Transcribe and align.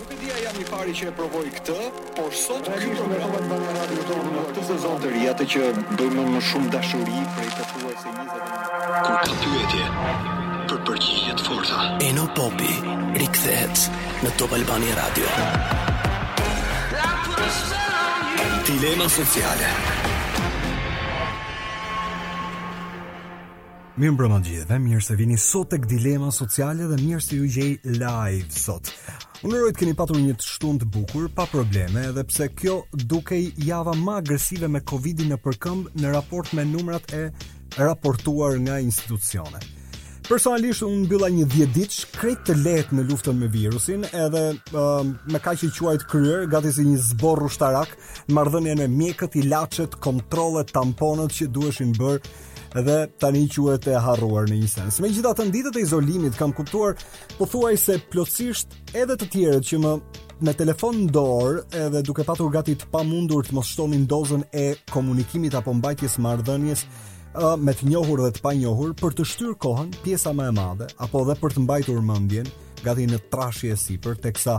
Nuk 0.00 0.08
e 0.12 0.16
dia 0.16 0.32
jam 0.48 0.56
i 0.56 0.64
pari 0.64 0.94
që 0.96 1.08
e 1.10 1.10
provoj 1.12 1.44
këtë, 1.56 1.76
por 2.16 2.30
sot 2.32 2.64
ky 2.72 2.86
program 2.96 3.34
do 3.50 3.58
të 3.60 3.74
radio 3.76 3.98
në 4.00 4.06
zonën 4.14 4.38
e 4.40 4.44
këtë 4.48 4.64
sezon 4.70 4.96
të 5.02 5.10
ri 5.12 5.24
atë 5.28 5.46
që 5.54 5.64
bëjmë 5.98 6.24
më 6.36 6.40
shumë 6.48 6.72
dashuri 6.74 7.22
për 7.36 7.52
të 7.58 7.68
se 7.68 7.84
20 7.84 8.32
kur 8.32 8.42
ka 9.10 9.38
pyetje 9.44 9.82
për 10.72 10.80
përgjigje 10.88 11.36
të 11.42 11.48
forta. 11.52 11.82
Eno 12.08 12.24
Popi 12.40 12.72
rikthehet 13.20 13.84
në 14.24 14.32
Top 14.40 14.56
Albani 14.56 14.96
Radio. 15.04 15.34
Dilema 18.70 19.10
sociale. 19.20 19.99
Mirë 24.00 24.14
mbrëma 24.16 24.36
gjithë 24.40 24.64
dhe 24.70 24.76
mirë 24.80 25.00
se 25.04 25.14
vini 25.18 25.34
sot 25.36 25.68
tek 25.74 25.82
dilema 25.90 26.30
sociale 26.32 26.86
dhe 26.88 26.96
mirë 27.02 27.20
se 27.24 27.36
ju 27.36 27.44
gjej 27.44 27.74
live 27.98 28.46
sot. 28.56 28.88
Unërojt 29.44 29.76
keni 29.76 29.92
patur 29.98 30.16
një 30.16 30.36
të 30.38 30.46
shtun 30.54 30.78
të 30.80 30.88
bukur, 30.94 31.26
pa 31.36 31.44
probleme, 31.50 32.06
edhe 32.08 32.24
pse 32.30 32.46
kjo 32.62 32.78
duke 33.10 33.36
i 33.42 33.50
java 33.68 33.92
ma 34.00 34.14
agresive 34.22 34.70
me 34.72 34.80
Covid-in 34.88 35.28
në 35.34 35.38
përkëmb 35.44 35.92
në 36.00 36.14
raport 36.14 36.48
me 36.56 36.64
numrat 36.70 37.12
e 37.12 37.26
raportuar 37.76 38.56
nga 38.64 38.80
institucione. 38.86 39.60
Personalisht 40.30 40.84
unë 40.86 41.04
mbylla 41.04 41.28
një 41.36 41.48
10 41.58 41.72
ditë 41.76 42.10
krejt 42.14 42.44
të 42.48 42.56
lehtë 42.62 42.96
në 42.96 43.04
luftën 43.10 43.36
me 43.36 43.48
virusin, 43.52 44.06
edhe 44.16 44.44
uh, 44.56 45.00
me 45.26 45.42
kaq 45.44 45.66
i 45.66 45.72
quajt 45.76 46.06
kryer, 46.08 46.48
gati 46.52 46.72
si 46.76 46.88
një 46.88 47.00
zborr 47.12 47.48
ushtarak, 47.50 47.92
marrdhënien 48.36 48.80
e 48.80 48.88
mjekët, 48.96 49.36
ilaçet, 49.42 49.98
kontrollet, 50.06 50.70
tamponët 50.76 51.36
që 51.40 51.50
duheshin 51.52 51.92
bërë 51.98 52.22
dhe 52.74 53.08
tani 53.18 53.48
quhet 53.50 53.88
e 53.90 53.98
harruar 53.98 54.46
në 54.48 54.58
një 54.62 54.68
sens. 54.70 55.00
Megjithatë 55.02 55.48
ditët 55.50 55.76
e 55.76 55.82
izolimit 55.84 56.36
kam 56.38 56.52
kuptuar 56.54 56.94
pothuajse 57.38 57.96
plotësisht 58.12 58.76
edhe 58.94 59.16
të 59.18 59.30
tjerët 59.32 59.66
që 59.66 59.80
më 59.82 59.94
me 60.46 60.54
telefon 60.56 61.02
në 61.06 61.10
dorë 61.14 61.64
edhe 61.82 62.02
duke 62.06 62.24
patur 62.24 62.50
gati 62.54 62.76
të 62.78 62.88
pamundur 62.92 63.42
të 63.44 63.56
mos 63.58 63.72
shtonin 63.74 64.06
dozën 64.08 64.46
e 64.56 64.70
komunikimit 64.92 65.54
apo 65.58 65.74
mbajtjes 65.80 66.18
marrëdhënies 66.22 66.84
me 67.60 67.74
të 67.74 67.90
njohur 67.90 68.22
dhe 68.24 68.30
të 68.38 68.42
panjohur 68.42 68.94
për 68.98 69.18
të 69.18 69.26
shtyr 69.32 69.52
kohën 69.62 69.90
pjesa 70.04 70.32
më 70.34 70.48
e 70.48 70.54
madhe 70.56 70.88
apo 70.98 71.24
edhe 71.26 71.36
për 71.42 71.54
të 71.56 71.64
mbajtur 71.66 72.00
mendjen 72.06 72.48
gati 72.80 73.04
në 73.10 73.20
trashje 73.34 73.74
sipër 73.76 74.16
teksa 74.24 74.56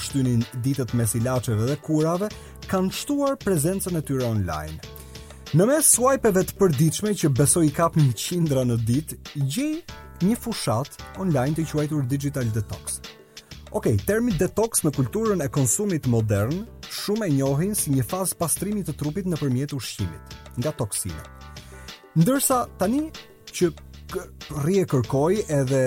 shtynin 0.00 0.46
ditët 0.64 0.94
mes 0.96 1.12
ilaçeve 1.20 1.68
dhe 1.70 1.76
kurave 1.84 2.30
kanë 2.70 2.94
shtuar 3.02 3.36
prezencën 3.42 3.98
e 4.00 4.04
tyre 4.08 4.24
online. 4.24 4.78
Në 5.50 5.64
mes 5.66 5.86
swipeve 5.96 6.44
të 6.46 6.54
përdiqme 6.60 7.10
që 7.20 7.28
besoj 7.34 7.64
i 7.66 7.72
kap 7.74 7.96
një 7.98 8.10
qindra 8.14 8.62
në 8.68 8.74
dit, 8.86 9.14
gjej 9.50 9.80
një 10.22 10.36
fushat 10.38 10.94
online 11.18 11.56
të 11.56 11.64
quajtur 11.72 12.04
Digital 12.06 12.52
Detox. 12.54 13.00
Ok, 13.74 13.88
termi 14.06 14.30
detox 14.38 14.84
në 14.86 14.92
kulturën 14.94 15.42
e 15.42 15.48
konsumit 15.50 16.06
modern, 16.12 16.60
shumë 16.86 17.26
e 17.26 17.32
njohin 17.40 17.74
si 17.74 17.90
një 17.96 18.06
fazë 18.12 18.38
pastrimit 18.38 18.86
të 18.92 18.94
trupit 19.02 19.26
në 19.26 19.40
përmjet 19.42 19.74
ushqimit, 19.74 20.36
nga 20.62 20.70
toksina. 20.84 21.26
Ndërsa, 22.14 22.60
tani 22.78 23.08
që 23.50 23.72
rrie 24.64 24.82
kërkoi 24.88 25.42
edhe 25.54 25.78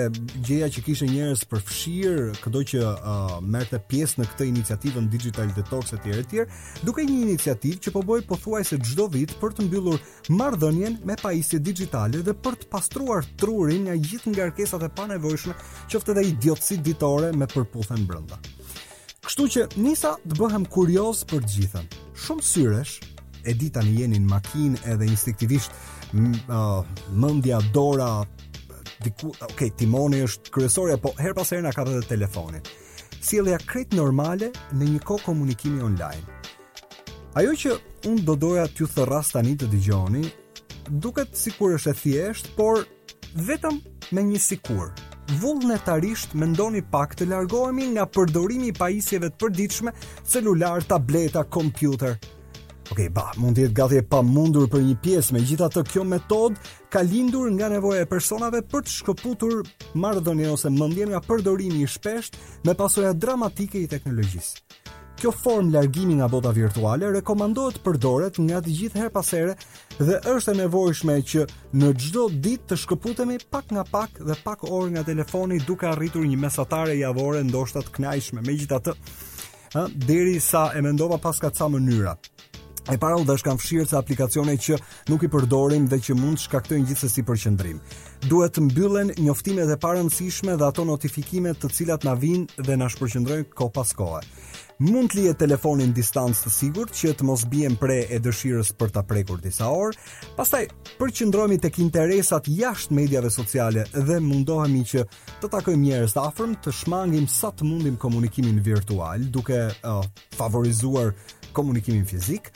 gjëja 0.46 0.68
që 0.72 0.82
kishte 0.86 1.06
njerëz 1.10 1.42
për 1.50 1.62
fshir, 1.66 2.18
kdo 2.42 2.62
që 2.72 2.80
uh, 2.82 3.34
merrte 3.44 3.80
pjesë 3.90 4.20
në 4.22 4.26
këtë 4.30 4.46
iniciativë 4.52 5.02
Digital 5.12 5.50
Detox 5.56 5.92
etj 5.96 6.14
etj, 6.14 6.44
duke 6.86 7.04
një 7.04 7.18
iniciativë 7.28 7.82
që 7.86 7.92
po 7.96 8.02
boi 8.08 8.20
pothuajse 8.28 8.78
çdo 8.86 9.08
vit 9.12 9.32
për 9.42 9.56
të 9.58 9.66
mbyllur 9.66 10.00
marrëdhënien 10.38 10.98
me 11.06 11.16
pajisje 11.20 11.60
digjitale 11.66 12.22
dhe 12.24 12.34
për 12.44 12.56
të 12.62 12.70
pastruar 12.72 13.26
trurin 13.40 13.88
nga 13.90 13.96
gjithë 14.00 14.34
ngarkesat 14.34 14.86
e 14.88 14.92
panevojshme, 14.98 15.56
qoftë 15.92 16.14
edhe 16.14 16.26
idiotësi 16.32 16.80
ditore 16.86 17.32
me 17.34 17.48
përputhen 17.50 18.06
brenda. 18.08 18.40
Kështu 19.24 19.50
që 19.54 19.66
nisa 19.80 20.16
të 20.28 20.38
bëhem 20.40 20.64
kurioz 20.74 21.24
për 21.30 21.44
gjithën. 21.48 21.86
Shumë 22.24 22.44
syresh, 22.44 22.96
e 23.44 23.52
ditë 23.60 23.82
jenin 23.84 23.98
jeni 24.00 24.18
në 24.24 24.28
makinë 24.30 24.78
edhe 24.88 25.04
instinktivisht 25.04 25.72
mendja 27.12 27.60
dora 27.72 28.24
diku 29.04 29.32
ok 29.42 29.62
timoni 29.76 30.22
është 30.24 30.52
kryesorja 30.54 30.98
po 31.02 31.12
her 31.18 31.34
pas 31.34 31.50
herë 31.52 31.64
na 31.66 31.72
ka 31.74 31.84
dhënë 31.84 32.06
telefonin 32.08 32.62
sjellja 33.24 33.58
krejt 33.68 33.96
normale 33.98 34.52
në 34.76 34.90
një 34.94 35.00
kohë 35.08 35.24
komunikimi 35.26 35.82
online 35.82 36.24
ajo 37.40 37.56
që 37.64 37.74
un 38.10 38.20
do 38.28 38.36
doja 38.38 38.66
t'ju 38.70 38.88
thërras 38.94 39.32
tani 39.34 39.56
të 39.58 39.68
dëgjoni 39.74 40.22
duket 41.04 41.34
sikur 41.40 41.74
është 41.78 41.90
e 41.90 41.98
thjesht 42.02 42.52
por 42.58 42.84
vetëm 43.48 43.80
me 44.14 44.24
një 44.28 44.40
sikur 44.44 44.92
vullnetarisht 45.40 46.36
mendoni 46.36 46.84
pak 46.94 47.16
të 47.18 47.26
largohemi 47.32 47.90
nga 47.96 48.06
përdorimi 48.16 48.70
i 48.70 48.76
pajisjeve 48.76 49.32
të 49.32 49.40
përditshme 49.42 49.94
celular 50.28 50.84
tableta 50.86 51.42
kompjuter 51.58 52.18
Ok, 52.94 53.08
ba, 53.10 53.24
mund 53.42 53.56
të 53.58 53.64
jetë 53.64 53.74
gati 53.74 53.96
e 53.98 54.02
pa 54.06 54.20
mundur 54.22 54.68
për 54.70 54.84
një 54.86 54.92
pjesë 55.02 55.34
me 55.34 55.40
gjitha 55.42 55.66
të 55.74 55.82
kjo 55.90 56.04
metod, 56.06 56.54
ka 56.94 57.00
lindur 57.02 57.48
nga 57.56 57.66
nevoja 57.72 58.04
e 58.04 58.06
personave 58.06 58.60
për 58.70 58.84
të 58.86 58.92
shkëputur 59.00 59.64
marrëdhënien 59.98 60.52
ose 60.54 60.70
mendjen 60.70 61.08
nga 61.10 61.18
përdorimi 61.26 61.80
i 61.82 61.88
shpesht 61.90 62.36
me 62.68 62.76
pasoja 62.78 63.10
dramatike 63.18 63.80
i 63.82 63.88
teknologjisë. 63.90 64.78
Kjo 65.18 65.32
form 65.34 65.72
largimi 65.74 66.20
nga 66.20 66.28
bota 66.30 66.52
virtuale 66.54 67.10
rekomandohet 67.16 67.80
përdoret 67.82 68.38
nga 68.46 68.60
të 68.62 68.74
gjithë 68.78 69.00
her 69.02 69.10
pasere 69.18 69.56
dhe 69.98 70.20
është 70.36 70.52
e 70.54 70.58
nevojshme 70.62 71.16
që 71.32 71.46
në 71.80 71.88
gjdo 72.04 72.28
dit 72.46 72.62
të 72.70 72.78
shkëputemi 72.84 73.40
pak 73.50 73.74
nga 73.74 73.82
pak 73.90 74.20
dhe 74.22 74.36
pak 74.46 74.62
orë 74.70 74.92
nga 74.94 75.02
telefoni 75.10 75.58
duka 75.66 75.96
rritur 75.98 76.22
një 76.30 76.38
mesatare 76.46 76.94
javore 77.02 77.42
ndoshtat 77.50 77.90
knajshme 77.98 78.46
me 78.46 78.54
gjitha 78.62 78.78
të... 78.86 78.94
deri 80.06 80.38
sa 80.38 80.68
e 80.70 80.80
mendova 80.86 81.16
paska 81.18 81.48
ca 81.50 81.66
mënyra, 81.66 82.12
E 82.92 82.98
para 83.00 83.16
u 83.16 83.22
dashkan 83.24 83.56
fshirë 83.56 83.86
të 83.88 83.96
aplikacione 83.96 84.54
që 84.60 84.76
nuk 85.08 85.22
i 85.24 85.28
përdorim 85.32 85.86
dhe 85.88 85.96
që 86.04 86.12
mund 86.18 86.36
shkaktojnë 86.42 86.90
gjithsesi 86.90 87.22
përqendrim. 87.24 87.78
Duhet 88.28 88.56
të 88.58 88.64
mbyllen 88.66 89.12
njoftimet 89.24 89.70
e 89.72 89.76
parëndësishme 89.80 90.56
dhe 90.60 90.66
ato 90.68 90.84
notifikime 90.84 91.54
të 91.56 91.70
cilat 91.72 92.02
na 92.04 92.12
vijnë 92.20 92.66
dhe 92.66 92.74
na 92.76 92.90
shpërqendrojnë 92.92 93.46
ko 93.56 93.70
pas 93.72 93.88
kohe. 93.96 94.20
Mund 94.84 95.12
të 95.12 95.16
lije 95.16 95.34
telefonin 95.44 95.94
distancë 95.96 96.44
të 96.44 96.52
sigurt 96.58 96.92
që 96.98 97.12
të 97.16 97.24
mos 97.30 97.44
bien 97.48 97.76
pre 97.80 98.02
e 98.12 98.18
dëshirës 98.20 98.74
për 98.76 98.92
ta 98.98 99.02
prekur 99.08 99.40
disa 99.40 99.70
orë, 99.72 99.96
pastaj 100.36 100.66
përqendrohemi 101.00 101.56
tek 101.64 101.78
interesat 101.80 102.50
jashtë 102.52 102.98
mediave 102.98 103.30
sociale 103.32 103.86
dhe 103.96 104.18
mundohemi 104.26 104.82
që 104.92 105.06
të 105.40 105.50
takojmë 105.56 105.80
njerëz 105.86 106.16
të 106.18 106.26
afërm, 106.28 106.58
të 106.66 106.74
shmangim 106.82 107.30
sa 107.38 107.52
të 107.54 107.70
mundim 107.70 107.96
komunikimin 108.02 108.60
virtual, 108.66 109.24
duke 109.32 109.62
uh, 109.72 110.04
favorizuar 110.36 111.14
komunikimin 111.56 112.04
fizik, 112.08 112.50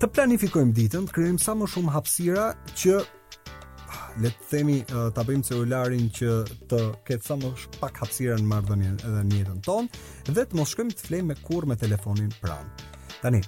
të 0.00 0.08
planifikojmë 0.14 0.76
ditën, 0.76 1.08
të 1.08 1.16
krijojmë 1.16 1.42
sa 1.42 1.54
më 1.56 1.68
shumë 1.74 1.92
hapësira 1.96 2.46
që 2.78 3.00
le 4.22 4.28
të 4.36 4.48
themi 4.50 4.76
ta 5.16 5.24
bëjmë 5.24 5.46
celularin 5.48 6.06
që 6.16 6.32
të 6.68 6.80
ketë 7.08 7.26
sa 7.28 7.36
më 7.40 7.50
pak 7.80 8.02
hapësira 8.04 8.38
në 8.42 8.48
marrëdhënien 8.52 9.00
edhe 9.08 9.24
në 9.30 9.40
jetën 9.40 9.60
tonë 9.68 10.32
dhe 10.36 10.46
të 10.50 10.58
mos 10.60 10.72
shkojmë 10.74 10.96
të 10.98 11.08
flejmë 11.08 11.28
me 11.32 11.36
kurrë 11.46 11.72
me 11.72 11.78
telefonin 11.80 12.32
pranë. 12.42 12.90
Tani, 13.22 13.40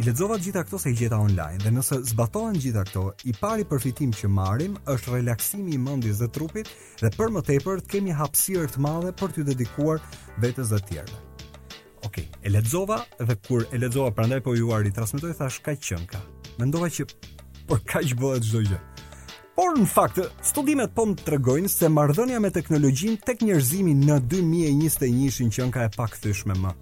i 0.00 0.04
lexova 0.06 0.38
të 0.38 0.46
gjitha 0.46 0.62
këto 0.66 0.80
se 0.82 0.92
i 0.94 0.98
gjeta 0.98 1.18
online 1.20 1.60
dhe 1.62 1.72
nëse 1.74 1.98
zbatohen 2.12 2.56
gjitha 2.62 2.84
këto, 2.90 3.06
i 3.30 3.34
pari 3.40 3.66
përfitim 3.70 4.14
që 4.18 4.30
marrim 4.34 4.76
është 4.94 5.14
relaksimi 5.18 5.74
i 5.76 5.82
mendjes 5.84 6.22
dhe 6.22 6.30
trupit 6.34 6.70
dhe 7.02 7.12
për 7.18 7.34
më 7.36 7.44
tepër 7.50 7.82
të 7.84 7.96
kemi 7.96 8.16
hapësirë 8.18 8.70
të 8.74 8.86
madhe 8.86 9.14
për 9.20 9.36
t'u 9.36 9.46
dedikuar 9.52 10.02
vetes 10.42 10.72
dhe 10.74 10.80
tjerëve 10.90 11.18
ok, 12.10 12.24
e 12.42 12.50
ledzova 12.50 13.04
dhe 13.20 13.34
kur 13.48 13.66
e 13.72 13.78
ledzova 13.78 14.10
pra 14.10 14.26
ndaj 14.26 14.40
po 14.42 14.54
ju 14.54 14.72
arri 14.74 14.92
transmitoj, 14.92 15.34
thash 15.38 15.60
ka 15.64 15.76
qënka. 15.88 16.18
Mendova 16.58 16.88
që 16.90 17.06
për 17.06 17.66
po 17.68 17.78
ka 17.92 18.02
që 18.02 18.16
bëhet 18.18 18.46
gjdo 18.48 18.62
gjë. 18.70 18.78
Por 19.54 19.76
në 19.76 19.86
fakt, 19.92 20.18
studimet 20.46 20.94
po 20.96 21.04
më 21.06 21.18
të 21.20 21.34
regojnë 21.36 21.68
se 21.70 21.90
mardhënja 21.92 22.40
me 22.42 22.50
teknologjin 22.54 23.18
tek 23.26 23.44
njerëzimi 23.46 23.94
në 24.06 24.16
2021 24.32 25.28
ishin 25.28 25.52
qënka 25.56 25.84
e 25.86 25.92
pak 25.96 26.16
thyshme 26.22 26.56
më. 26.58 26.74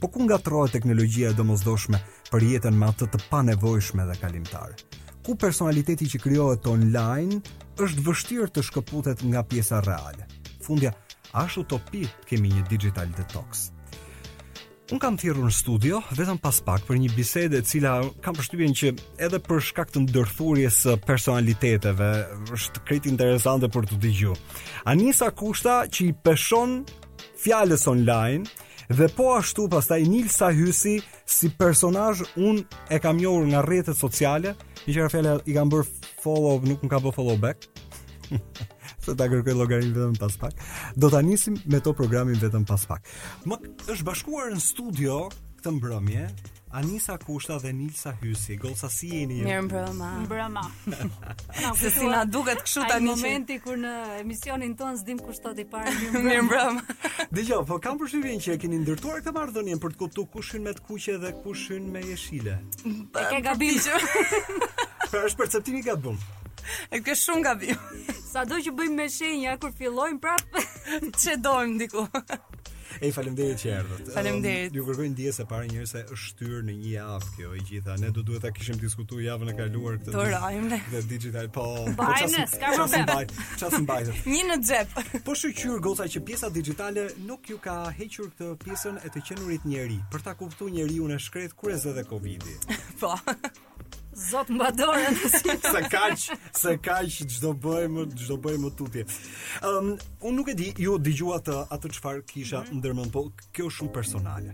Po 0.00 0.08
ku 0.12 0.24
nga 0.24 0.38
trojë 0.48 0.72
teknologjia 0.78 1.32
e 1.32 1.38
domozdoshme 1.38 2.00
për 2.32 2.48
jetën 2.54 2.78
më 2.80 2.88
atë 2.94 3.10
të 3.12 3.22
panevojshme 3.32 4.06
dhe 4.08 4.16
kalimtarë? 4.22 4.78
Ku 5.24 5.36
personaliteti 5.40 6.08
që 6.14 6.20
kryohet 6.24 6.66
online 6.68 7.40
është 7.80 8.06
vështirë 8.08 8.50
të 8.54 8.64
shkëputet 8.68 9.24
nga 9.30 9.42
pjesa 9.48 9.80
reale? 9.86 10.28
Fundja, 10.64 10.92
ashtu 11.32 11.64
topi 11.74 12.04
kemi 12.28 12.52
një 12.54 12.68
digital 12.70 13.08
detox. 13.20 13.70
Un 14.92 15.00
kam 15.00 15.14
thirrur 15.16 15.46
në 15.46 15.50
studio 15.56 15.98
vetëm 16.12 16.36
pas 16.44 16.58
pak 16.66 16.82
për 16.84 16.98
një 17.00 17.14
bisedë 17.16 17.56
e 17.56 17.64
cila 17.64 17.92
kam 18.20 18.36
përshtypjen 18.36 18.74
që 18.80 18.90
edhe 19.26 19.38
për 19.46 19.62
shkak 19.70 19.88
të 19.94 20.02
ndërthurjes 20.04 20.80
së 20.84 20.96
personaliteteve 21.08 22.08
është 22.52 22.82
krejt 22.84 23.08
interesante 23.08 23.70
për 23.72 23.88
të 23.88 23.96
dëgjuar. 24.02 24.36
Anisa 24.92 25.30
Kushta 25.32 25.78
që 25.88 26.10
i 26.10 26.12
peshon 26.26 26.76
fjalës 27.46 27.86
online 27.88 28.44
dhe 28.92 29.08
po 29.16 29.30
ashtu 29.38 29.70
pastaj 29.72 30.02
Nilsa 30.04 30.52
Hysi 30.58 30.98
si 31.36 31.48
personazh 31.64 32.20
un 32.36 32.60
e 32.92 33.00
kam 33.00 33.16
njohur 33.22 33.48
nga 33.48 33.64
rrjetet 33.64 33.96
sociale, 33.96 34.52
i 34.84 34.92
që 34.92 35.06
Rafaela 35.08 35.38
i 35.48 35.56
kam 35.56 35.72
bërë 35.72 35.88
follow, 36.20 36.60
nuk 36.60 36.84
më 36.84 36.92
ka 36.92 37.00
bërë 37.06 37.16
follow 37.22 37.40
back. 37.40 37.64
se 39.04 39.16
ta 39.20 39.26
kërkoj 39.28 39.54
llogarin 39.58 39.92
vetëm 39.94 40.16
pas 40.20 40.36
pak. 40.40 40.64
Do 40.96 41.10
ta 41.12 41.20
nisim 41.22 41.60
me 41.68 41.80
to 41.84 41.92
programin 41.92 42.40
vetëm 42.40 42.64
pas 42.68 42.86
pak. 42.88 43.04
Më 43.48 43.60
është 43.92 44.02
bashkuar 44.06 44.52
në 44.56 44.62
studio 44.64 45.24
këtë 45.60 45.74
mbrëmje 45.78 46.28
Anisa 46.74 47.14
Kushta 47.22 47.54
dhe 47.62 47.70
Nilsa 47.70 48.16
Hysi. 48.18 48.56
Golsa 48.58 48.88
si 48.90 49.06
jeni? 49.12 49.36
Mirëmbrëma. 49.46 50.08
Mirëmbrëma. 50.24 50.64
se 51.78 51.92
si 51.94 52.08
na 52.10 52.24
duket 52.26 52.64
kështu 52.64 52.82
tani 52.90 53.06
në 53.06 53.12
momentin 53.14 53.60
kur 53.62 53.78
në 53.78 53.92
emisionin 54.24 54.74
ton 54.80 54.98
s'dim 54.98 55.20
kush 55.22 55.38
sot 55.38 55.60
i 55.62 55.66
parë. 55.70 55.92
Mirëmbrëma. 56.16 56.96
Dgjoj, 57.36 57.62
po 57.70 57.78
kam 57.84 58.00
përshtypjen 58.02 58.42
që 58.42 58.56
e 58.56 58.60
keni 58.64 58.80
ndërtuar 58.82 59.22
këtë 59.22 59.36
marrëdhënie 59.38 59.78
për 59.86 59.94
të 59.94 60.02
kuptuar 60.02 60.28
kush 60.34 60.56
hyn 60.56 60.66
me 60.66 60.74
të 60.74 60.84
kuqe 60.88 61.16
dhe 61.22 61.30
kush 61.44 61.68
hyn 61.76 61.86
me 61.94 62.02
jeshile. 62.10 62.56
E 62.82 63.26
ke 63.30 63.38
gabim. 63.46 63.78
Pra, 65.12 65.22
është 65.28 65.44
perceptimi 65.44 65.82
i 65.84 65.86
gabim. 65.86 66.18
E 66.90 66.98
ke 67.06 67.14
shumë 67.14 67.46
gabim. 67.52 68.22
Sa 68.34 68.42
do 68.48 68.56
që 68.58 68.72
bëjmë 68.74 68.96
me 68.98 69.04
shenja, 69.14 69.52
kur 69.62 69.70
fillojmë 69.78 70.18
prap, 70.22 70.56
që 71.22 71.36
dojmë 71.38 71.76
diku. 71.84 72.02
Ej, 73.04 73.10
falem 73.14 73.36
që 73.38 73.70
erdhët. 73.78 74.08
Falem 74.14 74.40
dhejë. 74.42 74.64
Um, 74.72 74.78
ju 74.80 74.86
kërkojnë 74.88 75.14
dje 75.20 75.32
se 75.38 75.44
pare 75.50 75.68
njërë 75.70 75.86
se 75.90 76.00
është 76.16 76.34
tyrë 76.40 76.62
në 76.66 76.74
një 76.80 76.92
javë 76.96 77.30
kjo 77.36 77.50
i 77.58 77.62
gjitha. 77.68 77.94
Ne 78.02 78.10
do 78.16 78.24
duhet 78.26 78.42
ta 78.42 78.50
kishim 78.56 78.78
diskutu 78.82 79.18
javën 79.22 79.52
e 79.52 79.54
kaluar 79.60 79.98
këtë. 80.00 80.14
Dora, 80.16 80.40
ajmë 80.48 80.70
ne. 80.72 80.78
Dhe 80.96 81.02
digital, 81.12 81.50
po... 81.54 81.66
Bajnë, 82.00 82.46
s'ka 82.56 82.72
më 82.74 82.78
problem. 82.80 83.34
Qasë 83.62 83.80
në 83.84 83.88
bajnë. 83.92 84.16
një 84.34 84.42
në 84.50 84.56
dzep. 84.64 84.96
Po 85.30 85.36
shëqyrë 85.44 85.78
goza 85.86 86.08
që 86.16 86.24
pjesa 86.32 86.50
digitale 86.58 87.06
nuk 87.30 87.50
ju 87.54 87.60
ka 87.68 87.76
hequr 88.00 88.32
këtë 88.32 88.50
pjesën 88.66 88.98
e 89.06 89.14
të 89.14 89.24
qenurit 89.30 89.70
njeri. 89.70 90.00
Për 90.14 90.26
ta 90.26 90.34
kuptu 90.42 90.70
njeri 90.74 90.98
unë 91.06 91.20
e 91.20 91.22
shkret 91.28 91.54
kure 91.58 91.78
dhe 91.86 92.06
Covid-i. 92.10 92.58
po. 93.02 93.14
Zot 94.16 94.48
mba 94.48 94.70
dorën. 94.70 95.14
se 95.42 95.82
kaq, 95.90 96.18
se 96.62 96.72
kaq 96.78 97.10
çdo 97.34 97.50
bëjmë, 97.62 98.02
çdo 98.22 98.36
bëjmë 98.44 98.70
tutje. 98.78 99.02
Ëm, 99.60 99.90
um, 99.90 99.90
unë 100.30 100.36
nuk 100.38 100.50
e 100.52 100.56
di, 100.58 100.68
ju 100.86 100.94
dëgjua 101.02 101.40
atë 101.40 101.56
atë 101.74 101.90
çfarë 101.98 102.22
kisha 102.30 102.60
mm 102.60 102.66
-hmm. 102.66 102.78
ndërmend, 102.78 103.10
po 103.12 103.22
kjo 103.52 103.66
është 103.68 103.76
shumë 103.78 103.92
personale. 103.92 104.52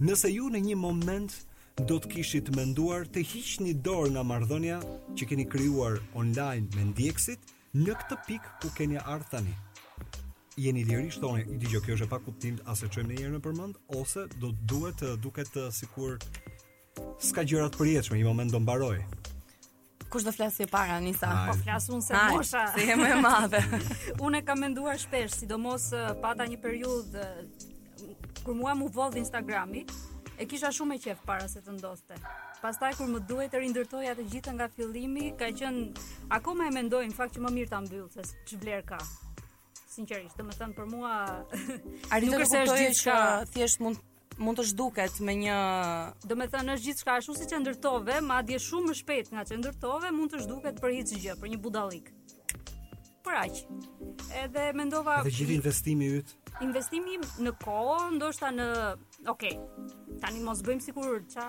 Nëse 0.00 0.28
ju 0.32 0.50
në 0.52 0.60
një 0.68 0.76
moment 0.76 1.30
do 1.88 1.96
të 1.98 2.08
kishit 2.14 2.46
menduar 2.56 3.06
të 3.08 3.20
hiqni 3.32 3.72
dorë 3.84 4.10
nga 4.12 4.22
marrëdhënia 4.22 4.78
që 5.16 5.24
keni 5.28 5.48
krijuar 5.48 5.98
online 6.14 6.66
me 6.76 6.82
ndjekësit 6.90 7.40
në 7.74 7.92
këtë 7.98 8.16
pikë 8.28 8.48
ku 8.60 8.68
keni 8.76 8.98
ardhur 8.98 9.30
tani 9.30 9.54
jeni 10.58 10.84
lirisht 10.84 11.22
i 11.22 11.56
digjo, 11.62 11.80
kjo 11.80 11.94
është 11.94 12.04
e 12.04 12.08
pakuptimt, 12.08 12.60
a 12.66 12.76
se 12.76 12.86
çojmë 12.88 13.08
një 13.14 13.20
herë 13.22 13.34
në 13.34 13.40
përmënd, 13.46 13.74
ose 13.88 14.26
do 14.42 14.48
duhet 14.70 14.96
të 15.00 15.16
duket 15.22 15.52
sikur 15.70 16.18
s'ka 17.22 17.42
gjërat 17.48 17.76
përjetëshme, 17.78 18.18
një 18.20 18.26
moment 18.26 18.52
do 18.52 18.60
mbaroj. 18.62 19.00
Kush 20.08 20.24
do 20.24 20.32
flasë 20.32 20.64
e 20.64 20.68
para, 20.72 20.96
Nisa? 21.04 21.28
Po 21.50 21.54
flasë 21.60 21.92
unë 21.94 22.04
se 22.06 22.20
mosha. 22.34 22.62
Se 22.74 22.86
jemë 22.88 23.08
e 23.10 23.16
madhe. 23.20 23.60
unë 24.26 24.40
e 24.40 24.46
kam 24.46 24.62
menduar 24.64 24.96
shpesh, 25.00 25.34
sidomos 25.42 25.90
pata 26.22 26.46
një 26.48 26.56
periud 26.62 27.18
kur 28.44 28.56
mua 28.56 28.72
mu 28.78 28.86
vodh 28.92 29.18
Instagrami, 29.20 29.82
e 30.40 30.46
kisha 30.48 30.70
shumë 30.72 30.96
e 30.96 31.02
qef 31.04 31.20
para 31.28 31.44
se 31.50 31.60
të 31.60 31.74
ndoste. 31.76 32.16
Pastaj 32.62 32.94
kur 32.96 33.10
më 33.12 33.20
duhet 33.28 33.52
të 33.52 33.60
rindërtoja 33.62 34.14
atë 34.16 34.24
gjithë 34.32 34.54
nga 34.56 34.70
fillimi, 34.72 35.26
ka 35.38 35.50
qenë 35.54 36.32
akoma 36.38 36.70
e 36.70 36.76
mendoj 36.78 37.04
në 37.10 37.16
fakt 37.18 37.36
që 37.36 37.44
më 37.44 37.52
mirë 37.58 37.74
ta 37.74 37.82
mbyll 37.84 38.08
se 38.16 38.24
ç'vlerë 38.48 38.86
ka. 38.88 39.02
Sinqerisht, 39.98 40.38
domethënë 40.40 40.78
për 40.78 40.88
mua 40.94 41.12
nuk 42.22 42.46
është 42.46 42.54
se 42.64 42.88
është 42.94 43.18
thjesht 43.52 43.84
mund 43.84 44.00
mund 44.38 44.58
të 44.58 44.64
zhduket 44.72 45.18
me 45.26 45.34
një 45.40 45.56
do 46.28 46.36
të 46.38 46.46
thënë 46.52 46.76
është 46.76 46.86
gjithçka 46.86 47.16
ashtu 47.18 47.34
siç 47.38 47.52
e 47.56 47.62
ndërtove 47.62 48.18
madje 48.26 48.58
shumë 48.68 48.90
më 48.92 48.96
shpejt 49.00 49.32
nga 49.34 49.42
ç'e 49.48 49.58
ndërtove 49.60 50.12
mund 50.14 50.34
të 50.34 50.42
zhduket 50.44 50.78
për 50.82 50.94
hiç 50.98 51.14
gjë 51.24 51.34
për 51.40 51.52
një 51.54 51.58
budallik 51.64 52.12
për 53.26 53.36
aq 53.42 53.58
edhe 54.44 54.66
mendova 54.78 55.18
të 55.26 55.32
gjithë 55.40 55.56
investimi 55.58 56.06
i 56.08 56.14
yt 56.20 56.36
investimi 56.68 57.18
në 57.44 57.52
kohë 57.64 57.96
ndoshta 58.14 58.52
në 58.54 58.68
ok 59.34 59.44
tani 60.22 60.44
mos 60.46 60.62
bëjmë 60.68 60.86
sikur 60.86 61.18
ç'a 61.34 61.46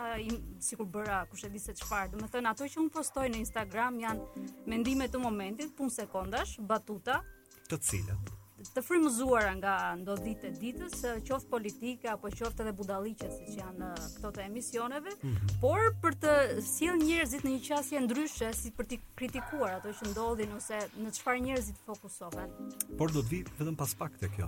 sikur 0.69 0.89
bëra 0.97 1.21
kush 1.31 1.45
e 1.47 1.53
di 1.53 1.61
se 1.61 1.77
çfarë 1.83 2.15
do 2.17 2.23
të 2.25 2.33
thënë 2.35 2.55
ato 2.55 2.65
që 2.73 2.81
un 2.83 2.89
postoj 2.97 3.29
në 3.31 3.43
Instagram 3.45 4.01
janë 4.07 4.49
mendime 4.73 5.07
të 5.13 5.21
momentit 5.27 5.71
pun 5.77 5.93
sekondash 6.01 6.57
batuta 6.73 7.21
të 7.69 7.81
cilën 7.91 8.37
të 8.75 8.81
frymëzuara 8.83 9.51
nga 9.59 9.73
ndo 10.01 10.15
ditë 10.19 10.49
e 10.49 10.53
ditës, 10.61 10.95
qoftë 11.27 11.51
politike 11.51 12.09
apo 12.11 12.31
qoftë 12.33 12.65
edhe 12.65 12.73
budalliqe 12.79 13.29
siç 13.35 13.57
janë 13.59 13.91
këto 14.17 14.31
të 14.39 14.45
emisioneve, 14.49 15.13
mm 15.21 15.37
por 15.59 15.89
për 16.01 16.15
të 16.23 16.33
sjell 16.63 16.99
njerëzit 17.01 17.43
në 17.43 17.51
një 17.55 17.59
qasje 17.65 17.99
ndryshe, 18.05 18.49
si 18.55 18.69
për 18.75 18.87
të 18.91 18.97
kritikuar 19.19 19.73
ato 19.79 19.91
që 19.97 20.07
ndodhin 20.13 20.53
ose 20.55 20.79
në 21.03 21.11
çfarë 21.17 21.41
njerëzit 21.45 21.81
fokusohen. 21.85 22.53
Por 22.99 23.11
do 23.11 23.23
të 23.25 23.31
vi 23.33 23.39
vetëm 23.59 23.75
pas 23.81 23.91
pak 23.99 24.15
te 24.21 24.29
kjo, 24.31 24.47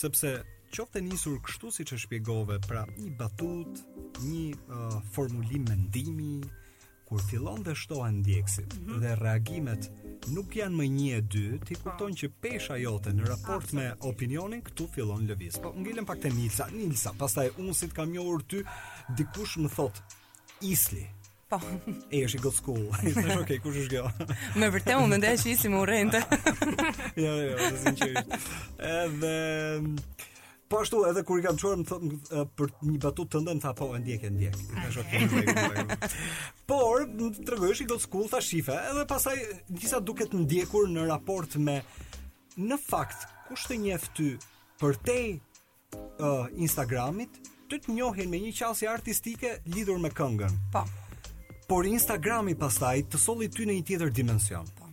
sepse 0.00 0.32
qoftë 0.74 0.98
e 1.00 1.04
nisur 1.06 1.38
kështu 1.46 1.70
siç 1.78 1.94
e 1.94 2.00
shpjegove, 2.02 2.58
pra 2.66 2.82
një 2.96 3.14
batut, 3.20 3.82
një 4.24 4.44
uh, 4.58 4.98
formulim 5.14 5.68
mendimi 5.70 6.40
kur 7.08 7.22
fillon 7.28 7.62
dhe 7.64 7.72
shtohen 7.76 8.18
ndjekësit 8.24 8.74
mm 8.74 8.82
-hmm. 8.84 8.98
dhe 9.04 9.14
reagimet 9.22 9.88
nuk 10.32 10.54
janë 10.58 10.74
më 10.76 10.86
një 10.94 11.08
e 11.16 11.20
dy, 11.34 11.42
ti 11.68 11.76
kupton 11.78 12.14
që 12.18 12.28
pesha 12.42 12.78
jote 12.80 13.12
në 13.14 13.28
raport 13.28 13.70
me 13.76 13.88
opinionin 14.10 14.62
këtu 14.66 14.86
fillon 14.94 15.26
lëviz. 15.28 15.60
Po 15.62 15.72
ngelem 15.76 16.06
pak 16.08 16.20
te 16.24 16.32
Nilsa. 16.32 16.66
Nilsa, 16.74 17.12
pastaj 17.18 17.50
unë 17.60 17.74
si 17.78 17.88
të 17.90 17.98
kam 18.00 18.10
njohur 18.12 18.42
ty, 18.48 18.64
dikush 19.18 19.58
më 19.62 19.70
thot 19.76 20.00
Isli. 20.66 21.04
Po. 21.48 21.60
E 22.12 22.20
është 22.26 22.36
i 22.38 22.42
god 22.44 22.54
school. 22.56 22.82
Thash, 22.98 23.38
"Ok, 23.40 23.52
kush 23.64 23.78
është 23.84 23.92
kjo?" 23.94 24.58
Me 24.60 24.68
vërtetë 24.74 24.98
unë 25.00 25.12
mendoj 25.14 25.36
se 25.40 25.54
Isli 25.54 25.70
më 25.72 25.78
urrente. 25.80 26.20
jo, 27.16 27.34
jo, 27.44 27.70
sinqerisht. 27.84 28.34
Edhe 28.88 29.36
Po 30.68 30.80
ashtu 30.82 31.00
edhe 31.08 31.22
kur 31.24 31.40
i 31.40 31.44
kam 31.44 31.56
më 31.56 31.96
uh, 31.96 32.42
për 32.56 32.72
një 32.84 32.98
batutë 33.04 33.30
të 33.38 33.40
më 33.44 33.52
tha 33.64 33.70
po 33.76 33.86
e 33.96 34.00
ndjek 34.02 34.24
e 34.28 34.30
ndjek. 34.34 34.58
Okay. 35.00 35.84
Por 36.68 37.06
tregojësh 37.48 37.80
i 37.84 37.86
do 37.88 37.96
të 37.96 38.04
skull 38.04 38.26
tha 38.28 38.40
shife 38.44 38.76
edhe 38.90 39.04
pastaj 39.08 39.36
gjithsa 39.70 40.00
duket 40.04 40.36
ndjekur 40.36 40.90
në 40.92 41.06
raport 41.08 41.56
me 41.56 41.78
në 42.60 42.78
fakt 42.84 43.24
kush 43.48 43.64
të 43.70 43.78
njeh 43.86 44.04
ty 44.18 44.28
për 44.80 45.00
te 45.08 45.16
uh, 45.38 46.44
Instagramit 46.68 47.40
të 47.70 47.80
të 47.86 47.96
njohin 47.96 48.28
me 48.32 48.40
një 48.44 48.52
qasje 48.60 48.92
artistike 48.92 49.56
lidhur 49.72 49.96
me 50.04 50.12
këngën. 50.12 50.52
Po. 50.76 50.84
Por 51.68 51.88
Instagrami 51.88 52.54
pastaj 52.60 53.06
të 53.12 53.20
solli 53.24 53.48
ty 53.52 53.64
në 53.68 53.80
një 53.80 53.88
tjetër 53.88 54.12
dimension. 54.20 54.68
Po. 54.76 54.92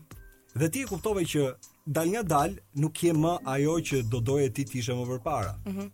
Dhe 0.55 0.71
ti 0.71 0.87
e 0.87 0.87
kuptove 0.87 1.27
që 1.27 1.49
dal 1.85 2.09
nga 2.09 2.23
dal 2.25 2.57
nuk 2.81 2.97
je 2.97 3.13
më 3.13 3.37
ajo 3.45 3.75
që 3.87 4.01
do 4.09 4.17
doje 4.19 4.49
ti 4.57 4.65
të 4.65 4.79
ishe 4.81 4.93
më 4.97 5.05
përpara. 5.13 5.55
Mhm. 5.65 5.79
Mm 5.79 5.91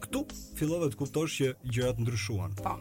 Ktu 0.00 0.20
fillova 0.56 0.86
të 0.86 0.96
kuptosh 0.96 1.32
që 1.40 1.48
gjërat 1.74 1.96
ndryshuan. 2.00 2.52
Po. 2.62 2.76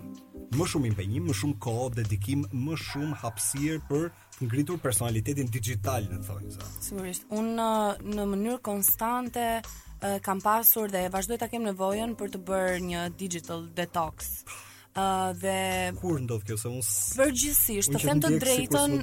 Më 0.58 0.66
shumë 0.72 0.88
impenjim, 0.92 1.24
më 1.28 1.34
shumë 1.40 1.58
kohë, 1.66 1.88
dedikim, 2.00 2.44
më 2.66 2.76
shumë 2.78 3.18
hapësirë 3.22 3.80
për 3.90 4.04
të 4.40 4.46
ngritur 4.48 4.78
personalitetin 4.86 5.48
digital, 5.50 6.02
në 6.12 6.22
thonjë. 6.28 6.64
Sigurisht, 6.86 7.24
unë 7.30 7.54
në, 7.56 8.00
në 8.16 8.24
mënyrë 8.34 8.62
konstante 8.62 9.46
kam 10.22 10.42
pasur 10.42 10.88
dhe 10.92 11.08
vazhdoj 11.10 11.38
ta 11.38 11.48
kem 11.48 11.64
nevojën 11.66 12.16
për 12.20 12.28
të 12.36 12.40
bërë 12.48 12.78
një 12.92 13.02
digital 13.18 13.66
detox 13.78 14.44
dhe 15.38 15.94
kur 16.02 16.20
ndodh 16.26 16.46
kjo 16.48 16.58
se 16.58 16.72
unë 16.72 16.86
përgjithsisht 17.20 17.94
të 17.94 18.02
them 18.04 18.22
të 18.24 18.32
drejtën 18.44 18.96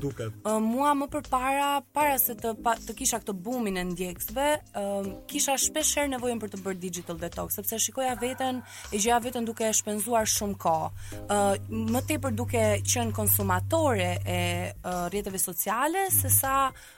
mua 0.66 0.92
më 0.98 1.08
përpara 1.12 1.68
para 1.94 2.16
se 2.22 2.36
të 2.38 2.52
pa, 2.64 2.74
të 2.82 2.96
kisha 2.98 3.20
këtë 3.22 3.34
bumin 3.46 3.78
e 3.80 3.84
ndjekësve 3.90 4.46
ë 4.80 4.86
kisha 5.30 5.56
shpesh 5.66 5.94
herë 6.00 6.12
nevojën 6.16 6.42
për 6.42 6.54
të 6.54 6.60
bërë 6.64 6.82
digital 6.82 7.20
detox 7.22 7.58
sepse 7.58 7.78
shikoja 7.86 8.16
veten 8.20 8.60
e 8.90 8.96
gjeja 9.00 9.20
veten 9.24 9.46
duke 9.48 9.68
e 9.68 9.72
shpenzuar 9.78 10.28
shumë 10.30 10.58
kohë 10.64 11.22
ë 11.28 11.86
më 11.96 12.04
tepër 12.10 12.36
duke 12.42 12.66
qenë 12.86 13.16
konsumatore 13.16 14.10
e 14.36 14.40
rrjeteve 14.84 15.42
sociale 15.42 16.06
sesa 16.14 16.56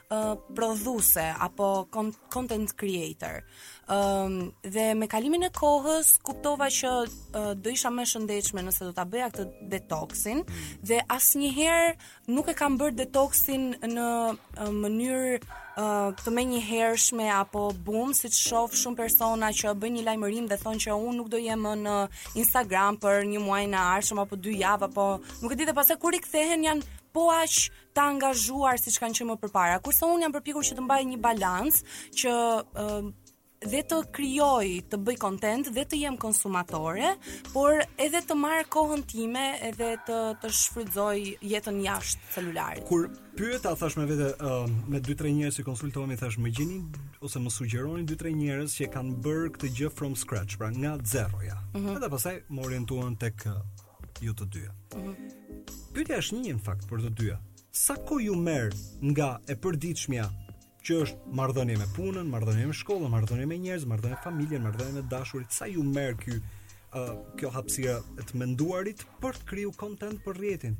prodhuese 0.09 1.27
apo 1.49 1.71
content 2.33 2.71
creator 2.73 3.43
Um, 3.89 4.51
dhe 4.61 4.83
me 4.93 5.07
kalimin 5.09 5.41
e 5.47 5.47
kohës 5.49 6.19
kuptova 6.21 6.67
që 6.69 6.89
uh, 7.07 7.53
do 7.57 7.71
isha 7.73 7.89
më 7.89 8.03
shëndetshme 8.11 8.61
nëse 8.67 8.85
do 8.85 8.91
ta 8.93 9.01
bëja 9.09 9.31
këtë 9.33 9.65
detoksin 9.71 10.43
dhe 10.85 10.99
asnjëherë 11.15 11.87
nuk 12.29 12.51
e 12.51 12.53
kam 12.59 12.75
bërë 12.77 12.99
detoksin 12.99 13.65
në 13.95 14.05
uh, 14.05 14.69
mënyrë 14.83 15.33
uh, 15.39 16.11
të 16.21 16.33
me 16.37 16.43
një 16.51 16.59
hershme 16.67 17.31
apo 17.39 17.63
bum, 17.89 18.11
si 18.13 18.29
të 18.29 18.37
shofë 18.37 18.77
shumë 18.83 18.99
persona 19.01 19.49
që 19.57 19.73
bëjnë 19.81 19.97
një 19.97 20.03
lajmërim 20.11 20.49
dhe 20.53 20.59
thonë 20.67 20.83
që 20.85 20.97
unë 21.01 21.15
nuk 21.23 21.31
do 21.33 21.39
jemë 21.41 21.71
në 21.81 21.95
Instagram 22.45 22.99
për 23.01 23.25
një 23.31 23.41
muaj 23.47 23.63
në 23.73 23.87
arshëm 23.95 24.21
apo 24.27 24.37
dy 24.37 24.53
javë, 24.61 24.91
apo 24.93 25.07
nuk 25.41 25.55
e 25.55 25.55
ditë 25.63 25.71
dhe 25.71 25.75
pase 25.81 25.97
kur 26.03 26.13
i 26.13 26.21
kthehen 26.27 26.67
janë 26.67 26.99
po 27.17 27.25
aq 27.33 27.57
të 27.97 28.05
angazhuar 28.05 28.77
si 28.77 28.93
që 28.93 29.01
kanë 29.07 29.17
që 29.21 29.27
më 29.31 29.37
përpara. 29.47 29.81
Kurse 29.81 30.05
unë 30.05 30.27
jam 30.27 30.37
përpikur 30.37 30.67
që 30.69 30.77
të 30.77 30.85
mbaj 30.85 30.99
një 31.09 31.19
balans 31.25 31.81
që 32.21 32.35
uh, 32.37 33.09
dhe 33.67 33.81
të 33.83 33.97
krijoj, 34.15 34.67
të 34.89 34.97
bëj 35.03 35.15
content 35.19 35.67
dhe 35.73 35.83
të 35.89 35.97
jem 35.99 36.15
konsumatore, 36.21 37.11
por 37.51 37.81
edhe 37.99 38.21
të 38.23 38.35
marr 38.39 38.63
kohën 38.71 39.03
time 39.09 39.41
edhe 39.67 39.91
të 40.07 40.19
të 40.43 40.51
shfrytëzoj 40.61 41.17
jetën 41.43 41.81
jashtë 41.83 42.31
celularit. 42.35 42.85
Kur 42.87 43.09
pyeta 43.35 43.73
thash 43.75 43.97
me 43.99 44.05
vetë 44.07 44.29
uh, 44.37 44.63
um, 44.63 44.79
me 44.87 45.01
dy 45.03 45.15
tre 45.19 45.33
njerëz 45.35 45.59
që 45.59 45.67
konsultohemi 45.67 46.17
thash 46.19 46.39
më 46.39 46.53
gjeni 46.57 46.79
ose 47.25 47.41
më 47.43 47.51
sugjeroni 47.57 48.07
dy 48.07 48.17
tre 48.21 48.31
njerëz 48.35 48.77
që 48.79 48.89
kanë 48.95 49.19
bërë 49.27 49.51
këtë 49.57 49.73
gjë 49.79 49.91
from 49.99 50.15
scratch, 50.15 50.55
pra 50.59 50.71
nga 50.71 50.95
zeroja. 51.03 51.59
Mm 51.75 51.83
-hmm. 51.85 51.97
Edhe 51.97 52.09
pastaj 52.09 52.35
më 52.49 52.65
orientuan 52.65 53.15
tek 53.15 53.45
uh, 53.45 53.59
ju 54.21 54.33
të 54.33 54.45
dyja. 54.53 54.71
Mm 54.95 55.03
-hmm. 55.03 55.15
Pyetja 55.93 56.17
është 56.17 56.35
një 56.39 56.53
në 56.55 56.63
fakt 56.63 56.87
për 56.87 56.99
të 57.03 57.09
dyja. 57.19 57.37
Sa 57.71 57.93
kohë 58.07 58.23
ju 58.25 58.35
merr 58.35 58.71
nga 59.03 59.39
e 59.51 59.55
përditshmja 59.63 60.29
që 60.87 60.97
është 61.05 61.33
marrëdhënie 61.39 61.75
me 61.79 61.87
punën, 61.95 62.27
marrëdhënie 62.33 62.67
me 62.69 62.77
shkollën, 62.81 63.11
marrëdhënie 63.13 63.47
me 63.51 63.57
njerëz, 63.65 63.85
marrëdhënie 63.91 64.15
me 64.19 64.23
familjen, 64.25 64.63
marrëdhënie 64.67 64.95
me 64.99 65.03
dashurit, 65.13 65.55
sa 65.57 65.67
ju 65.71 65.83
merr 65.89 66.15
ky 66.23 66.37
uh, 66.39 67.15
kjo 67.41 67.51
hapësirë 67.57 68.27
të 68.29 68.41
menduarit 68.43 69.03
për 69.25 69.41
të 69.41 69.49
kriju 69.53 69.75
content 69.83 70.21
për 70.27 70.39
rrjetin 70.43 70.77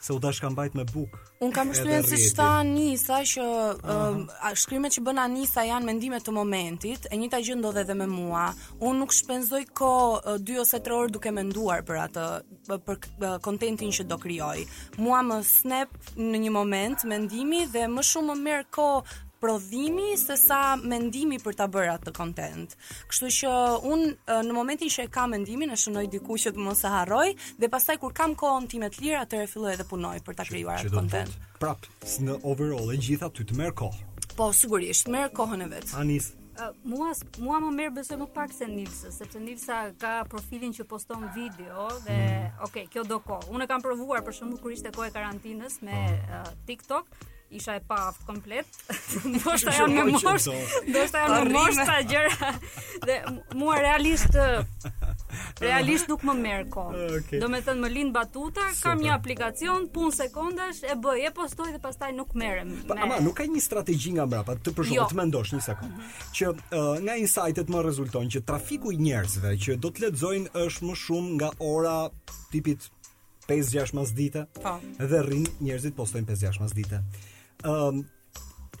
se 0.00 0.12
u 0.12 0.18
dashka 0.18 0.50
mbajt 0.50 0.74
me 0.74 0.84
buk. 0.84 1.18
Un 1.40 1.52
kam 1.52 1.72
shtyen 1.74 2.02
se 2.06 2.16
çfarë 2.22 2.60
Anisa 2.60 3.18
që 3.28 3.44
uh 3.82 4.52
shkrimet 4.58 4.94
që 4.94 5.02
bën 5.06 5.20
Anisa 5.22 5.64
janë 5.68 5.86
mendime 5.86 6.20
të 6.22 6.34
momentit, 6.34 7.06
e 7.10 7.16
njëjta 7.18 7.40
gjë 7.46 7.56
ndodhe 7.60 7.84
edhe 7.86 7.96
me 7.98 8.06
mua. 8.10 8.46
Un 8.80 8.98
nuk 9.02 9.14
shpenzoj 9.14 9.64
kohë 9.74 10.18
uh, 10.38 10.42
2 10.42 10.60
ose 10.64 10.80
3 10.86 10.96
orë 10.98 11.14
duke 11.16 11.32
menduar 11.34 11.84
për 11.86 12.00
atë 12.06 12.26
për 12.86 13.06
kontentin 13.46 13.92
që 13.94 14.06
do 14.10 14.18
krijoj. 14.22 14.66
Mua 15.02 15.22
më 15.30 15.40
snap 15.50 15.94
në 16.18 16.42
një 16.46 16.54
moment 16.58 17.06
mendimi 17.08 17.64
dhe 17.72 17.86
më 17.96 18.06
shumë 18.10 18.34
më 18.34 18.42
merr 18.48 18.66
kohë 18.74 19.24
prodhimi 19.40 20.16
se 20.26 20.36
sa 20.36 20.76
mendimi 20.82 21.38
për 21.40 21.56
ta 21.58 21.66
bërë 21.70 21.92
atë 21.96 22.12
content. 22.16 22.72
Kështu 23.10 23.28
që 23.40 23.52
un 23.92 24.02
në 24.26 24.54
momentin 24.56 24.90
që 24.90 25.06
e 25.06 25.12
kam 25.14 25.30
mendimin, 25.34 25.70
e 25.74 25.78
shënoj 25.78 26.06
diku 26.12 26.38
që 26.44 26.54
të 26.56 26.64
mos 26.64 26.82
e 26.88 26.92
harroj 26.92 27.28
dhe 27.58 27.70
pastaj 27.70 27.98
kur 28.02 28.12
kam 28.14 28.34
kohën 28.38 28.68
time 28.72 28.90
të 28.90 29.04
lirë, 29.04 29.22
atëre 29.24 29.48
filloj 29.50 29.74
edhe 29.76 29.86
punoj 29.90 30.16
për 30.26 30.38
ta 30.40 30.48
krijuar 30.48 30.82
atë 30.82 30.92
content. 30.96 31.38
Prap, 31.62 31.86
në 32.22 32.38
overall 32.42 32.92
e 32.94 32.98
gjitha 32.98 33.30
ty 33.34 33.46
të 33.48 33.56
merr 33.58 33.74
kohë. 33.78 34.04
Po, 34.38 34.50
sigurisht, 34.54 35.08
merr 35.10 35.32
kohën 35.34 35.64
e 35.66 35.70
vet. 35.76 35.94
Anis, 35.98 36.34
Uh, 36.58 36.74
mua 36.82 37.12
mua 37.38 37.60
më 37.62 37.68
merr 37.70 37.92
besoj 37.94 38.16
më 38.18 38.26
pak 38.34 38.50
se 38.50 38.66
Nils, 38.66 38.96
sepse 39.14 39.38
Nilsa 39.38 39.92
ka 39.94 40.24
profilin 40.26 40.72
që 40.74 40.88
poston 40.90 41.28
video 41.30 41.84
dhe 42.02 42.16
mm. 42.16 42.56
okay, 42.66 42.88
kjo 42.90 43.04
do 43.06 43.20
kohë. 43.22 43.52
Unë 43.54 43.68
kam 43.70 43.78
provuar 43.84 44.24
për 44.26 44.34
shembull 44.40 44.58
kur 44.58 44.74
ishte 44.74 44.90
kohë 44.90 45.12
e 45.12 45.14
karantinës 45.14 45.76
me 45.86 46.00
uh, 46.26 46.42
TikTok, 46.66 47.06
isha 47.50 47.78
e 47.78 47.82
pa 47.86 47.98
aftë 48.10 48.26
komplet, 48.28 48.78
do 49.32 49.54
shta 49.58 49.74
janë 49.78 49.96
më 49.96 50.18
mosh, 50.18 50.48
do 50.92 51.04
shta 51.08 51.24
janë 51.24 51.36
më 51.36 51.52
mosh 51.54 51.80
të 51.80 51.98
gjera, 52.10 52.50
dhe 53.08 53.16
mua 53.58 53.78
realisht, 53.80 54.36
realisht 55.64 56.10
nuk 56.12 56.24
më 56.28 56.34
merë 56.42 56.66
kohë. 56.74 57.04
Okay. 57.22 57.40
Do 57.42 57.48
me 57.52 57.62
më 57.64 57.90
linë 57.94 58.12
batuta, 58.14 58.66
Super. 58.70 58.80
kam 58.84 59.04
një 59.04 59.12
aplikacion, 59.16 59.88
pun 59.94 60.12
sekundash, 60.14 60.82
e 60.84 60.96
bëj, 60.98 61.22
e 61.30 61.32
postoj 61.38 61.72
dhe 61.72 61.80
pastaj 61.80 62.12
nuk 62.18 62.36
merë. 62.36 62.66
Me... 62.68 62.98
ama, 62.98 63.20
nuk 63.24 63.38
ka 63.40 63.48
një 63.48 63.64
strategi 63.64 64.12
nga 64.18 64.26
mrapa, 64.28 64.58
të 64.60 64.76
përshumë, 64.78 65.00
jo. 65.00 65.08
të 65.14 65.18
mendosh 65.22 65.54
një 65.56 65.62
sekund, 65.70 66.04
që 66.36 66.52
uh, 66.52 66.60
nga 67.06 67.16
insajtet 67.22 67.72
më 67.72 67.82
rezulton, 67.88 68.28
që 68.28 68.44
trafiku 68.48 68.92
i 68.92 69.00
njerëzve, 69.06 69.56
që 69.56 69.78
do 69.80 69.92
të 69.94 70.06
lexojnë 70.08 70.52
është 70.66 70.90
më 70.90 71.00
shumë 71.06 71.38
nga 71.40 71.52
ora 71.64 71.96
tipit, 72.52 72.90
5-6 73.48 73.94
mas 73.96 74.10
dite, 74.12 74.42
pa. 74.60 74.74
Po. 74.76 74.90
dhe 75.08 75.18
rrinë 75.24 75.54
njerëzit 75.64 75.94
postojnë 75.96 76.28
5-6 76.28 76.58
mas 76.60 76.72
dite. 76.76 76.98
Um, 77.64 78.06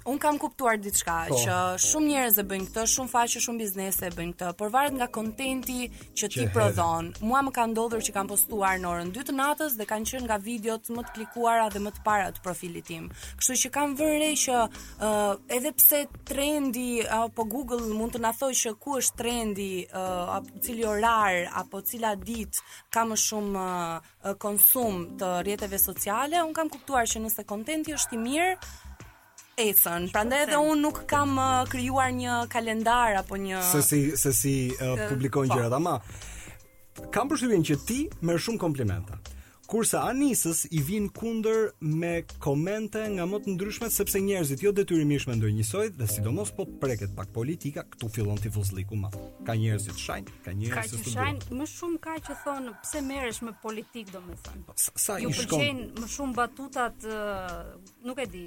Un 0.08 0.16
kam 0.16 0.38
kuptuar 0.40 0.76
diçka 0.82 1.26
oh. 1.30 1.36
që 1.40 1.54
shumë 1.84 2.06
njerëz 2.12 2.38
e 2.40 2.42
bëjnë 2.50 2.66
këtë, 2.70 2.84
shumë 2.94 3.10
faqe, 3.12 3.40
shumë 3.44 3.60
biznese 3.60 4.06
e 4.08 4.12
bëjnë 4.16 4.32
këtë, 4.40 4.52
por 4.56 4.70
varet 4.72 4.94
nga 4.96 5.08
kontenti 5.12 5.82
që 6.16 6.28
ti 6.32 6.38
që 6.38 6.46
prodhon. 6.54 7.10
Hedhi. 7.12 7.26
Mua 7.28 7.42
më 7.44 7.52
ka 7.58 7.66
ndodhur 7.68 8.00
që 8.06 8.14
kam 8.16 8.30
postuar 8.30 8.78
në 8.80 8.88
orën 8.88 9.10
2 9.12 9.24
të 9.28 9.34
natës 9.36 9.76
dhe 9.76 9.86
kanë 9.90 10.08
qenë 10.08 10.24
nga 10.30 10.38
videot 10.46 10.88
më 10.96 11.04
të 11.10 11.14
klikuara 11.18 11.66
dhe 11.74 11.82
më 11.84 11.92
të 11.98 12.02
para 12.08 12.30
të 12.38 12.42
profilit 12.46 12.88
tim. 12.88 13.10
Kështu 13.42 13.58
që 13.66 13.72
kam 13.76 13.98
vënë 14.00 14.16
re 14.24 14.30
që 14.44 14.56
uh, 14.56 15.36
edhe 15.58 15.74
pse 15.82 16.00
trendi 16.32 16.86
apo 17.04 17.28
uh, 17.28 17.36
po 17.42 17.48
Google 17.58 17.92
mund 18.00 18.16
të 18.16 18.24
na 18.24 18.32
thojë 18.40 18.58
që 18.64 18.74
ku 18.86 18.96
është 19.02 19.20
trendi, 19.20 19.68
uh, 19.92 20.36
apo 20.40 20.56
cili 20.64 20.88
orar 20.88 21.44
apo 21.62 21.84
cila 21.90 22.16
ditë 22.24 22.64
ka 22.96 23.04
më 23.12 23.20
shumë 23.28 23.68
uh, 23.68 24.34
konsum 24.46 25.04
të 25.20 25.36
rrjeteve 25.44 25.82
sociale, 25.84 26.40
un 26.48 26.56
kam 26.56 26.72
kuptuar 26.72 27.04
që 27.12 27.26
nëse 27.28 27.44
kontenti 27.44 27.92
është 28.00 28.16
i 28.16 28.22
mirë, 28.26 28.56
ecën. 29.58 30.06
Prandaj 30.14 30.44
edhe 30.46 30.58
unë 30.60 30.82
nuk 30.82 31.02
kam 31.10 31.36
uh, 31.40 31.62
krijuar 31.70 32.12
një 32.14 32.36
kalendar 32.52 33.18
apo 33.22 33.38
një 33.40 33.62
se 33.72 33.82
si 33.86 34.02
se 34.22 34.32
si 34.36 34.54
uh, 34.76 34.94
publikon 35.10 35.48
po. 35.48 35.54
gjërat, 35.54 35.72
ama 35.80 35.98
kam 37.14 37.28
përshtypjen 37.30 37.62
që 37.72 37.76
ti 37.86 38.02
më 38.26 38.38
shumë 38.44 38.58
komplimente. 38.62 39.18
Kurse 39.68 39.98
anisës 40.00 40.62
i 40.72 40.78
vin 40.80 41.10
kunder 41.12 41.74
me 41.84 42.22
komente 42.40 43.02
nga 43.14 43.26
më 43.28 43.40
të 43.44 43.50
ndryshmet 43.52 43.92
sepse 43.92 44.22
njerëzit 44.24 44.62
jo 44.64 44.72
detyrimisht 44.72 45.28
mendojnë 45.28 45.58
njësoj 45.58 45.82
dhe 45.98 46.06
sidomos 46.08 46.54
po 46.56 46.64
preket 46.80 47.12
pak 47.18 47.28
politika, 47.36 47.84
këtu 47.84 48.08
fillon 48.14 48.40
ti 48.40 48.48
fuzlliku 48.54 48.96
më. 48.96 49.10
Ka 49.46 49.58
njerëzit 49.60 50.00
shajn, 50.00 50.24
ka 50.46 50.56
njerëz 50.62 50.96
që 51.02 51.12
shajn, 51.18 51.42
më 51.60 51.68
shumë 51.74 52.00
ka 52.06 52.16
që 52.30 52.38
thon 52.46 52.70
pse 52.80 53.04
merresh 53.10 53.42
me 53.44 53.52
politikë 53.66 54.16
domethënë. 54.16 54.78
Sa, 54.86 54.96
sa 55.04 55.18
ju 55.20 55.28
i 55.28 55.36
shkon? 55.36 55.44
Ju 55.44 55.44
pëlqejnë 55.52 55.86
më 56.00 56.10
shumë 56.16 56.36
batutat, 56.40 57.08
uh, 57.12 57.94
nuk 58.08 58.24
e 58.24 58.28
di, 58.32 58.46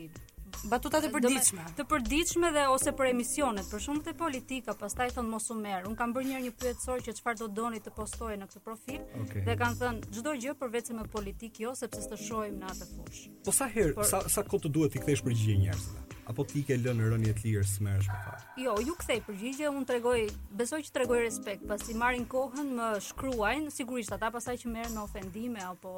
Batutat 0.69 1.03
e 1.05 1.09
përditshme. 1.13 1.63
Të 1.77 1.83
përditshme 1.91 2.49
dhe 2.55 2.65
ose 2.73 2.93
për 2.97 3.09
emisionet, 3.11 3.67
për 3.71 3.83
shumë 3.85 4.03
të 4.07 4.13
politika, 4.19 4.75
pastaj 4.81 5.07
thon 5.15 5.29
mos 5.33 5.47
u 5.53 5.57
merr. 5.59 5.87
Un 5.89 5.95
kam 6.01 6.13
bërë 6.15 6.29
një 6.31 6.41
një 6.45 6.51
pyetësor 6.63 7.03
që 7.07 7.15
çfarë 7.19 7.39
do 7.41 7.47
doni 7.61 7.81
të 7.85 7.93
postoje 7.97 8.37
në 8.41 8.49
këtë 8.51 8.63
profil 8.67 9.01
okay. 9.23 9.45
dhe 9.47 9.57
kanë 9.63 9.79
thënë 9.81 10.13
çdo 10.19 10.35
gjë 10.45 10.55
përveç 10.63 10.93
me 10.99 11.07
politikë, 11.17 11.65
jo 11.67 11.75
sepse 11.81 12.05
s'të 12.07 12.21
shohim 12.27 12.61
në 12.61 12.71
atë 12.75 12.89
fushë. 12.93 13.33
Po 13.49 13.55
sa 13.61 13.69
herë, 13.77 14.07
sa 14.13 14.23
sa 14.37 14.45
kohë 14.51 14.67
të 14.67 14.75
duhet 14.77 14.97
të 14.97 15.05
kthesh 15.05 15.25
përgjigje 15.29 15.59
njerëzve? 15.65 16.07
apo 16.29 16.43
ti 16.45 16.61
ke 16.65 16.75
lënë 16.77 17.07
rënje 17.11 17.33
të 17.39 17.43
lirë 17.47 17.67
smersh 17.67 18.09
me 18.11 18.17
fat. 18.25 18.43
Jo, 18.63 18.73
ju 18.85 18.93
kthej 18.99 19.21
përgjigje, 19.25 19.69
unë 19.73 19.87
tregoj, 19.89 20.19
besoj 20.57 20.79
që 20.85 20.93
tregoj 20.95 21.19
respekt, 21.23 21.63
pasi 21.69 21.95
marrin 21.97 22.25
kohën, 22.29 22.67
më 22.77 22.89
shkruajnë, 23.07 23.71
sigurisht 23.73 24.13
ata 24.15 24.29
pasaj 24.35 24.57
që 24.63 24.73
merren 24.73 24.99
në 24.99 25.05
ofendime 25.07 25.63
apo 25.65 25.95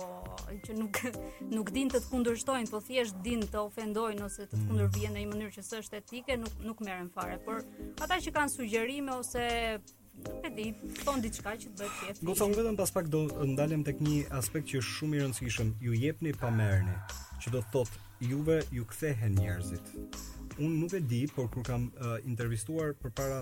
që 0.67 0.77
nuk 0.79 1.01
nuk 1.55 1.73
din 1.75 1.91
të 1.91 2.03
të 2.05 2.11
kundërshtojnë, 2.13 2.71
po 2.71 2.81
thjesht 2.87 3.19
din 3.25 3.43
të 3.49 3.63
ofendojnë 3.67 4.23
ose 4.27 4.45
të 4.45 4.53
të 4.53 4.61
mhm. 4.61 4.69
kundërvijnë 4.69 5.15
në 5.17 5.25
një 5.25 5.33
mënyrë 5.33 5.55
që 5.57 5.65
s'është 5.71 6.01
etike, 6.03 6.39
nuk 6.45 6.63
nuk 6.69 6.85
merren 6.87 7.11
fare, 7.13 7.39
por 7.45 7.63
ata 8.03 8.21
që 8.23 8.35
kanë 8.37 8.55
sugjerime 8.57 9.19
ose 9.19 9.45
Nuk 10.13 10.43
e 10.45 10.49
di, 10.53 10.63
thon 11.01 11.23
diçka 11.23 11.55
që 11.57 11.71
të 11.71 11.79
bëhet 11.79 12.11
këtë. 12.19 12.25
Gocon 12.29 12.51
vetëm 12.53 12.75
pas 12.77 12.91
pak 12.93 13.07
do 13.09 13.23
ndalem 13.49 13.81
tek 13.83 13.97
një 14.05 14.27
aspekt 14.37 14.69
që 14.69 14.83
është 14.83 14.93
shumë 14.99 15.17
i 15.17 15.23
rëndësishëm. 15.23 15.71
Ju 15.81 15.95
jepni 15.97 16.35
pa 16.37 16.51
merrni, 16.53 16.93
që 17.41 17.53
do 17.55 17.63
thotë 17.73 18.02
juve 18.29 18.63
ju 18.71 18.85
kthehen 18.87 19.35
njerëzit. 19.37 19.85
Unë 20.63 20.73
nuk 20.77 20.93
e 20.95 20.99
di, 21.01 21.21
por 21.35 21.47
kur 21.51 21.63
kam 21.67 21.89
uh, 21.99 22.15
intervistuar 22.27 22.93
përpara 23.01 23.41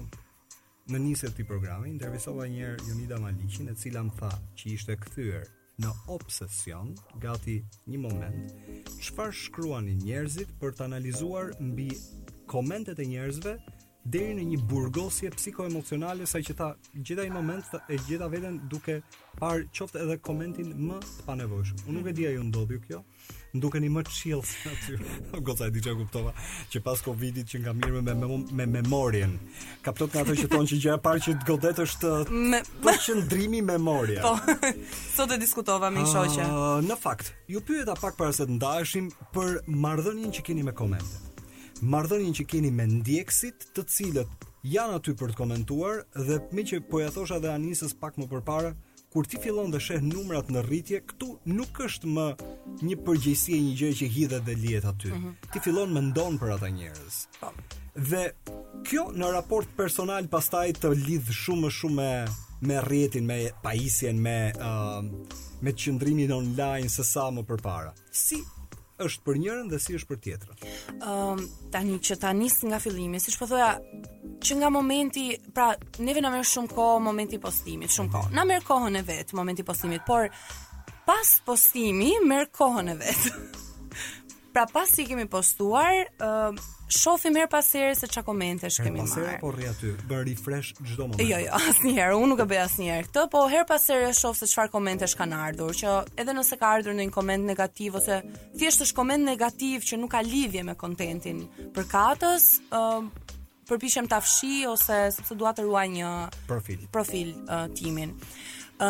në 0.92 1.02
nisë 1.06 1.32
të 1.38 1.46
programi, 1.48 1.92
intervistova 1.94 2.48
njerë 2.50 2.80
Jonida 2.88 3.20
Maliqin, 3.22 3.70
e 3.72 3.76
cila 3.78 4.02
më 4.08 4.16
tha 4.20 4.32
që 4.58 4.72
ishte 4.76 4.96
kthyer 5.04 5.46
në 5.82 5.92
obsesion 6.18 6.96
gati 7.24 7.60
një 7.90 8.00
moment, 8.02 8.56
çfarë 9.06 9.36
shkruanin 9.44 10.02
njerëzit 10.06 10.50
për 10.62 10.74
të 10.78 10.88
analizuar 10.88 11.54
mbi 11.62 11.90
komentet 12.52 13.00
e 13.00 13.06
njerëzve 13.12 13.56
deri 14.14 14.34
në 14.40 14.48
një 14.52 14.60
burgosje 14.72 15.30
psikoemocionale 15.36 16.26
saj 16.30 16.42
që 16.48 16.56
ta 16.58 16.72
gjitha 16.96 17.28
i 17.28 17.34
moment 17.34 17.68
tha, 17.72 17.84
e 17.86 18.00
gjitha 18.08 18.30
veten 18.34 18.58
duke 18.72 18.98
parë 19.40 19.68
qoftë 19.78 20.02
edhe 20.06 20.18
komentin 20.26 20.74
më 20.88 20.98
të 21.06 21.28
panevojshëm. 21.28 21.86
Unë 21.88 22.00
nuk 22.00 22.10
e 22.10 22.16
di 22.18 22.28
ajo 22.32 22.48
ndodhi 22.48 22.80
kjo 22.88 23.04
ndukeni 23.54 23.90
më 23.92 24.02
chill 24.10 24.42
se 24.44 24.70
aty. 24.70 24.96
Goca 25.46 25.66
e 25.68 25.72
di 25.72 25.82
çka 25.84 25.96
kuptova, 26.00 26.32
që 26.72 26.82
pas 26.84 27.02
Covidit 27.04 27.48
që 27.52 27.58
nga 27.64 27.74
mirë 27.76 28.02
me 28.08 28.14
me, 28.16 28.28
me 28.60 28.66
memorien. 28.80 29.34
Ka 29.84 29.92
plot 29.92 30.14
nga 30.14 30.24
ato 30.24 30.36
që 30.40 30.48
thonë 30.52 30.70
që 30.72 30.78
gjëja 30.84 30.96
e 31.00 31.02
parë 31.04 31.24
që 31.26 31.34
të 31.42 31.48
godet 31.50 31.80
është 31.80 32.14
me... 32.52 32.62
po 32.84 32.92
memoria. 33.72 34.22
Po. 34.32 34.56
Sot 35.16 35.34
e 35.34 35.38
diskutova 35.42 35.90
me 35.90 36.06
shoqja. 36.08 36.46
Uh, 36.48 36.80
në 36.88 36.96
fakt, 37.02 37.34
ju 37.48 37.60
pyeta 37.62 37.96
pak 38.00 38.16
para 38.18 38.32
se 38.34 38.48
të 38.48 38.56
ndaheshim 38.60 39.10
për 39.34 39.62
marrëdhënien 39.68 40.32
që 40.32 40.42
keni 40.48 40.64
me 40.64 40.72
komente. 40.72 41.20
Marrëdhënien 41.82 42.36
që 42.38 42.46
keni 42.48 42.72
me 42.72 42.86
ndjekësit, 42.88 43.72
të 43.76 43.84
cilët 43.94 44.48
janë 44.64 45.00
aty 45.00 45.16
për 45.18 45.32
të 45.34 45.40
komentuar 45.42 46.04
dhe 46.28 46.38
me 46.54 46.62
që 46.64 46.84
po 46.92 47.02
ja 47.02 47.10
thosha 47.12 47.40
dhe 47.42 47.50
anisës 47.52 47.96
pak 48.00 48.20
më 48.22 48.28
përpara, 48.32 48.76
kur 49.14 49.28
ti 49.28 49.38
fillon 49.44 49.72
të 49.74 49.80
sheh 49.86 50.02
numrat 50.08 50.48
në 50.54 50.62
rritje, 50.70 51.02
këtu 51.12 51.32
nuk 51.52 51.80
është 51.88 52.12
më 52.16 52.28
një 52.88 52.96
përgjegjësi 53.08 53.58
e 53.58 53.64
një 53.66 53.74
gjë 53.82 53.90
që 54.00 54.08
hidhet 54.16 54.46
dhe 54.48 54.56
lihet 54.64 54.86
aty. 54.92 55.12
Mm 55.12 55.24
-hmm. 55.24 55.52
Ti 55.54 55.60
fillon 55.66 55.92
mendon 55.94 56.40
për 56.40 56.54
ata 56.56 56.70
njerëz. 56.78 57.18
Po. 57.40 57.52
Dhe 58.12 58.24
kjo 58.88 59.04
në 59.20 59.34
raport 59.36 59.68
personal 59.78 60.28
pastaj 60.32 60.72
të 60.80 60.94
lidh 61.08 61.30
shumë 61.42 61.62
më 61.66 61.70
shumë 61.80 61.96
me 62.00 62.14
me 62.70 62.76
rrjetin, 62.86 63.26
me 63.26 63.52
pajisjen, 63.64 64.22
me 64.22 64.54
uh, 64.56 65.04
me 65.64 65.72
qëndrimin 65.80 66.32
online 66.40 66.90
sesa 66.90 67.28
më 67.36 67.44
përpara. 67.50 67.92
Si 68.12 68.38
është 69.06 69.26
për 69.26 69.38
njërin 69.42 69.70
dhe 69.72 69.80
si 69.82 69.96
është 69.98 70.10
për 70.12 70.20
tjetrin. 70.26 70.58
Ëm 70.98 71.14
um, 71.14 71.46
tani 71.74 71.98
që 72.04 72.18
ta 72.22 72.32
nis 72.38 72.58
nga 72.68 72.80
fillimi, 72.84 73.20
siç 73.24 73.38
po 73.42 73.48
thoja, 73.50 73.72
që 74.46 74.58
nga 74.62 74.70
momenti, 74.74 75.28
pra 75.56 75.72
neve 76.06 76.24
na 76.24 76.32
merr 76.34 76.48
shumë 76.48 76.74
kohë 76.76 77.02
momenti 77.06 77.40
postimit, 77.44 77.92
shumë 77.96 78.14
kohë. 78.16 78.30
Mhm. 78.30 78.38
Na 78.40 78.46
merr 78.52 78.66
kohën 78.68 79.00
e 79.02 79.06
vet 79.08 79.34
momenti 79.38 79.66
postimit, 79.68 80.06
por 80.08 80.30
pas 81.08 81.34
postimi 81.48 82.14
merr 82.28 82.50
kohën 82.60 82.94
e 82.94 82.98
vet. 83.06 83.32
pra 84.56 84.68
pas 84.74 84.94
i 85.02 85.08
kemi 85.10 85.28
postuar, 85.32 86.06
ëm 86.22 86.62
shohim 86.92 87.36
her 87.38 87.48
pas 87.48 87.72
here 87.72 87.96
se 87.96 88.08
çka 88.08 88.24
komentesh 88.28 88.78
kemi 88.84 89.00
marrë. 89.00 89.16
Her 89.16 89.26
pas 89.26 89.32
here 89.32 89.40
po 89.42 89.52
rri 89.54 89.68
aty, 89.72 89.92
bë 90.10 90.20
refresh 90.30 90.74
çdo 90.90 91.08
moment. 91.08 91.24
Jo, 91.30 91.40
jo, 91.46 91.60
asnjëherë, 91.72 92.18
unë 92.20 92.30
nuk 92.34 92.44
e 92.44 92.48
bëj 92.52 92.62
asnjëherë 92.66 93.08
këtë, 93.10 93.24
po 93.34 93.44
her 93.54 93.66
pas 93.70 93.86
here 93.94 94.12
shoh 94.18 94.34
se 94.38 94.50
çfarë 94.52 94.74
komentesh 94.76 95.16
kanë 95.20 95.40
ardhur, 95.48 95.72
që 95.82 95.96
edhe 96.24 96.36
nëse 96.38 96.60
ka 96.62 96.72
ardhur 96.78 96.96
ndonjë 96.98 97.16
koment 97.16 97.48
negativ 97.54 97.98
ose 98.02 98.20
thjesht 98.60 98.84
është 98.88 98.98
koment 99.02 99.26
negativ 99.32 99.88
që 99.90 100.02
nuk 100.04 100.12
ka 100.16 100.24
lidhje 100.28 100.66
me 100.70 100.76
kontentin 100.84 101.46
për 101.76 101.90
katës, 101.96 102.48
ë 102.72 102.82
uh, 102.82 103.36
përpishem 103.72 104.12
ta 104.12 104.20
fshi 104.20 104.66
ose 104.68 105.04
sepse 105.16 105.38
dua 105.40 105.54
të 105.56 105.68
ruaj 105.70 105.88
një 105.96 106.14
profil. 106.52 106.88
Profil 106.92 107.36
uh, 107.48 107.70
timin 107.80 108.18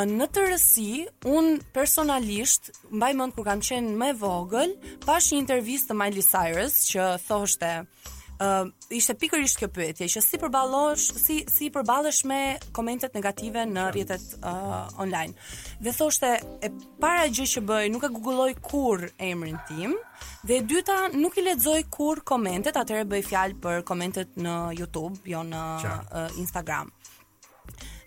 në 0.08 0.28
të 0.32 0.44
rësi, 0.48 0.90
unë 1.28 1.58
personalisht, 1.76 2.70
mbaj 2.96 3.12
mëndë 3.20 3.36
kur 3.38 3.48
kam 3.50 3.62
qenë 3.66 3.92
me 4.00 4.14
vogël, 4.16 4.78
pash 5.04 5.32
një 5.34 5.42
intervjist 5.44 5.90
të 5.92 5.98
Miley 6.00 6.24
Cyrus, 6.24 6.78
që 6.94 7.08
thoshte, 7.26 7.72
uh, 8.40 8.70
ishte 8.88 9.18
pikërisht 9.26 9.60
kjo 9.60 9.68
pyetje 9.76 10.08
që 10.14 10.24
si 10.24 10.40
përballosh 10.40 11.08
si 11.20 11.42
si 11.52 11.68
përballesh 11.76 12.22
me 12.32 12.40
komentet 12.78 13.18
negative 13.20 13.66
në 13.74 13.90
rrjetet 13.92 14.24
uh, 14.40 14.88
online. 15.00 15.36
Dhe 15.84 15.92
thoshte 15.98 16.32
e 16.40 16.72
para 17.04 17.28
gjë 17.28 17.50
që 17.58 17.66
bëj 17.68 17.84
nuk 17.92 18.08
e 18.08 18.14
googloj 18.16 18.52
kur 18.64 19.06
emrin 19.20 19.60
tim 19.68 19.98
dhe 20.48 20.62
e 20.62 20.66
dyta 20.72 21.10
nuk 21.20 21.36
i 21.38 21.44
lexoj 21.50 21.82
kur 21.92 22.24
komentet, 22.24 22.80
atëherë 22.80 23.10
bëj 23.12 23.26
fjalë 23.34 23.60
për 23.64 23.84
komentet 23.92 24.40
në 24.40 24.56
YouTube, 24.80 25.20
jo 25.36 25.44
në 25.52 25.68
uh, 25.84 26.30
Instagram. 26.40 26.94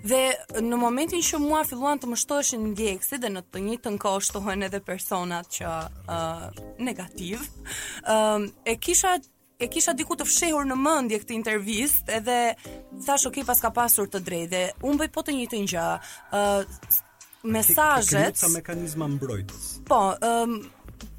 Dhe 0.05 0.19
në 0.61 0.77
momentin 0.77 1.23
që 1.25 1.39
mua 1.41 1.63
filluan 1.65 1.97
të 2.01 2.11
më 2.11 2.17
shtoheshin 2.21 2.67
ndjekësi 2.75 3.19
dhe 3.23 3.31
në 3.33 3.41
të 3.49 3.61
njëjtën 3.67 3.95
kohë 4.03 4.23
shtohen 4.27 4.67
edhe 4.67 4.81
personat 4.85 5.49
që 5.57 5.71
uh, 6.05 6.43
negativ, 6.87 7.41
um, 8.13 8.45
e 8.69 8.75
kisha 8.77 9.15
e 9.65 9.69
kisha 9.73 9.95
diku 9.97 10.19
të 10.19 10.27
fshehur 10.29 10.67
në 10.69 10.77
mendje 10.77 11.23
këtë 11.23 11.37
intervjist 11.39 12.11
edhe 12.19 12.37
thash 13.07 13.25
okay 13.31 13.47
pas 13.49 13.63
ka 13.65 13.71
pasur 13.73 14.11
të 14.13 14.21
drejtë 14.27 14.51
dhe 14.53 14.63
unë 14.85 15.01
bëj 15.05 15.11
po 15.15 15.25
të 15.25 15.39
njëjtën 15.39 15.69
gjë. 15.73 15.85
ë 16.35 16.41
mesazhet 17.55 18.37
të 18.43 18.49
mekanizma 18.59 19.09
mbrojtës. 19.15 19.65
Po, 19.89 19.99
ë 20.17 20.31
um, 20.45 20.55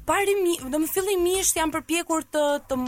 parimi, 0.06 0.56
do 0.66 0.78
mi 0.82 0.86
fillimisht 0.90 1.58
jam 1.58 1.70
përpjekur 1.74 2.24
të 2.30 2.42
të 2.70 2.80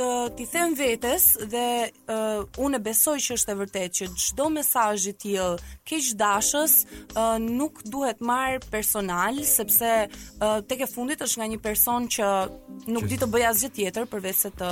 të 0.00 0.06
ti 0.38 0.44
them 0.48 0.72
vetes 0.78 1.24
dhe 1.52 1.64
uh, 1.90 2.44
unë 2.66 2.78
besoj 2.86 3.18
që 3.20 3.34
është 3.36 3.52
e 3.52 3.56
vërtetë 3.58 3.96
që 3.98 4.06
çdo 4.24 4.46
mesazh 4.54 5.04
i 5.10 5.14
tillë 5.24 5.66
keq 5.90 6.06
dashës 6.22 6.76
uh, 6.86 7.36
nuk 7.42 7.82
duhet 7.92 8.22
marr 8.30 8.62
personal 8.72 9.36
sepse 9.44 9.90
uh, 10.06 10.58
tek 10.70 10.86
e 10.86 10.90
fundit 10.94 11.20
është 11.26 11.42
nga 11.42 11.50
një 11.52 11.60
person 11.66 12.08
që 12.16 12.30
nuk 12.94 13.10
di 13.12 13.18
të 13.20 13.28
bëj 13.28 13.44
asgjë 13.52 13.72
tjetër 13.76 14.08
përveç 14.14 14.40
se 14.46 14.54
të 14.62 14.70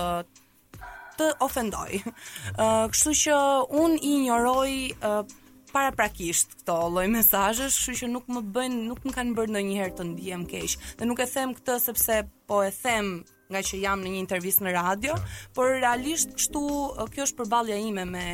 të 1.19 1.29
ofendoj. 1.45 1.99
Uh, 1.99 2.85
kështu 2.93 3.13
që 3.25 3.39
unë 3.83 3.97
i 4.07 4.13
njëroj 4.25 4.73
uh, 4.95 5.33
paraprakisht 5.75 6.57
këto 6.63 6.77
lloj 6.95 7.05
mesazhesh, 7.13 7.75
kështu 7.85 8.05
që 8.07 8.11
nuk 8.15 8.29
më 8.33 8.45
bëjnë 8.57 8.81
nuk 8.89 9.03
më 9.05 9.17
kanë 9.19 9.35
bërë 9.41 9.53
ndonjëherë 9.57 9.97
të 10.01 10.07
ndihem 10.15 10.47
keq. 10.55 10.79
Dhe 11.03 11.11
nuk 11.11 11.19
e 11.19 11.27
them 11.37 11.53
këtë 11.59 11.79
sepse 11.91 12.21
po 12.49 12.61
e 12.69 12.71
them 12.81 13.11
nga 13.49 13.61
që 13.65 13.79
jam 13.83 14.03
në 14.05 14.11
një 14.13 14.21
intervistë 14.23 14.67
në 14.67 14.75
radio, 14.77 15.15
Qa? 15.17 15.43
por 15.57 15.73
realisht 15.73 16.35
kështu 16.39 16.63
uh, 16.63 17.05
kjo 17.13 17.27
është 17.29 17.39
përballja 17.43 17.81
ime 17.85 18.07
me 18.15 18.27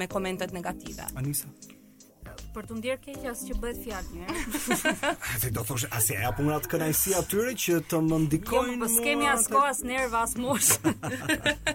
me 0.00 0.06
komentet 0.08 0.54
negative. 0.56 1.04
Anisa 1.20 1.50
për 2.52 2.66
të 2.68 2.74
ndier 2.78 2.98
keq 3.00 3.22
as 3.30 3.42
që 3.48 3.54
bëhet 3.60 3.78
fjalë 3.80 4.10
një. 4.12 4.72
Ti 5.42 5.50
do 5.56 5.62
thosh 5.68 5.86
as 5.96 6.08
e 6.12 6.16
apo 6.28 6.44
ngrat 6.46 6.66
kënaqësi 6.68 7.14
atyre 7.16 7.52
që 7.62 7.78
të 7.88 8.00
më 8.08 8.18
ndikojnë. 8.26 8.74
Jo, 8.74 8.80
po 8.82 8.88
skemi 8.96 9.28
as 9.32 9.48
kohë 9.52 9.68
as 9.70 9.80
nerva 9.88 10.20
as 10.26 10.34
moshë. 10.40 10.92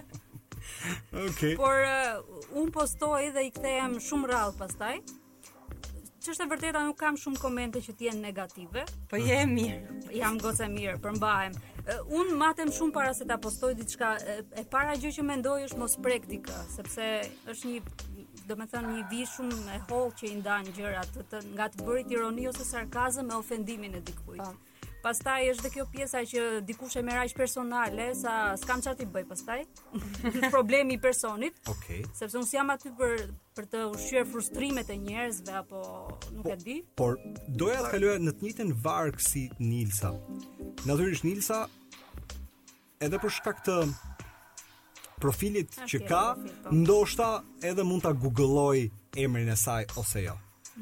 Okej. 1.26 1.26
Okay. 1.26 1.52
Por 1.58 1.82
uh, 1.82 2.60
un 2.62 2.70
postoj 2.74 3.26
dhe 3.34 3.46
i 3.48 3.50
kthehem 3.54 3.98
shumë 4.06 4.30
rrallë 4.32 4.54
pastaj 4.60 4.96
është 6.32 6.44
e 6.44 6.48
vërteta 6.52 6.80
nuk 6.84 6.98
kam 7.00 7.16
shumë 7.20 7.40
komente 7.40 7.80
që 7.84 7.94
t'jenë 8.00 8.20
negative. 8.24 8.82
Po 9.10 9.18
mirë. 9.20 10.16
Jam 10.18 10.36
e 10.40 10.68
mirë, 10.74 10.96
përmbahem. 11.04 11.56
Uh, 11.88 12.12
unë 12.20 12.36
matem 12.42 12.72
shumë 12.78 12.92
para 12.98 13.14
se 13.16 13.26
ta 13.30 13.38
postoj 13.40 13.72
diçka. 13.78 14.10
E 14.62 14.66
para 14.74 14.96
gjë 15.00 15.14
që 15.18 15.26
mendoj 15.32 15.58
është 15.70 15.80
mos 15.82 15.96
prek 16.04 16.28
sepse 16.74 17.08
është 17.54 17.72
një 17.74 18.24
do 18.48 18.56
me 18.56 18.64
thënë 18.72 18.92
një 18.96 19.02
vi 19.12 19.24
shumë 19.28 19.74
e 19.74 19.78
hollë 19.88 20.16
që 20.20 20.28
i 20.32 20.36
ndanë 20.42 20.72
gjërat 20.78 21.16
të, 21.30 21.40
nga 21.56 21.66
të 21.72 21.84
bërit 21.88 22.12
ironi 22.16 22.46
ose 22.52 22.64
sarkazëm 22.74 23.28
me 23.28 23.36
ofendimin 23.40 23.98
e 23.98 24.00
dikujt. 24.10 24.40
Pa. 24.44 24.52
Po. 24.52 24.67
Pastaj 25.02 25.44
është 25.52 25.62
dhe 25.62 25.70
kjo 25.70 25.84
pjesa 25.92 26.20
që 26.26 26.40
dikush 26.66 26.96
e 26.98 27.02
merr 27.06 27.20
aq 27.22 27.34
personale 27.38 28.08
sa 28.18 28.32
s'kam 28.58 28.80
çfarë 28.82 28.98
të 28.98 29.06
bëj 29.14 29.24
pastaj. 29.30 29.58
problemi 30.54 30.96
i 30.96 31.00
personit. 31.00 31.54
Okej. 31.70 32.00
Okay. 32.02 32.16
Sepse 32.18 32.38
unë 32.40 32.48
jam 32.56 32.72
aty 32.74 32.90
për 32.98 33.14
për 33.58 33.68
të 33.72 33.84
ushqyer 33.92 34.26
frustrimet 34.30 34.90
e 34.90 34.96
njerëzve 35.02 35.54
apo 35.60 35.84
nuk 36.34 36.44
po, 36.48 36.54
e 36.54 36.58
di. 36.64 36.76
Por 36.98 37.16
doja 37.60 37.80
të 37.84 37.92
kaloja 37.94 38.18
në 38.24 38.34
të 38.40 38.46
njëjtën 38.48 38.74
varg 38.82 39.22
si 39.22 39.46
Nilsa. 39.62 40.10
Natyrisht 40.88 41.26
Nilsa 41.28 41.62
edhe 43.02 43.22
për 43.22 43.34
shkak 43.38 43.62
të 43.68 43.78
profilit 45.22 45.78
okay, 45.78 45.88
që 45.94 46.02
ka, 46.10 46.24
po. 46.42 46.74
ndoshta 46.74 47.30
edhe 47.66 47.86
mund 47.86 48.02
ta 48.06 48.12
googëlloj 48.18 48.88
emrin 49.18 49.50
e 49.50 49.56
saj 49.58 49.86
ose 49.98 50.26
jo. 50.26 50.34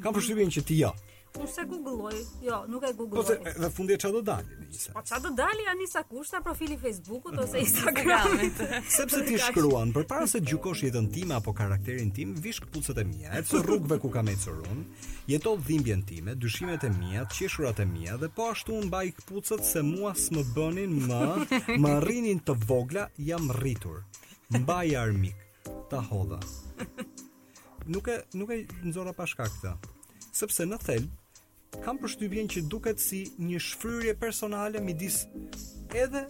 Kam 0.04 0.16
përshtypjen 0.16 0.52
që 0.56 0.66
ti 0.68 0.80
jo. 0.82 0.92
Ja 0.94 1.05
se 1.46 1.64
googloj, 1.64 2.14
jo, 2.42 2.64
nuk 2.66 2.82
e 2.88 2.92
googloj. 2.96 3.24
Po 3.24 3.28
se, 3.52 3.60
dhe 3.60 3.70
fundi 3.70 3.92
e 3.92 3.96
qa 4.00 4.08
do 4.12 4.22
një 4.32 4.68
Nisa? 4.72 4.92
Po 4.96 5.00
qa 5.04 5.18
do 5.22 5.30
dali, 5.30 5.64
a 5.72 5.74
Nisa 5.80 6.02
kushta 6.02 6.40
profili 6.40 6.78
Facebookut 6.78 7.36
ose 7.38 7.58
Instagramit. 7.66 8.56
Sepse 8.88 9.24
ti 9.28 9.36
shkruan, 9.38 9.92
për 9.92 10.06
para 10.08 10.26
se 10.26 10.40
gjukosh 10.40 10.82
jetën 10.86 11.10
time 11.12 11.34
apo 11.36 11.52
karakterin 11.52 12.12
tim, 12.16 12.32
vishk 12.40 12.68
pucët 12.72 12.96
e 13.00 13.04
mija, 13.04 13.32
e 13.38 13.42
të 13.44 13.60
rrugve 13.66 13.98
ku 14.00 14.08
kam 14.10 14.30
me 14.30 14.36
cërun, 14.44 14.84
jeto 15.28 15.56
dhimbjen 15.66 16.06
time, 16.08 16.34
dyshimet 16.34 16.84
e 16.88 16.92
mija, 16.98 17.26
qeshurat 17.32 17.80
e 17.82 17.86
mija, 17.86 18.16
dhe 18.16 18.28
po 18.36 18.48
ashtu 18.54 18.76
unë 18.80 18.90
baj 18.94 19.12
këpucët 19.20 19.66
se 19.66 19.82
mua 19.84 20.14
s'më 20.14 20.44
bënin 20.56 20.94
më, 21.10 21.24
më 21.84 21.96
rrinin 22.06 22.40
të 22.46 22.56
vogla, 22.66 23.08
jam 23.18 23.50
rritur. 23.60 24.02
Mbaj 24.54 24.92
armik, 24.96 25.40
ta 25.90 25.98
hodha. 26.06 26.38
Nuk 27.90 28.08
e, 28.12 28.16
nuk 28.38 28.50
e 28.54 28.60
nëzora 28.86 29.12
pashka 29.14 29.46
këta 29.50 29.76
sepse 30.36 30.66
në 30.68 30.76
thelb 30.84 31.10
kam 31.84 31.96
përshtypjen 32.00 32.48
që 32.52 32.60
duket 32.72 33.00
si 33.02 33.18
një 33.46 33.60
shfryrje 33.68 34.12
personale 34.24 34.82
midis 34.88 35.16
edhe 36.02 36.22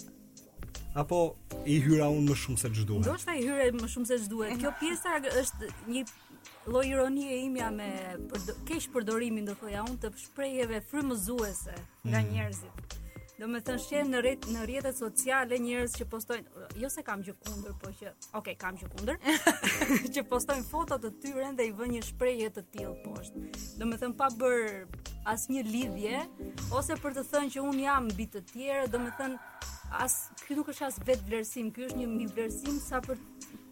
apo 1.03 1.19
i 1.65 1.77
hyra 1.87 2.07
unë 2.11 2.31
më 2.31 2.37
shumë 2.43 2.61
se 2.63 2.71
çdo. 2.79 3.01
Do 3.11 3.17
të 3.25 3.35
i 3.39 3.43
hyre 3.45 3.67
më 3.81 3.89
shumë 3.95 4.11
se 4.13 4.19
çdo. 4.25 4.45
Kjo 4.63 4.73
pjesa 4.81 5.17
është 5.43 5.69
një 5.93 6.05
lloj 6.73 6.85
ironie 6.95 7.41
imja 7.45 7.69
me 7.79 7.89
për 8.31 8.47
keq 8.71 8.89
përdorimin 8.97 9.49
do 9.51 9.57
A 9.73 9.85
unë 9.85 9.99
të 10.07 10.13
shprehjeve 10.25 10.81
frymëzuese 10.91 11.75
nga 12.05 12.21
mhm. 12.21 12.29
njerëzit. 12.33 12.73
Mm 12.75 12.87
-hmm. 12.87 13.06
Do 13.37 13.45
me 13.53 13.59
thënë 13.61 13.81
shqenë 13.85 14.09
në, 14.15 14.21
rrit, 14.25 14.47
në 14.49 14.61
rjetët 14.69 14.97
sociale 14.97 15.59
njërës 15.61 15.97
që 15.99 16.05
postojnë, 16.09 16.63
jo 16.81 16.89
se 16.93 17.03
kam 17.05 17.21
gjukundër, 17.27 17.75
po 17.83 17.91
që, 17.99 18.13
ok, 18.15 18.39
okay, 18.39 18.55
kam 18.63 18.79
gjukundër, 18.81 19.19
që 20.17 20.23
postojnë 20.31 20.65
fotot 20.71 21.05
të 21.05 21.11
tyren 21.21 21.59
dhe 21.59 21.67
i 21.69 21.75
vë 21.77 21.89
një 21.93 22.01
shprejet 22.07 22.57
të 22.57 22.63
tjilë 22.73 22.95
poshtë. 23.03 23.43
Do 23.83 23.91
me 23.93 23.99
thënë 24.01 24.17
pa 24.23 24.31
bërë 24.41 25.13
asnjë 25.35 25.67
lidhje, 25.69 26.25
ose 26.81 26.97
për 27.05 27.19
të 27.21 27.27
thënë 27.35 27.53
që 27.59 27.67
unë 27.67 27.85
jam 27.85 28.09
bitë 28.23 28.39
të 28.41 28.55
tjere, 28.55 28.89
do 28.97 29.03
me 29.05 29.13
thënë, 29.21 29.39
as 30.07 30.17
ky 30.47 30.57
nuk 30.57 30.73
është 30.73 30.89
as 30.89 30.99
vetë 31.11 31.29
vlerësim, 31.29 31.69
ky 31.77 31.89
është 31.91 32.01
një 32.03 32.09
mi 32.17 32.31
vlerësim 32.33 32.81
sa 32.89 33.03
për 33.05 33.21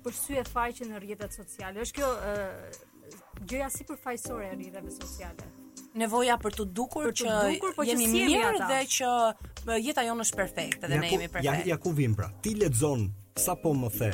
për 0.05 0.12
sy 0.20 0.37
e 0.44 0.44
faqen 0.44 0.92
në 0.92 1.00
rrjetet 1.00 1.33
sociale. 1.40 1.81
Është 1.88 2.03
kjo 2.03 2.11
uh, 2.12 3.20
gjëja 3.48 3.72
sipërfaqësore 3.79 4.50
e 4.50 4.57
rrjeteve 4.59 4.90
sociale 4.92 5.53
nevoja 5.98 6.37
për 6.42 6.57
të 6.59 6.64
dukur 6.76 7.09
për 7.09 7.16
të 7.16 7.26
dukur, 7.30 7.72
që, 7.72 7.76
po 7.78 7.85
që 7.85 7.92
jemi 7.92 8.09
si 8.09 8.22
mirë 8.30 8.68
dhe 8.68 8.78
që 8.96 9.11
jeta 9.88 10.04
jonë 10.09 10.26
është 10.26 10.38
perfekte 10.40 10.88
dhe 10.90 11.00
ne 11.02 11.11
jemi 11.11 11.28
perfekte. 11.28 11.46
Ja, 11.68 11.74
ja 11.74 11.78
ku 11.80 11.92
vim 11.96 12.14
pra. 12.18 12.30
Ti 12.42 12.54
lexon 12.62 13.07
sa 13.38 13.54
po 13.59 13.72
më 13.74 13.90
the, 13.96 14.12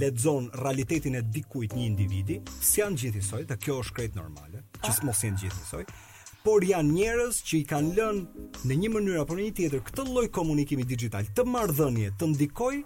lexon 0.00 0.50
realitetin 0.62 1.16
e 1.16 1.22
dikujt 1.24 1.76
një 1.76 1.86
individi, 1.90 2.40
si 2.60 2.82
janë 2.82 3.04
gjithë 3.04 3.44
dhe 3.52 3.60
kjo 3.62 3.80
është 3.84 3.96
krejt 4.00 4.18
normale, 4.18 4.64
që 4.84 4.90
ah. 4.92 4.98
s'mos 5.00 5.24
janë 5.26 5.44
gjithë 5.44 5.84
por 6.44 6.60
janë 6.60 6.92
njerëz 6.92 7.38
që 7.48 7.54
i 7.56 7.62
kanë 7.70 7.92
lënë 7.96 8.42
në 8.68 8.74
një 8.76 8.88
mënyrë 8.92 9.20
apo 9.22 9.32
në 9.38 9.46
një 9.46 9.52
tjetër 9.56 9.80
këtë 9.86 10.02
lloj 10.10 10.24
komunikimi 10.36 10.84
digital 10.84 11.24
të 11.38 11.46
marrëdhënie 11.48 12.10
të 12.20 12.26
ndikojë 12.34 12.80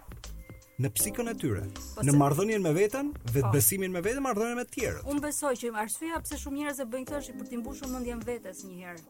në 0.78 0.90
psikon 0.94 1.26
e 1.30 1.34
tyre, 1.34 1.64
po, 1.96 2.04
në 2.06 2.12
marrëdhënien 2.14 2.62
me 2.62 2.70
veten, 2.76 3.08
vetë 3.32 3.48
po. 3.48 3.56
besimin 3.56 3.90
me 3.94 4.02
veten, 4.04 4.22
marrëdhënien 4.22 4.58
me 4.60 4.64
të 4.68 4.74
tjerët. 4.76 5.08
Unë 5.10 5.22
besoj 5.24 5.50
që 5.58 5.72
arsyeja 5.82 6.20
pse 6.22 6.38
shumë 6.38 6.60
njerëz 6.60 6.78
e 6.78 6.86
bëjnë 6.92 7.08
këtë 7.08 7.18
është 7.22 7.34
për 7.40 7.50
të 7.50 7.60
mbushur 7.62 7.90
mendjen 7.96 8.22
vetes 8.28 8.62
një 8.62 8.78
herë, 8.84 9.02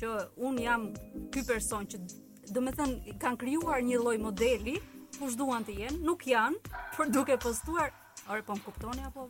që 0.00 0.12
un 0.50 0.60
jam 0.60 0.86
ky 1.34 1.46
person 1.48 1.88
që 1.88 2.02
do 2.52 2.60
të 2.66 2.76
thënë 2.80 3.16
kanë 3.24 3.40
krijuar 3.44 3.80
një 3.88 4.02
lloj 4.04 4.18
modeli 4.20 4.76
ku 5.16 5.30
duan 5.40 5.64
të 5.64 5.78
jenë, 5.82 6.00
nuk 6.04 6.26
janë, 6.28 6.80
por 6.98 7.10
duke 7.18 7.40
postuar 7.42 7.94
Ore, 8.32 8.40
po 8.40 8.54
më 8.56 8.62
kuptoni 8.64 9.02
apo? 9.04 9.26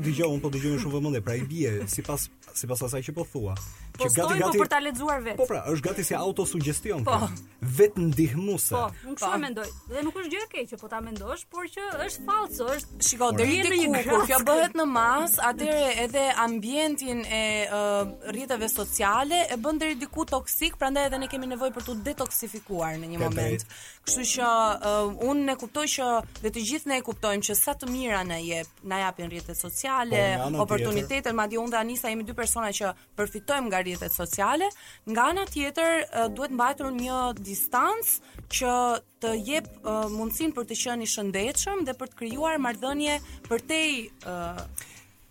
Dijon, 0.00 0.38
po 0.40 0.48
dijon 0.54 0.78
shumë 0.80 0.94
vëmëndi, 0.94 1.18
pra 1.26 1.34
i 1.36 1.42
bje, 1.44 1.72
si 1.90 2.00
pas, 2.06 2.22
si 2.56 2.68
pas 2.70 2.80
asaj 2.86 3.02
që 3.04 3.12
po 3.18 3.26
thua, 3.28 3.52
Po 3.98 4.08
gati 4.08 4.38
gati 4.40 4.58
për 4.60 4.68
ta 4.72 4.78
lexuar 4.80 5.20
vetë. 5.24 5.36
Po 5.36 5.46
pra, 5.48 5.60
është 5.68 5.84
gati 5.84 6.04
si 6.06 6.14
po. 6.14 6.20
autosugestion. 6.26 7.02
Pra. 7.04 7.18
Po. 7.26 7.64
Vetë 7.78 8.06
ndihmuese. 8.08 8.72
Po, 8.72 8.86
nuk 9.04 9.18
kam 9.20 9.34
po. 9.36 9.40
mendoj. 9.42 9.66
Dhe 9.90 10.02
nuk 10.06 10.16
është 10.22 10.30
gjë 10.32 10.44
e 10.46 10.48
keqe 10.54 10.78
po 10.80 10.88
ta 10.90 11.00
mendosh, 11.04 11.42
por 11.52 11.66
që 11.68 11.88
është 12.06 12.24
fallso, 12.28 12.68
është 12.76 13.08
shiko 13.10 13.28
deri 13.36 13.58
te 13.66 13.80
një 13.82 14.02
por 14.08 14.24
kjo 14.28 14.38
bëhet 14.48 14.76
në 14.80 14.86
mas, 14.92 15.36
atëre 15.50 15.82
edhe 16.06 16.24
ambientin 16.46 17.20
e 17.26 17.42
uh, 17.68 18.14
rrjeteve 18.30 18.70
sociale 18.72 19.42
e 19.52 19.58
bën 19.60 19.82
deri 19.82 19.98
diku 20.02 20.24
toksik, 20.32 20.78
prandaj 20.80 21.10
edhe 21.10 21.20
ne 21.26 21.28
kemi 21.32 21.50
nevojë 21.52 21.76
për 21.76 21.86
tu 21.90 21.96
detoksifikuar 22.08 22.96
në 23.02 23.12
një 23.12 23.20
Këtë 23.20 23.28
moment. 23.28 23.66
Dhe. 23.66 23.80
Kështu 24.08 24.24
që 24.30 24.48
uh, 24.48 25.28
unë 25.30 25.52
e 25.54 25.58
kuptoj 25.60 25.84
që 25.96 26.06
dhe 26.42 26.50
të 26.54 26.64
gjithë 26.70 26.90
ne 26.90 26.98
e 26.98 27.04
kuptojmë 27.06 27.46
që 27.50 27.54
sa 27.58 27.76
të 27.78 27.92
mira 27.92 28.24
na 28.26 28.40
jep, 28.42 28.72
na 28.88 29.02
japin 29.04 29.28
rrjetet 29.30 29.58
sociale, 29.60 30.24
po, 30.48 30.64
oportunitetet, 30.64 31.30
madje 31.38 31.60
unë 31.62 31.70
dhe 31.70 31.78
Anisa 31.82 32.10
jemi 32.10 32.26
dy 32.26 32.34
persona 32.34 32.72
që 32.74 32.90
përfitojmë 33.18 33.70
nga 33.70 33.82
rrjetet 33.92 34.12
sociale. 34.12 34.68
Nga 35.06 35.20
ana 35.30 35.44
tjetër 35.46 36.06
duhet 36.34 36.54
mbajtur 36.56 36.92
një 36.92 37.18
distancë 37.40 38.46
që 38.52 38.74
të 39.22 39.32
jep 39.46 39.68
uh, 39.80 40.06
mundësin 40.12 40.52
për 40.56 40.66
të 40.70 40.78
qenë 40.84 41.06
i 41.06 41.10
shëndetshëm 41.12 41.84
dhe 41.86 41.94
për 42.00 42.12
të 42.12 42.18
krijuar 42.22 42.58
marrëdhënie 42.62 43.20
përtej 43.48 44.10
uh, 44.28 44.64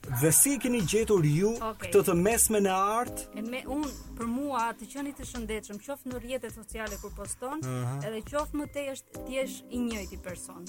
Dhe 0.01 0.31
si 0.33 0.55
keni 0.57 0.79
gjetur 0.89 1.21
ju 1.29 1.51
okay. 1.59 1.91
këtë 1.91 1.99
të 2.07 2.13
mesme 2.17 2.57
në 2.65 2.71
artë 2.73 3.25
E 3.37 3.43
me 3.45 3.59
unë, 3.69 3.91
për 4.17 4.25
mua 4.31 4.63
të 4.79 4.87
qeni 4.95 5.11
të 5.13 5.27
shëndetshëm, 5.29 5.77
qoftë 5.85 6.09
në 6.09 6.21
rrjetet 6.23 6.55
sociale 6.55 6.97
kur 7.03 7.13
poston, 7.19 7.59
uh 7.59 7.69
-huh. 7.69 8.07
edhe 8.09 8.23
qoftë 8.31 8.57
më 8.59 8.65
tej 8.73 8.87
është 8.95 9.27
ti 9.27 9.45
i 9.69 9.79
njëjti 9.79 10.17
person. 10.17 10.65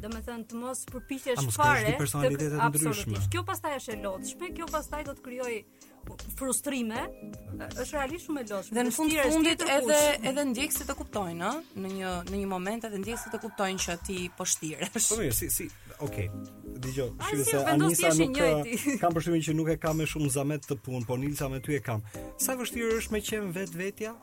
dhe 0.00 0.08
me 0.14 0.20
thënë 0.28 0.44
të 0.50 0.54
mos 0.54 0.78
përpishesh 0.92 1.48
fare 1.56 1.96
të, 1.98 2.04
të, 2.08 2.20
të 2.24 2.28
ndryshme. 2.28 2.62
Absolutisht. 2.62 3.30
Kjo 3.32 3.42
pastaj 3.44 3.72
është 3.78 3.92
e 3.98 4.02
lotshme, 4.04 4.46
kjo 4.56 4.66
pastaj 4.66 5.02
do 5.04 5.12
të 5.12 5.22
krijoj 5.22 5.54
frustrime, 6.38 7.02
është 7.68 7.92
realisht 7.94 8.26
shumë 8.28 8.42
e 8.44 8.48
lodhshme. 8.48 8.76
Dhe 8.78 8.84
në 8.88 8.92
fund 8.94 9.14
të 9.14 9.26
fundit 9.32 9.64
edhe 9.66 9.98
edhe 10.30 10.44
ndjekësit 10.52 10.88
të 10.88 10.96
kuptojnë, 10.98 11.50
ëh, 11.50 11.76
në 11.84 11.92
një 11.96 12.12
në 12.30 12.40
një 12.42 12.48
moment 12.50 12.86
edhe 12.88 13.00
ndjekësit 13.02 13.34
të 13.34 13.40
kuptojnë 13.44 13.82
që 13.84 13.96
ti 14.06 14.18
po 14.38 14.46
shtirësh. 14.48 14.92
Po 15.12 15.18
mirë, 15.20 15.34
si 15.40 15.50
si, 15.56 15.68
okay. 16.04 16.30
Dgjoj, 16.80 17.10
shihë 17.28 17.46
se 17.50 17.62
Anisa 17.74 18.12
nuk 18.16 18.38
ka 18.38 18.48
kam 19.02 19.16
përshtymin 19.18 19.46
që 19.50 19.56
nuk 19.58 19.72
e 19.72 19.76
kam 19.82 20.00
më 20.00 20.08
shumë 20.14 20.32
zamet 20.38 20.64
të 20.70 20.78
punë, 20.86 21.04
por 21.08 21.20
Nilsa 21.20 21.50
me 21.52 21.60
ty 21.64 21.76
e 21.76 21.82
kam. 21.84 22.04
Sa 22.40 22.56
vështirë 22.58 22.96
është 23.02 23.16
me 23.16 23.22
qen 23.26 23.50
vet 23.56 23.76
vetja? 23.76 24.16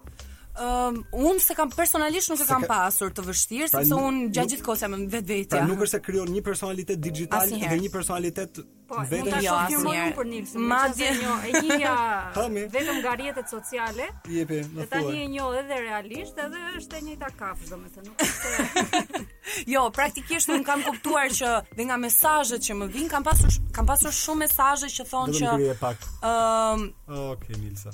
Um, 0.58 1.04
unë 1.14 1.38
se 1.44 1.54
kam 1.54 1.70
personalisht 1.70 2.32
nuk 2.32 2.42
e 2.42 2.46
kam 2.50 2.64
pasur 2.66 3.12
të 3.14 3.24
vështirë 3.28 3.68
pra 3.70 3.82
sepse 3.84 3.94
pra, 3.94 4.06
unë 4.08 4.30
gjatë 4.34 4.54
gjithkohës 4.56 4.80
jam 4.84 4.94
vetvetja. 5.12 5.60
Pra, 5.60 5.68
nuk 5.70 5.84
është 5.86 5.92
se 5.94 6.00
krijon 6.08 6.32
një 6.34 6.42
personalitet 6.48 7.02
digital 7.04 7.52
dhe 7.52 7.78
një 7.84 7.92
personalitet 7.94 8.58
po, 8.90 8.98
vetëm 9.12 9.38
ja 9.46 9.54
asnjëherë. 9.68 10.16
Po, 10.18 10.26
nuk 10.32 10.56
Madje 10.72 11.12
e 11.14 11.62
njëja 11.62 12.48
vetëm 12.72 13.00
nga 13.04 13.14
rrjetet 13.20 13.54
sociale. 13.54 14.08
Jepi, 14.34 14.64
më 14.72 14.82
thua. 14.82 14.90
Tani 14.96 15.22
e 15.22 15.30
njoh 15.36 15.60
edhe 15.62 15.78
realisht, 15.84 16.42
edhe 16.48 16.64
është 16.82 16.98
e 16.98 17.04
njëjta 17.12 17.30
kafshë, 17.38 17.72
domethënë 17.76 18.08
nuk 18.08 18.26
është. 18.26 19.24
jo, 19.76 19.86
praktikisht 20.00 20.50
unë 20.58 20.66
kam 20.72 20.82
kuptuar 20.88 21.38
që 21.38 21.54
dhe 21.78 21.86
nga 21.92 22.00
mesazhet 22.02 22.66
që 22.66 22.80
më 22.82 22.90
vijnë 22.98 23.14
kam 23.14 23.30
pasur 23.30 23.54
kam 23.78 23.86
pasur 23.94 24.10
shumë 24.24 24.48
mesazhe 24.48 24.90
që 24.90 25.06
thonë 25.14 25.40
që 25.44 25.56
ëm, 25.86 26.90
okay, 27.16 27.62
Milsa 27.62 27.94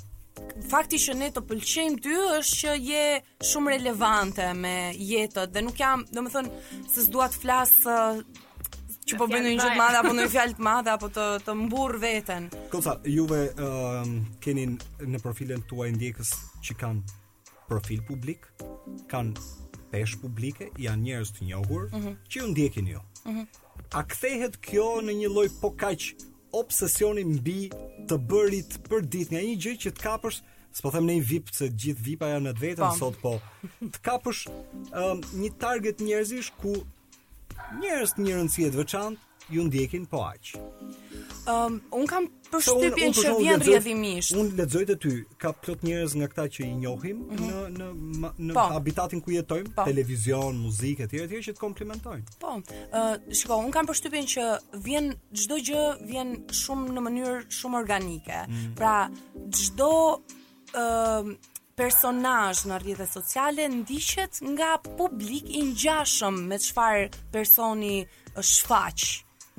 fakti 0.70 0.98
që 1.02 1.14
ne 1.18 1.28
të 1.34 1.42
pëlqejmë 1.48 2.00
ty 2.04 2.14
është 2.38 2.56
që 2.60 2.72
je 2.88 3.02
shumë 3.50 3.74
relevante 3.76 4.46
me 4.58 4.72
jetën 4.98 5.52
dhe 5.54 5.62
nuk 5.66 5.78
jam, 5.80 6.04
domethënë, 6.10 6.64
se 6.94 7.04
s'dua 7.06 7.28
të 7.32 7.40
flas 7.44 7.74
uh, 7.90 8.22
që 9.04 9.18
po 9.20 9.28
bëjnë 9.30 9.52
një 9.52 9.56
gjë 9.58 9.72
të 9.72 9.82
madhe 9.82 10.00
apo 10.02 10.14
një 10.18 10.26
fjalë 10.34 10.56
të 10.58 10.64
madhe 10.68 10.94
apo 10.94 11.10
të 11.16 11.26
të 11.46 11.56
mburr 11.64 12.00
veten. 12.02 12.48
Kosa, 12.72 12.96
juve 13.14 13.42
uh, 13.52 14.06
keni 14.44 14.66
në 15.04 15.22
profilin 15.22 15.62
tuaj 15.70 15.90
ndjekës 15.98 16.32
që 16.66 16.78
kanë 16.82 17.20
profil 17.68 18.02
publik, 18.08 18.48
kanë 19.12 19.44
pesh 19.94 20.18
publike, 20.22 20.70
janë 20.82 21.06
njerëz 21.06 21.34
të 21.36 21.50
njohur 21.52 21.86
mhm. 21.92 22.18
që 22.26 22.40
ju 22.42 22.50
ndjekin 22.54 22.94
ju. 22.96 23.02
Jo. 23.24 23.44
A 23.96 24.02
kthehet 24.10 24.58
kjo 24.62 24.88
në 25.06 25.14
një 25.20 25.28
lloj 25.32 25.48
pokaq 25.62 26.10
obsesioni 26.58 27.24
mbi 27.36 27.60
të 28.08 28.18
bërit 28.30 28.78
për 28.88 29.06
ditë 29.10 29.34
nga 29.34 29.42
një 29.44 29.54
gjë 29.64 29.72
që 29.84 29.92
të 29.98 30.04
kapësh, 30.06 30.38
s'po 30.74 30.90
them 30.94 31.06
në 31.08 31.16
VIP 31.28 31.52
se 31.54 31.68
gjithë 31.70 32.04
VIP-a 32.08 32.28
janë 32.32 32.46
në 32.46 32.52
të 32.58 32.64
vetën 32.64 32.84
po. 32.84 32.94
sot, 32.98 33.20
po 33.22 33.90
të 33.94 34.02
kapësh 34.06 34.40
um, 34.50 35.22
një 35.42 35.50
target 35.62 36.02
njerëzish 36.02 36.50
ku 36.60 36.74
njerëz 37.80 38.16
të 38.16 38.24
një 38.26 38.38
rëndësie 38.40 38.72
të 38.74 38.80
veçantë 38.82 39.33
ju 39.50 39.64
ndjekin 39.64 40.06
po 40.06 40.16
aq. 40.28 40.54
Ëm 41.44 41.52
um, 41.66 41.74
un 42.00 42.06
kam 42.08 42.26
përshtypjen 42.52 43.12
so, 43.14 43.20
që 43.24 43.32
vjen 43.38 43.60
rrjedhimisht. 43.62 44.32
Un 44.40 44.48
lexoj 44.56 44.84
te 44.88 44.96
ty, 45.02 45.12
ka 45.40 45.52
plot 45.52 45.82
njerëz 45.84 46.12
nga 46.18 46.28
këta 46.32 46.44
që 46.56 46.60
i 46.64 46.72
njohim 46.82 47.18
mm 47.22 47.38
-hmm. 47.38 47.78
në 47.78 47.88
në 48.18 48.30
në 48.50 48.54
po. 48.56 48.60
habitatin 48.72 49.20
ku 49.20 49.30
jetojmë, 49.34 49.74
po. 49.76 49.84
televizion, 49.90 50.54
muzikë 50.66 51.02
etj 51.08 51.16
etj 51.24 51.34
që 51.48 51.52
të 51.56 51.60
komplimentojnë. 51.64 52.28
Po. 52.40 52.50
Ë 52.58 53.00
uh, 53.00 53.32
shikoj, 53.34 53.58
un 53.64 53.70
kam 53.74 53.86
përshtypjen 53.88 54.26
që 54.34 54.44
vjen 54.86 55.10
çdo 55.32 55.54
gjë 55.68 55.82
vjen 56.12 56.30
shumë 56.62 56.90
në 56.96 57.00
mënyrë 57.06 57.40
shumë 57.58 57.78
organike. 57.78 58.38
Mm 58.48 58.54
-hmm. 58.54 58.76
Pra 58.78 59.10
çdo 59.50 59.92
ë 60.72 60.80
uh, 60.82 61.34
personazh 61.76 62.64
në 62.70 62.74
rrjetet 62.80 63.10
sociale 63.18 63.68
ndiqet 63.68 64.34
nga 64.54 64.70
publik 64.98 65.44
i 65.50 65.60
ngjashëm 65.68 66.34
me 66.48 66.56
çfarë 66.58 67.08
personi 67.32 68.06
shfaq 68.54 68.98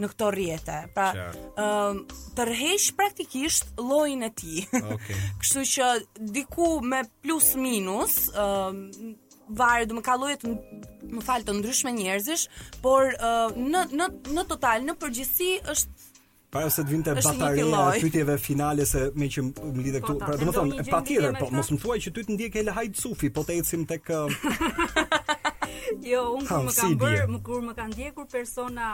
në 0.01 0.07
këto 0.11 0.29
rjetë. 0.35 0.77
Pra, 0.95 1.07
ëm 1.15 1.99
sure. 2.03 2.15
tërheq 2.39 2.87
praktikisht 2.97 3.75
llojin 3.81 4.25
e 4.27 4.31
tij. 4.37 4.63
Okej. 4.67 4.97
Okay. 4.97 5.21
Kështu 5.43 5.65
që 5.73 5.89
diku 6.35 6.69
me 6.83 7.03
plus 7.23 7.53
minus, 7.59 8.17
ëm 8.31 9.15
varet, 9.45 9.91
më 9.93 10.01
të 10.01 10.07
kaloj 10.07 10.33
të 10.41 10.53
më 11.15 11.21
falë 11.21 11.45
të 11.45 11.53
ndryshme 11.59 11.91
njerëzish, 11.93 12.47
por 12.81 13.11
uh, 13.21 13.51
në 13.53 13.83
në 13.99 14.07
në 14.33 14.45
total, 14.49 14.81
në 14.87 14.95
përgjithësi 15.03 15.51
është 15.73 16.03
Para 16.55 16.69
se 16.71 16.85
të 16.85 16.87
vinte 16.95 17.11
batalia 17.11 17.65
e 17.97 17.99
pyetjeve 17.99 18.37
finale 18.39 18.85
se 18.87 19.09
me 19.19 19.27
që 19.27 19.41
më 19.59 19.83
lidhe 19.85 19.99
këtu, 20.01 20.13
po, 20.21 20.27
pra 20.31 20.37
domethënë 20.39 20.85
patjetër, 20.87 21.35
po 21.41 21.49
mos 21.51 21.69
më 21.73 21.79
thuaj 21.83 21.97
që 22.05 22.13
ty 22.15 22.23
të 22.29 22.37
ndjek 22.37 22.57
le 22.69 22.75
hajtë 22.77 23.01
Sufi, 23.01 23.29
po 23.35 23.43
të 23.45 23.57
ecim 23.59 23.83
tek 23.89 24.09
Jo, 26.05 26.23
unë 26.39 26.47
kur 26.47 26.65
më 26.65 26.75
kanë 26.79 26.99
bërë, 27.03 27.23
më 27.35 27.43
kur 27.49 27.61
më 27.69 27.75
kanë 27.79 27.93
ndjekur 27.97 28.29
persona 28.31 28.87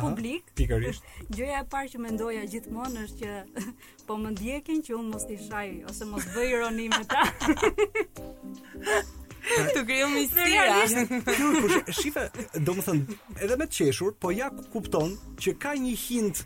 publik. 0.00 0.44
Pikërisht. 0.54 1.02
Gjëja 1.34 1.62
e 1.62 1.66
parë 1.70 1.90
që 1.94 2.02
mendoja 2.06 2.44
gjithmonë 2.50 3.06
është 3.06 3.22
që 3.22 3.66
po 4.08 4.18
më 4.20 4.34
ndjekin 4.36 4.82
që 4.86 4.94
unë 4.98 5.14
mos 5.14 5.26
i 5.34 5.38
shaj 5.42 5.72
ose 5.90 6.06
mos 6.10 6.26
bëj 6.34 6.52
ironi 6.56 6.88
me 6.92 7.02
ta. 7.10 7.24
Tu 9.72 9.84
kriju 9.88 10.08
mistira. 10.12 11.90
Shifa, 11.90 12.28
do 12.62 12.76
më 12.78 12.84
thënë, 12.88 13.18
edhe 13.44 13.56
me 13.60 13.66
të 13.68 13.78
qeshur, 13.88 14.14
po 14.22 14.30
ja 14.36 14.50
kupton 14.72 15.16
që 15.42 15.56
ka 15.64 15.74
një 15.82 15.96
hint 16.06 16.44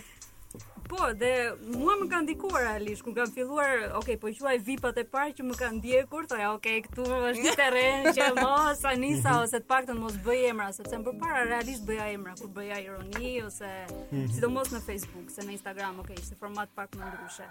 po, 0.97 1.05
dhe 1.21 1.31
mua 1.79 1.95
më 2.01 2.07
kanë 2.11 2.25
ndikuar 2.27 2.65
Alish, 2.73 3.01
kur 3.05 3.15
kam 3.17 3.31
filluar, 3.33 3.85
ok, 3.99 4.11
po 4.21 4.29
quaj 4.37 4.59
VIP-at 4.65 4.99
e 5.01 5.05
parë 5.13 5.35
që 5.39 5.45
më 5.49 5.57
kanë 5.61 5.77
ndjekur, 5.79 6.27
thoya, 6.31 6.51
ok, 6.57 6.67
këtu 6.87 7.07
është 7.29 7.43
një 7.47 7.53
terren 7.61 8.09
që 8.17 8.27
mos 8.39 8.83
anisa 8.89 9.37
ose 9.43 9.59
të 9.63 9.69
paktën 9.69 9.99
mos 10.03 10.17
bëj 10.25 10.41
emra, 10.51 10.67
sepse 10.75 10.99
më 10.99 11.07
përpara 11.09 11.41
realisht 11.51 11.87
bëja 11.87 12.09
emra 12.15 12.35
kur 12.39 12.51
bëja 12.57 12.77
ironi 12.85 13.33
ose 13.47 13.69
mhm. 13.69 14.27
sidomos 14.35 14.73
në 14.73 14.83
Facebook, 14.87 15.31
se 15.33 15.45
në 15.47 15.57
Instagram, 15.57 16.03
ok, 16.03 16.13
ishte 16.21 16.37
format 16.43 16.71
pak 16.77 16.93
më 16.99 17.07
ndryshe. 17.13 17.49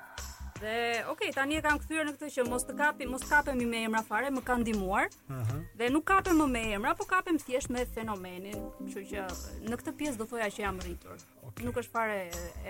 Dhe 0.63 0.77
ok, 1.11 1.25
tani 1.35 1.57
e 1.59 1.63
kam 1.65 1.81
kthyer 1.83 2.07
në 2.07 2.13
këtë 2.15 2.29
që 2.37 2.45
mos 2.47 2.63
të 2.69 2.77
kapim, 2.79 3.11
mos 3.17 3.25
kapemi 3.27 3.67
me 3.67 3.81
emra 3.89 4.05
fare, 4.07 4.31
më 4.31 4.45
kanë 4.47 4.63
ndihmuar. 4.63 5.09
Ëh. 5.11 5.33
Uh 5.35 5.43
-huh. 5.49 5.63
Dhe 5.81 5.89
nuk 5.91 6.07
kapem 6.13 6.39
më 6.39 6.47
me 6.55 6.63
emra, 6.77 6.93
po 6.95 7.03
kapem 7.11 7.35
thjesht 7.43 7.71
me 7.75 7.83
fenomenin, 7.97 8.63
kështu 8.79 9.03
që 9.11 9.27
në 9.67 9.77
këtë 9.81 9.97
pjesë 9.99 10.19
do 10.23 10.27
thoja 10.31 10.47
që 10.55 10.61
jam 10.63 10.79
rritur 10.85 11.19
nuk 11.61 11.79
është 11.83 11.93
fare 11.93 12.15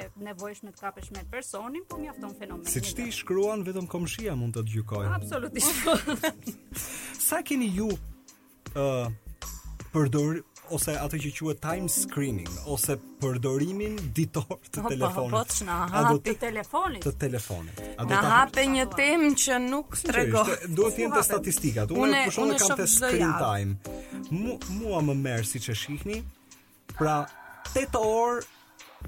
e 0.02 0.06
nevojshme 0.26 0.72
të 0.74 0.80
kapesh 0.82 1.12
me 1.14 1.22
personin, 1.30 1.84
po 1.88 1.98
mjafton 2.00 2.34
fenomeni. 2.38 2.70
Siç 2.72 2.94
ti 2.98 3.06
shkruan 3.14 3.62
vetëm 3.66 3.86
komshia 3.90 4.34
mund 4.38 4.56
të 4.58 4.64
gjykojë. 4.72 5.10
Absolutisht. 5.16 6.48
Sa 7.28 7.42
keni 7.46 7.70
ju 7.76 7.90
ë 7.92 8.80
uh, 8.80 9.52
përdor 9.92 10.42
ose 10.72 10.94
atë 10.96 11.18
që 11.20 11.30
quhet 11.36 11.58
time 11.60 11.88
screening 11.92 12.48
ose 12.72 12.94
përdorimin 13.20 13.98
ditor 14.16 14.46
të 14.46 14.54
po, 14.54 14.60
po, 14.62 14.92
telefonit. 14.94 15.34
Po, 15.34 15.42
po, 15.42 15.56
ç'na 15.58 15.76
hapi 15.92 16.20
të, 16.30 16.34
telefonit. 16.46 17.04
Të 17.04 17.12
telefonit. 17.26 17.82
A 18.00 18.06
do 18.06 18.14
ta 18.14 18.22
hapë 18.38 18.64
një 18.76 18.86
temë 18.94 19.32
që 19.42 19.58
nuk 19.66 19.98
tregon. 20.00 20.48
Duhet 20.78 20.96
të 20.96 21.04
jenë 21.04 21.18
të 21.18 21.26
statistikat. 21.28 21.92
Unë 21.96 22.24
për 22.30 22.34
shkak 22.38 22.64
kam 22.64 22.80
të 22.80 22.88
screen 22.94 23.36
time. 23.42 24.00
Mu, 24.32 24.56
mua 24.80 25.02
më 25.10 25.18
merr 25.20 25.46
siç 25.48 25.68
e 25.68 25.76
shihni. 25.76 26.22
Pra 26.96 27.18
8 27.76 28.00
orë 28.04 28.42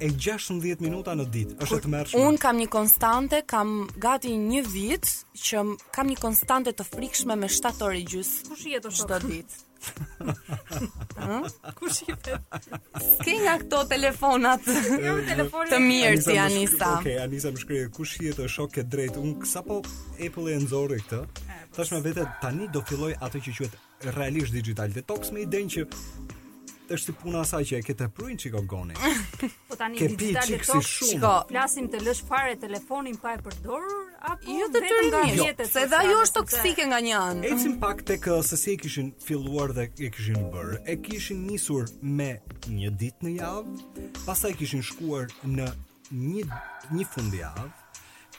e 0.00 0.10
16 0.10 0.80
minuta 0.82 1.14
në 1.14 1.26
ditë, 1.34 1.56
është 1.64 1.78
të 1.84 1.90
mërshme 1.92 2.22
Unë 2.26 2.40
kam 2.42 2.58
një 2.58 2.68
konstante, 2.72 3.42
kam 3.48 3.74
gati 4.02 4.32
një 4.40 4.64
vit 4.66 5.10
që 5.44 5.62
kam 5.94 6.10
një 6.10 6.16
konstante 6.22 6.72
të 6.74 6.86
frikshme 6.88 7.36
me 7.38 7.50
7 7.52 7.84
ore 7.86 8.00
gjys 8.02 8.32
Kushtë 8.48 8.72
jetë 8.76 8.92
është 8.92 9.08
të 9.12 9.20
dit? 9.24 9.56
Kush 11.78 11.98
i 12.08 12.14
thet? 12.24 12.64
Ke 13.24 13.34
nga 13.44 13.56
këto 13.62 13.82
telefonat? 13.92 14.64
Jo, 15.04 15.18
të 15.28 15.80
mirë 15.84 16.22
ti 16.24 16.38
Anisa. 16.40 16.94
Okej, 17.02 17.18
Anisa 17.20 17.52
më 17.52 17.60
shkruaj 17.60 17.88
kush 17.92 18.14
i 18.24 18.30
thet 18.32 18.48
shokë 18.48 18.86
drejt. 18.88 19.18
Un 19.20 19.34
sapo 19.44 19.82
po 19.84 19.92
Apple 20.24 20.54
e 20.54 20.62
nxorri 20.64 21.02
këtë. 21.02 21.18
Po. 21.28 21.58
Tashmë 21.76 22.00
vetë 22.06 22.24
tani 22.40 22.70
do 22.72 22.80
filloj 22.88 23.12
atë 23.28 23.44
që 23.48 23.54
quhet 23.58 23.76
realisht 24.16 24.56
digital 24.56 24.96
detox 24.96 25.34
me 25.36 25.44
idenë 25.44 25.74
që 25.76 25.84
është 26.92 27.06
si 27.06 27.12
puna 27.20 27.40
asaj 27.44 27.62
që 27.68 27.78
e 27.78 27.84
ketë 27.86 28.08
pruin 28.16 28.38
çiko 28.40 28.60
goni. 28.68 28.94
Po 29.68 29.76
tani 29.78 29.98
ke 29.98 30.08
digitali 30.12 30.58
tok 30.60 30.84
shumë. 30.84 31.08
Shiko, 31.14 31.32
flasim 31.50 31.88
të 31.92 32.00
lësh 32.04 32.22
fare 32.28 32.56
telefonin 32.60 33.16
pa 33.20 33.34
e 33.36 33.40
përdorur 33.44 34.10
apo 34.30 34.56
jo 34.58 34.68
të 34.72 34.82
tërë 34.84 35.10
nga 35.10 35.22
jo, 35.30 35.46
jetë. 35.48 35.66
Se 35.72 35.84
dha 35.92 36.02
jo 36.08 36.18
është 36.24 36.40
toksike 36.42 36.86
nga 36.90 37.00
një 37.08 37.14
anë. 37.20 37.54
në 37.64 37.74
pak 37.82 38.04
tek 38.10 38.28
uh, 38.32 38.40
se 38.46 38.58
si 38.60 38.74
e 38.74 38.76
kishin 38.84 39.12
filluar 39.24 39.72
dhe 39.76 39.88
e 40.06 40.12
kishin 40.12 40.50
bërë, 40.54 40.80
E 40.84 40.98
kishin 41.04 41.44
nisur 41.48 41.88
me 42.02 42.30
një 42.68 42.92
ditë 43.00 43.28
në 43.28 43.36
javë, 43.38 44.08
pastaj 44.24 44.54
kishin 44.60 44.82
shkuar 44.84 45.32
në 45.44 45.70
një 46.12 46.48
një 46.94 47.06
fund 47.14 47.38
javë, 47.40 47.68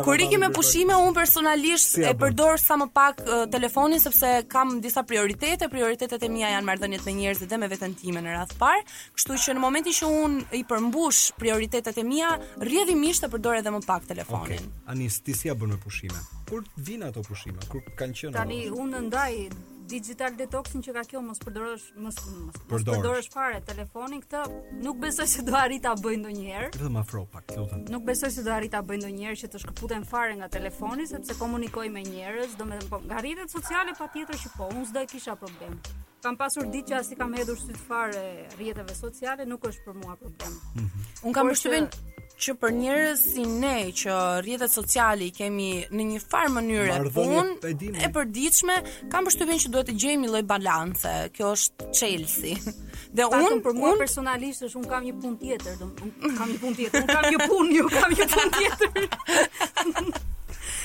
kur 0.04 0.20
ikim 0.20 0.42
me 0.42 0.50
pushime, 0.54 0.96
unë 1.00 1.14
personalisht 1.16 1.94
e 2.04 2.12
përdor 2.20 2.58
sa 2.60 2.76
më 2.80 2.90
pak 2.96 3.22
telefonin 3.54 4.00
sepse 4.02 4.34
kam 4.52 4.76
disa 4.84 5.04
prioritete, 5.08 5.70
prioritetet 5.72 6.20
e 6.20 6.28
mia 6.30 6.50
janë 6.52 6.66
marrëdhëniet 6.68 7.06
me 7.08 7.14
njerëz 7.22 7.35
njerëz 7.36 7.48
dhe 7.50 7.56
me 7.60 7.68
veten 7.68 7.94
time 7.94 8.20
në 8.22 8.32
radh 8.32 8.54
par, 8.58 8.80
kështu 9.16 9.36
që 9.44 9.54
në 9.56 9.60
momentin 9.62 9.92
që 9.96 10.10
un 10.24 10.38
i 10.56 10.62
përmbush 10.64 11.36
prioritetet 11.40 11.98
e 12.00 12.04
mia, 12.06 12.32
rrjedhimisht 12.60 13.24
të 13.26 13.32
përdor 13.34 13.60
edhe 13.60 13.72
më 13.76 13.82
pak 13.86 14.08
telefonin. 14.08 14.56
Okay. 14.56 14.72
Anis, 14.94 15.20
ti 15.20 15.34
si 15.36 15.48
ja 15.50 15.54
bën 15.54 15.76
me 15.76 15.78
pushime? 15.82 16.18
Kur 16.48 16.64
vin 16.78 17.02
ato 17.08 17.22
pushime? 17.26 17.60
Kur 17.70 17.82
kanë 17.98 18.20
qenë? 18.22 18.36
Tani 18.40 18.60
un 18.72 18.94
ndaj 19.08 19.34
digital 19.86 20.30
detoxin 20.36 20.82
që 20.84 20.92
ka 20.98 21.02
kjo 21.10 21.20
mos 21.24 21.38
përdorosh 21.42 21.84
mos 22.04 22.16
mos 22.28 22.56
përdorosh, 22.70 22.90
përdorosh 22.90 23.28
fare 23.34 23.60
telefonin 23.68 24.22
këtë 24.24 24.42
nuk 24.82 24.98
besoj 25.02 25.26
se 25.34 25.44
do 25.46 25.54
arrit 25.58 25.82
ta 25.86 25.94
bëj 26.02 26.18
ndonjëherë. 26.22 26.70
Vetëm 26.76 26.98
afro 27.00 27.22
pak, 27.32 27.54
lutem. 27.56 27.84
Nuk 27.92 28.04
besoj 28.08 28.30
se 28.34 28.44
do 28.46 28.52
arrit 28.54 28.72
ta 28.74 28.82
bëj 28.86 28.98
ndonjëherë 29.04 29.40
që 29.44 29.50
të 29.54 29.62
shkëputen 29.64 30.08
fare 30.10 30.34
nga 30.40 30.50
telefoni 30.56 31.06
sepse 31.12 31.38
komunikoj 31.38 31.86
me 31.96 32.02
njerëz, 32.08 32.56
domethënë 32.60 32.90
po 32.90 33.00
nga 33.04 33.22
rrjetet 33.22 33.54
sociale 33.56 33.94
patjetër 34.00 34.42
që 34.42 34.52
po, 34.56 34.70
unë 34.74 34.84
s'do 34.90 35.06
kisha 35.14 35.38
problem. 35.44 35.78
Kam 36.24 36.36
pasur 36.40 36.66
ditë 36.66 36.90
që 36.92 36.98
as 36.98 37.12
i 37.14 37.16
kam 37.20 37.36
hedhur 37.38 37.58
sy 37.60 37.70
të 37.76 37.82
fare 37.86 38.24
rrjeteve 38.58 38.96
sociale, 38.98 39.46
nuk 39.46 39.66
është 39.70 39.86
për 39.88 39.98
mua 40.02 40.18
problem. 40.20 40.60
Mm 40.74 40.86
-hmm. 40.86 41.26
Unë 41.26 41.34
kam 41.38 41.52
përshtypjen 41.54 41.90
që 42.44 42.54
për 42.60 42.72
njerëz 42.76 43.20
si 43.32 43.44
ne 43.48 43.74
që 43.96 44.14
rrjetet 44.42 44.72
sociale 44.72 45.24
i 45.24 45.32
kemi 45.32 45.68
në 45.90 46.06
një 46.10 46.20
farë 46.24 46.50
mënyrë 46.56 46.96
punë 47.14 47.70
e 48.06 48.10
përditshme, 48.16 48.76
kam 49.12 49.24
përshtypjen 49.28 49.62
që 49.64 49.72
duhet 49.74 49.88
të 49.90 49.94
gjejmë 50.02 50.30
lloj 50.32 50.42
balance. 50.50 51.12
Kjo 51.36 51.54
është 51.56 51.86
Chelsea. 51.96 52.74
Dhe 53.16 53.24
un 53.30 53.62
për 53.64 53.76
mua 53.78 53.94
un... 53.94 54.00
personalisht 54.02 54.66
është 54.68 54.82
un 54.82 54.88
kam 54.90 55.06
një 55.08 55.14
punë 55.22 55.38
tjetër, 55.42 55.78
do 55.80 55.88
kam 55.96 56.52
një 56.52 56.58
punë 56.64 56.78
tjetër, 56.82 57.04
un 57.04 57.14
kam 57.14 57.28
një 57.32 57.46
punë, 57.46 57.78
un 57.84 57.94
kam 57.94 58.12
një 58.12 58.28
punë 58.34 58.56
tjetër. 58.60 60.10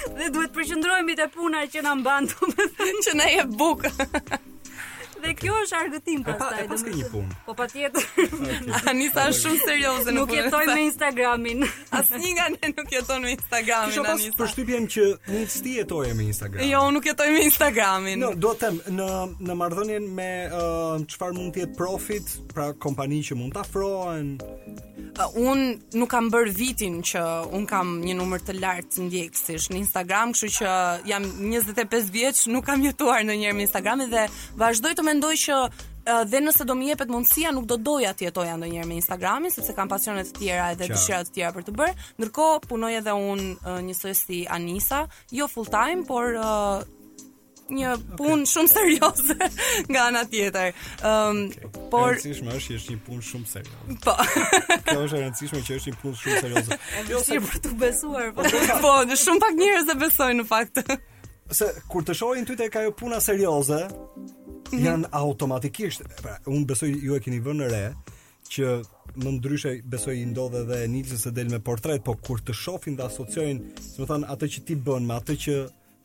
dhe 0.16 0.32
duhet 0.34 0.50
të 0.54 0.56
përqendrohemi 0.58 1.18
te 1.20 1.28
puna 1.36 1.66
që 1.76 1.84
na 1.86 1.98
mban, 2.00 2.32
që 3.06 3.18
na 3.20 3.28
jep 3.36 3.54
bukë. 3.60 4.40
Dhe 5.22 5.34
kjo 5.38 5.54
është 5.64 5.78
argëtim 5.78 6.24
pastaj. 6.26 6.64
Po 6.64 6.74
paske 6.74 6.94
një 6.96 7.08
punë. 7.12 7.36
Po 7.46 7.54
patjetër. 7.60 8.86
Ani 8.90 9.08
sa 9.14 9.28
shumë 9.32 9.62
serioze 9.62 10.10
jo, 10.12 10.14
nuk 10.16 10.34
jetoj 10.34 10.64
me 10.72 10.78
Instagramin. 10.88 11.66
Asnjë 11.98 12.32
nga 12.38 12.48
ne 12.56 12.72
nuk 12.74 12.90
jeton 12.94 13.22
me 13.26 13.36
Instagramin 13.36 14.00
Anisa. 14.02 14.16
Ju 14.18 14.34
pas 14.34 14.38
përshtypjen 14.40 14.88
që 14.96 15.08
ne 15.36 15.44
sti 15.58 15.76
jetojmë 15.82 16.18
me 16.22 16.28
Instagramin. 16.32 16.72
Jo, 16.72 16.82
nuk 16.96 17.06
jetoj 17.12 17.30
me 17.36 17.44
Instagramin. 17.50 18.26
Jo, 18.26 18.32
do 18.48 18.54
të 18.56 18.62
them 18.82 18.98
në 18.98 19.10
në 19.52 19.58
marrëdhënien 19.64 20.08
me 20.22 20.30
uh, 20.48 20.96
çfarë 21.14 21.38
mund 21.38 21.54
të 21.56 21.64
jetë 21.68 21.78
profit, 21.82 22.34
pra 22.56 22.72
kompani 22.82 23.22
që 23.30 23.38
mund 23.42 23.54
të 23.56 23.62
afrohen. 23.62 24.34
Un 25.38 25.62
nuk 26.00 26.10
kam 26.12 26.32
bër 26.34 26.50
vitin 26.56 27.02
që 27.06 27.22
un 27.54 27.68
kam 27.70 27.98
një 28.02 28.16
numër 28.18 28.42
të 28.48 28.56
lartë 28.58 29.06
ndjekësish 29.06 29.70
në 29.72 29.82
Instagram, 29.84 30.34
kështu 30.34 30.50
që 30.58 30.72
jam 31.12 31.28
25 31.44 32.10
vjeç, 32.16 32.42
nuk 32.54 32.66
kam 32.72 32.82
jetuar 32.86 33.22
ndonjëherë 33.28 33.58
me 33.58 33.66
Instagramin 33.68 34.10
dhe 34.14 34.26
vazhdoj 34.60 34.96
të 34.98 35.06
mendoj 35.12 35.36
që 35.44 35.56
dhe 36.32 36.40
nëse 36.42 36.66
do 36.66 36.74
më 36.78 36.88
jepet 36.92 37.12
mundësia 37.14 37.52
nuk 37.54 37.68
do 37.70 37.76
doja 37.86 38.14
të 38.18 38.28
jetoja 38.30 38.56
ndonjëherë 38.58 38.88
me 38.90 38.96
Instagramin 39.02 39.54
sepse 39.54 39.76
kam 39.78 39.90
pasione 39.92 40.24
të 40.26 40.40
tjera 40.40 40.70
edhe 40.74 40.88
dëshira 40.90 41.20
të 41.28 41.36
tjera 41.36 41.52
për 41.58 41.66
të 41.68 41.76
bërë. 41.78 42.08
Ndërkohë 42.22 42.64
punoj 42.72 42.94
edhe 43.02 43.14
un 43.32 43.44
njësoj 43.90 44.16
si 44.22 44.40
Anisa, 44.56 45.04
jo 45.38 45.48
full 45.52 45.70
time, 45.74 46.08
por 46.10 46.34
uh, 46.34 46.82
një 47.78 47.94
punë 48.18 48.34
okay. 48.40 48.50
shumë 48.56 48.74
serioze 48.74 49.38
nga 49.94 50.08
ana 50.08 50.24
tjetër. 50.34 50.72
Ëm, 51.04 51.14
um, 51.14 51.46
okay. 51.70 51.86
por 51.94 52.10
rëndësishme 52.16 52.58
është 52.58 52.66
që 52.66 52.82
është 52.82 52.96
një 52.98 53.04
punë 53.10 53.28
shumë 53.30 53.48
serioze. 53.54 54.02
Po. 54.08 54.18
Kjo 54.90 55.00
është 55.06 55.06
e 55.06 55.24
rëndësishme 55.24 55.64
që 55.70 55.80
është 55.80 55.94
një 55.94 56.02
punë 56.02 56.22
shumë 56.26 56.44
serioze. 56.48 56.82
Jo 57.14 57.24
si 57.30 57.42
për 57.46 57.64
të 57.68 57.76
besuar, 57.86 58.34
po. 58.40 58.50
Po, 58.50 58.66
po, 58.88 58.98
në 59.12 59.22
shumë 59.28 59.46
pak 59.48 59.62
njerëz 59.64 59.96
e 59.96 60.00
besojnë 60.02 60.42
në 60.44 60.50
fakt. 60.56 60.86
Se 61.52 61.68
kur 61.92 62.02
të 62.08 62.14
shohin 62.18 62.46
ty 62.48 62.56
tek 62.58 62.78
ajo 62.80 62.94
puna 62.96 63.18
serioze, 63.20 63.84
Mhm. 64.76 64.86
janë 64.86 65.10
automatikisht 65.12 66.04
pra 66.22 66.38
un 66.48 66.64
besoj 66.68 66.90
ju 67.04 67.16
e 67.16 67.20
keni 67.22 67.42
vënë 67.44 67.68
re 67.74 67.84
që 68.52 68.68
më 69.24 69.34
ndryshe 69.38 69.74
besoj 69.92 70.16
i 70.20 70.26
ndodhe 70.32 70.62
dhe 70.68 70.78
Nilsës 70.92 71.26
se 71.28 71.32
del 71.36 71.50
me 71.52 71.60
portret, 71.60 72.04
po 72.04 72.16
kur 72.16 72.42
të 72.44 72.56
shofin 72.56 72.98
dhe 73.00 73.06
asociojnë, 73.08 73.76
së 73.86 74.02
më 74.04 74.08
thanë, 74.10 74.28
atë 74.36 74.50
që 74.56 74.64
ti 74.68 74.76
bën 74.88 75.08
me 75.08 75.16
atë 75.20 75.36
që 75.46 75.56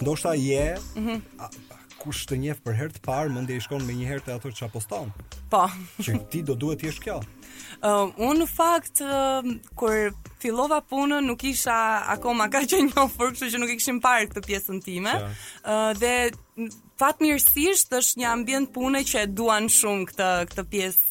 ndoshta 0.03 0.35
je, 0.39 0.65
mm 0.97 1.07
-hmm. 1.07 1.23
a, 1.43 1.51
a, 1.75 1.81
kush 2.03 2.27
të 2.31 2.37
njef 2.39 2.59
për 2.63 2.75
herë 2.79 2.95
të 2.95 3.01
parë, 3.07 3.33
më 3.35 3.43
ndje 3.43 3.57
i 3.57 3.61
shkon 3.65 3.83
me 3.87 3.93
një 3.99 4.07
herë 4.11 4.25
të 4.27 4.35
ato 4.37 4.49
që 4.55 4.63
apostonë. 4.69 5.11
Po. 5.51 5.65
që 6.03 6.29
ti 6.31 6.43
do 6.43 6.55
duhet 6.55 6.83
i 6.87 6.91
kjo. 6.93 7.17
Uh, 7.17 8.07
unë 8.29 8.39
në 8.43 8.47
fakt, 8.47 9.01
uh, 9.01 9.43
kur 9.75 9.95
fillova 10.41 10.81
punën, 10.91 11.27
nuk 11.27 11.45
isha 11.45 12.03
akoma 12.07 12.49
ka 12.51 12.61
që 12.63 12.79
një 12.79 13.01
ofër, 13.05 13.33
që 13.51 13.59
nuk 13.59 13.71
i 13.71 13.77
këshim 13.77 14.01
parë 14.01 14.27
këtë 14.29 14.41
pjesën 14.47 14.83
time. 14.85 15.15
Uh, 15.17 15.93
dhe 15.99 16.31
fatmirësisht 17.01 17.57
mirësisht 17.61 17.97
është 17.99 18.23
një 18.23 18.31
ambient 18.33 18.71
pune 18.73 19.03
që 19.05 19.27
e 19.27 19.33
duan 19.37 19.69
shumë 19.73 20.07
këtë 20.13 20.29
këtë 20.53 20.65
pjesë 20.75 21.05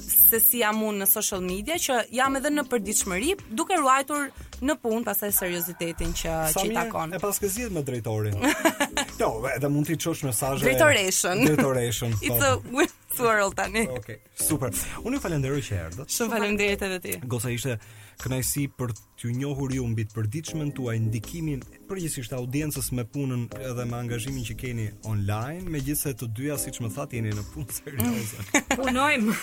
se 0.00 0.38
si 0.40 0.60
jam 0.62 0.78
unë 0.86 1.02
në 1.02 1.06
social 1.10 1.42
media 1.44 1.76
që 1.84 1.96
jam 2.16 2.38
edhe 2.38 2.48
në 2.54 2.62
përditshmëri 2.70 3.34
duke 3.58 3.76
ruajtur 3.76 4.28
në 4.64 4.76
punë 4.80 5.02
pastaj 5.06 5.30
seriozitetin 5.36 6.14
që 6.16 6.36
që 6.54 6.64
i 6.70 6.72
takon. 6.76 7.12
E 7.16 7.20
paske 7.20 7.50
ziet 7.52 7.74
me 7.74 7.82
drejtorin. 7.84 8.38
Do, 8.38 9.04
jo, 9.22 9.30
edhe 9.52 9.70
mund 9.72 9.88
ti 9.90 9.96
çosh 10.00 10.24
mesazhe 10.28 10.64
Drejtoreshën. 10.64 11.44
Drejtoreshën. 11.48 12.16
Po. 12.20 12.32
It's 12.32 12.46
a 12.46 12.86
thë 13.20 13.46
tani. 13.58 13.84
Okej, 13.98 14.20
super. 14.40 14.72
Unë 15.04 15.18
ju 15.20 15.24
falenderoj 15.26 15.62
që 15.68 15.80
erdhët. 15.86 16.14
Shumë 16.14 16.36
falenderoj 16.38 16.76
edhe 16.88 17.00
ti. 17.04 17.16
Gosa 17.28 17.52
ishte 17.52 17.76
Kënajsi 18.20 18.66
për 18.76 18.90
t'ju 19.16 19.30
njohur 19.38 19.72
ju 19.72 19.86
mbi 19.88 20.04
të 20.04 20.12
përditshmen 20.16 20.70
tuaj 20.76 20.96
ndikimin 21.06 21.62
përgjithsisht 21.88 22.34
audiencës 22.36 22.90
me 22.96 23.06
punën 23.08 23.46
edhe 23.64 23.86
me 23.88 23.96
angazhimin 23.96 24.44
që 24.44 24.56
keni 24.60 24.84
online, 25.08 25.64
megjithse 25.72 26.12
të 26.20 26.28
dyja 26.36 26.58
siç 26.60 26.82
më 26.84 26.90
that 26.98 27.14
jeni 27.16 27.32
në 27.32 27.44
punë 27.54 27.78
serioze. 27.78 28.44
Punojmë. 28.76 29.38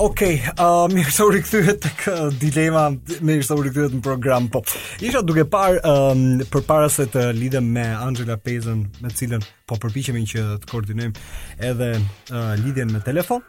Okej, 0.00 0.40
okay, 0.40 0.40
uh, 0.56 0.86
mirë 0.96 1.12
se 1.18 1.28
u 1.28 1.34
rikthyet 1.36 1.82
tek 1.84 2.02
dilema, 2.40 2.86
mirë 3.20 3.44
se 3.50 3.56
u 3.58 3.66
rikthyet 3.68 3.98
në 3.98 4.02
program, 4.08 4.48
po. 4.52 4.64
Isha 5.04 5.22
duke 5.24 5.44
par 5.52 5.76
për 5.76 6.02
um, 6.08 6.26
përpara 6.52 6.88
se 6.92 7.08
të 7.12 7.28
lidhem 7.36 7.68
me 7.76 7.84
Angela 8.00 8.38
Pezën, 8.40 8.82
me 9.04 9.12
cilën 9.20 9.44
po 9.68 9.76
përpiqemi 9.84 10.24
që 10.32 10.48
të 10.64 10.72
koordinojmë 10.72 11.26
edhe 11.68 11.92
uh, 12.00 12.52
lidhjen 12.64 12.96
me 12.96 13.04
telefon 13.04 13.44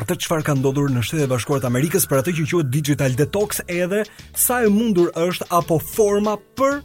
atë 0.00 0.16
çfarë 0.24 0.44
ka 0.46 0.54
ndodhur 0.56 0.88
në 0.92 1.02
Shtetet 1.04 1.26
e 1.26 1.30
Bashkuara 1.32 1.64
të 1.64 1.68
Amerikës 1.68 2.06
për 2.08 2.22
atë 2.22 2.32
që 2.38 2.44
quhet 2.50 2.70
digital 2.72 3.16
detox 3.18 3.60
edhe 3.68 4.02
sa 4.40 4.62
e 4.64 4.70
mundur 4.72 5.10
është 5.18 5.48
apo 5.52 5.76
forma 5.84 6.38
për 6.56 6.78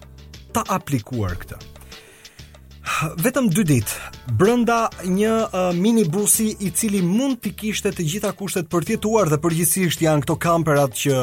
ta 0.55 0.65
aplikuar 0.75 1.37
këtë. 1.39 1.59
Vetëm 3.21 3.47
dy 3.53 3.63
ditë 3.67 4.33
brenda 4.39 4.77
një 5.05 5.31
uh, 5.31 5.71
minibusi 5.75 6.49
i 6.65 6.71
cili 6.75 7.01
mund 7.05 7.39
të 7.43 7.51
kishte 7.59 7.91
të 7.93 8.05
gjitha 8.13 8.31
kushtet 8.39 8.67
për 8.71 8.87
të 8.87 8.95
jetuar 8.97 9.31
dhe 9.31 9.39
përgjithsisht 9.43 10.03
janë 10.03 10.25
këto 10.25 10.37
kamperat 10.47 10.95
që 11.03 11.19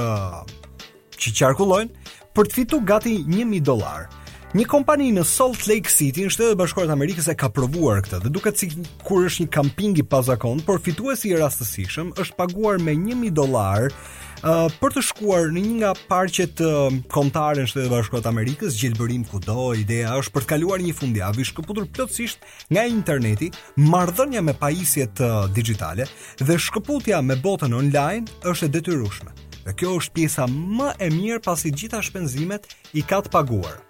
që 1.20 1.32
qarkullojnë 1.40 2.12
për 2.36 2.46
të 2.50 2.58
fituar 2.60 2.86
gati 2.92 3.16
1000 3.32 3.60
dollar. 3.64 4.08
Një 4.54 4.62
kompani 4.70 5.08
në 5.16 5.22
Salt 5.26 5.64
Lake 5.66 5.90
City 5.90 6.22
në 6.22 6.30
shtetet 6.30 6.52
e 6.54 6.56
bashkuara 6.60 6.86
të 6.86 6.94
Amerikës 6.94 7.26
e 7.26 7.34
ka 7.34 7.48
provuar 7.50 8.04
këtë 8.06 8.20
dhe 8.22 8.30
duket 8.36 8.60
si 8.60 8.68
kur 9.02 9.24
është 9.26 9.42
një 9.42 9.48
camping 9.50 9.96
i 9.98 10.02
pazakon, 10.06 10.60
por 10.62 10.78
fituesi 10.84 11.32
i 11.32 11.38
rastësishëm 11.40 12.12
është 12.22 12.36
paguar 12.38 12.78
me 12.78 12.92
1000 12.94 13.32
dollar 13.34 13.88
uh, 13.90 14.68
për 14.78 14.92
të 14.94 15.02
shkuar 15.08 15.48
në 15.56 15.64
një 15.64 15.72
nga 15.80 15.90
parqet 16.06 16.62
uh, 16.62 16.86
kombëtare 17.16 17.64
në 17.64 17.70
shtetet 17.72 17.88
e 17.88 17.92
bashkuara 17.96 18.22
të 18.22 18.30
Amerikës, 18.30 18.76
gjelbërim 18.78 19.24
kudo, 19.32 19.72
ideja 19.74 20.12
është 20.22 20.34
për 20.36 20.46
të 20.46 20.48
kaluar 20.54 20.84
një 20.86 20.92
fundjavë 21.00 21.42
i 21.42 21.46
shkëputur 21.50 21.88
plotësisht 21.96 22.46
nga 22.70 22.84
interneti, 22.94 23.48
marrëdhënia 23.90 24.42
me 24.46 24.54
pajisjet 24.62 25.24
uh, 25.26 25.32
digjitale 25.56 26.06
dhe 26.44 26.60
shkëputja 26.68 27.18
me 27.26 27.40
botën 27.42 27.74
online 27.82 28.30
është 28.46 28.70
e 28.70 28.70
detyrueshme. 28.78 29.34
Dhe 29.66 29.74
kjo 29.80 29.96
është 29.98 30.14
pjesa 30.20 30.46
më 30.46 30.92
e 31.02 31.10
mirë 31.18 31.42
pasi 31.42 31.74
gjitha 31.74 32.04
shpenzimet 32.06 32.70
i 32.94 33.02
ka 33.02 33.18
të 33.26 33.34
paguar. 33.34 33.80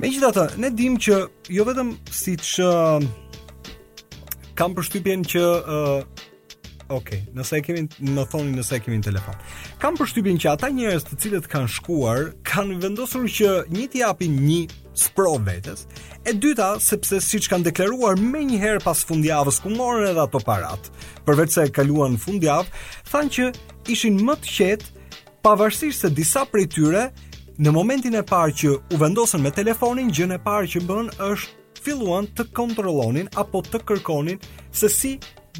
Me 0.00 0.08
gjithë 0.08 0.46
ne 0.64 0.70
dim 0.72 0.94
që 0.96 1.16
jo 1.52 1.64
vetëm 1.68 1.90
si 2.14 2.32
që 2.54 2.68
um, 2.72 3.06
kam 4.56 4.72
përshtypjen 4.76 5.26
që 5.28 5.42
uh, 5.44 6.26
Ok, 6.90 7.12
nëse 7.36 7.54
e 7.54 7.62
kemi 7.62 7.84
në 8.08 8.24
thoni 8.32 8.50
nëse 8.56 8.74
e 8.80 8.80
kemi 8.82 8.96
në 8.98 9.04
telefon. 9.12 9.36
Kam 9.78 9.94
përshtypjen 9.94 10.40
që 10.42 10.48
ata 10.56 10.66
njerëz 10.74 11.04
të 11.06 11.18
cilët 11.22 11.44
kanë 11.52 11.68
shkuar 11.76 12.22
kanë 12.48 12.80
vendosur 12.82 13.28
që 13.30 13.52
një 13.70 13.84
t'i 13.92 14.00
japin 14.02 14.34
një 14.42 14.58
spro 14.98 15.36
vetes. 15.46 15.84
E 16.26 16.34
dyta, 16.34 16.72
sepse 16.82 17.20
siç 17.22 17.46
kanë 17.52 17.68
deklaruar 17.68 18.18
më 18.18 18.42
një 18.48 18.58
herë 18.64 18.82
pas 18.82 19.04
fundjavës 19.06 19.60
ku 19.62 19.70
morën 19.70 20.08
edhe 20.08 20.24
ato 20.24 20.40
parat, 20.42 20.90
përveç 21.28 21.54
se 21.60 21.68
kaluan 21.78 22.18
fundjavë, 22.18 22.74
thanë 23.12 23.34
që 23.36 23.52
ishin 23.94 24.18
më 24.26 24.40
të 24.42 24.54
qetë 24.56 25.06
pavarësisht 25.46 26.08
se 26.08 26.10
disa 26.18 26.42
prej 26.50 26.72
tyre 26.74 27.06
Në 27.60 27.72
momentin 27.76 28.14
e 28.16 28.20
parë 28.24 28.54
që 28.56 28.68
u 28.94 28.98
vendosën 29.02 29.42
me 29.44 29.50
telefonin, 29.52 30.08
gjën 30.16 30.32
e 30.32 30.38
parë 30.40 30.68
që 30.72 30.80
bën 30.88 31.10
është 31.26 31.82
filluan 31.84 32.24
të 32.38 32.46
kontrollonin 32.56 33.28
apo 33.42 33.60
të 33.66 33.82
kërkonin 33.90 34.38
se 34.72 34.88
si 34.88 35.10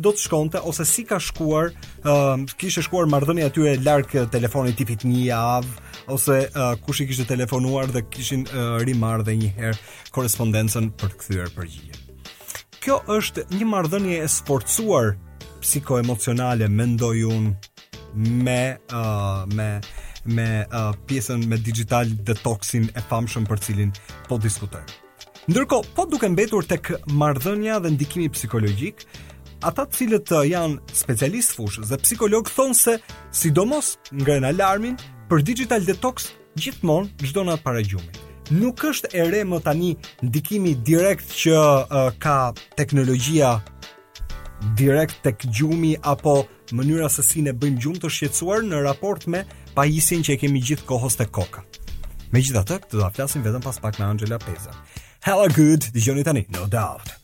do 0.01 0.09
të 0.09 0.23
shkonte 0.23 0.63
ose 0.65 0.87
si 0.89 1.05
ka 1.05 1.19
shkuar, 1.21 1.75
uh, 2.09 2.39
kishte 2.57 2.87
shkuar 2.89 3.11
marrëdhënia 3.13 3.51
aty 3.53 3.67
e 3.69 3.77
larg 3.85 4.15
telefonit 4.33 4.79
tipit 4.81 5.05
një 5.05 5.27
javë 5.27 5.77
ose 6.17 6.39
uh, 6.49 6.73
kush 6.87 7.03
i 7.05 7.09
kishte 7.11 7.29
telefonuar 7.35 7.93
dhe 7.93 8.07
kishin 8.15 8.47
uh, 8.49 8.81
rimarrë 8.87 9.27
edhe 9.27 9.37
një 9.43 9.53
herë 9.61 10.11
korrespondencën 10.17 10.89
për 11.01 11.13
të 11.13 11.21
kthyer 11.21 11.53
përgjigje. 11.59 12.05
Kjo 12.81 13.03
është 13.19 13.45
një 13.59 13.69
marrëdhënie 13.77 14.23
e 14.25 14.31
sforcuar 14.41 15.19
psikoemocionale, 15.61 16.65
mendoj 16.73 17.19
unë, 17.29 17.59
me 18.47 18.61
uh, 18.89 19.45
me 19.53 19.73
me 20.27 20.67
uh, 20.73 20.93
pjesën 21.07 21.47
me 21.49 21.57
digital 21.59 22.07
detoxin 22.25 22.89
e 22.97 23.01
famshëm 23.09 23.47
për 23.49 23.63
cilin 23.65 23.93
po 24.29 24.39
diskutojmë. 24.39 24.99
Ndërkohë, 25.51 25.89
po 25.97 26.05
duke 26.07 26.29
mbetur 26.35 26.67
tek 26.69 26.93
marrëdhënia 27.17 27.81
dhe 27.83 27.95
ndikimi 27.95 28.29
psikologjik, 28.35 29.07
ata 29.65 29.87
të 29.89 29.97
cilët 29.97 30.33
uh, 30.37 30.43
janë 30.47 30.97
specialistë 31.01 31.57
fushë 31.57 31.87
dhe 31.91 32.01
psikolog 32.05 32.49
thonë 32.53 32.77
se 32.79 32.99
sidomos 33.35 33.95
ngren 34.23 34.45
alarmin 34.51 34.99
për 35.31 35.45
digital 35.47 35.87
detox 35.89 36.31
gjithmonë 36.61 37.27
çdo 37.31 37.47
natë 37.49 37.65
para 37.65 37.83
gjumit. 37.85 38.19
Nuk 38.51 38.83
është 38.85 39.13
e 39.15 39.25
re 39.31 39.45
më 39.47 39.61
tani 39.63 39.93
ndikimi 40.27 40.75
direkt 40.85 41.31
që 41.39 41.57
uh, 41.57 42.09
ka 42.19 42.51
teknologjia 42.77 43.57
direkt 44.77 45.23
tek 45.25 45.47
gjumi 45.57 45.95
apo 46.03 46.43
mënyra 46.77 47.07
se 47.11 47.23
si 47.25 47.41
ne 47.47 47.55
bëjmë 47.57 47.81
gjumë 47.81 48.03
të 48.03 48.11
shqetësuar 48.17 48.67
në 48.67 48.83
raport 48.85 49.25
me 49.31 49.41
isin 49.87 50.25
që 50.27 50.35
e 50.35 50.41
kemi 50.43 50.63
gjithë 50.65 50.87
kohës 50.89 51.17
të 51.19 51.29
koka. 51.31 51.63
Me 52.33 52.43
gjitha 52.43 52.63
të, 52.67 52.77
të 52.91 52.99
da 53.01 53.11
flasim 53.15 53.43
vetëm 53.45 53.63
pas 53.65 53.79
pak 53.83 53.99
me 53.99 54.07
Angela 54.07 54.39
Peza. 54.39 54.75
Hello 55.23 55.47
good, 55.55 55.91
di 55.93 56.01
gjoni 56.01 56.25
tani, 56.25 56.45
no 56.51 56.67
doubt. 56.67 57.17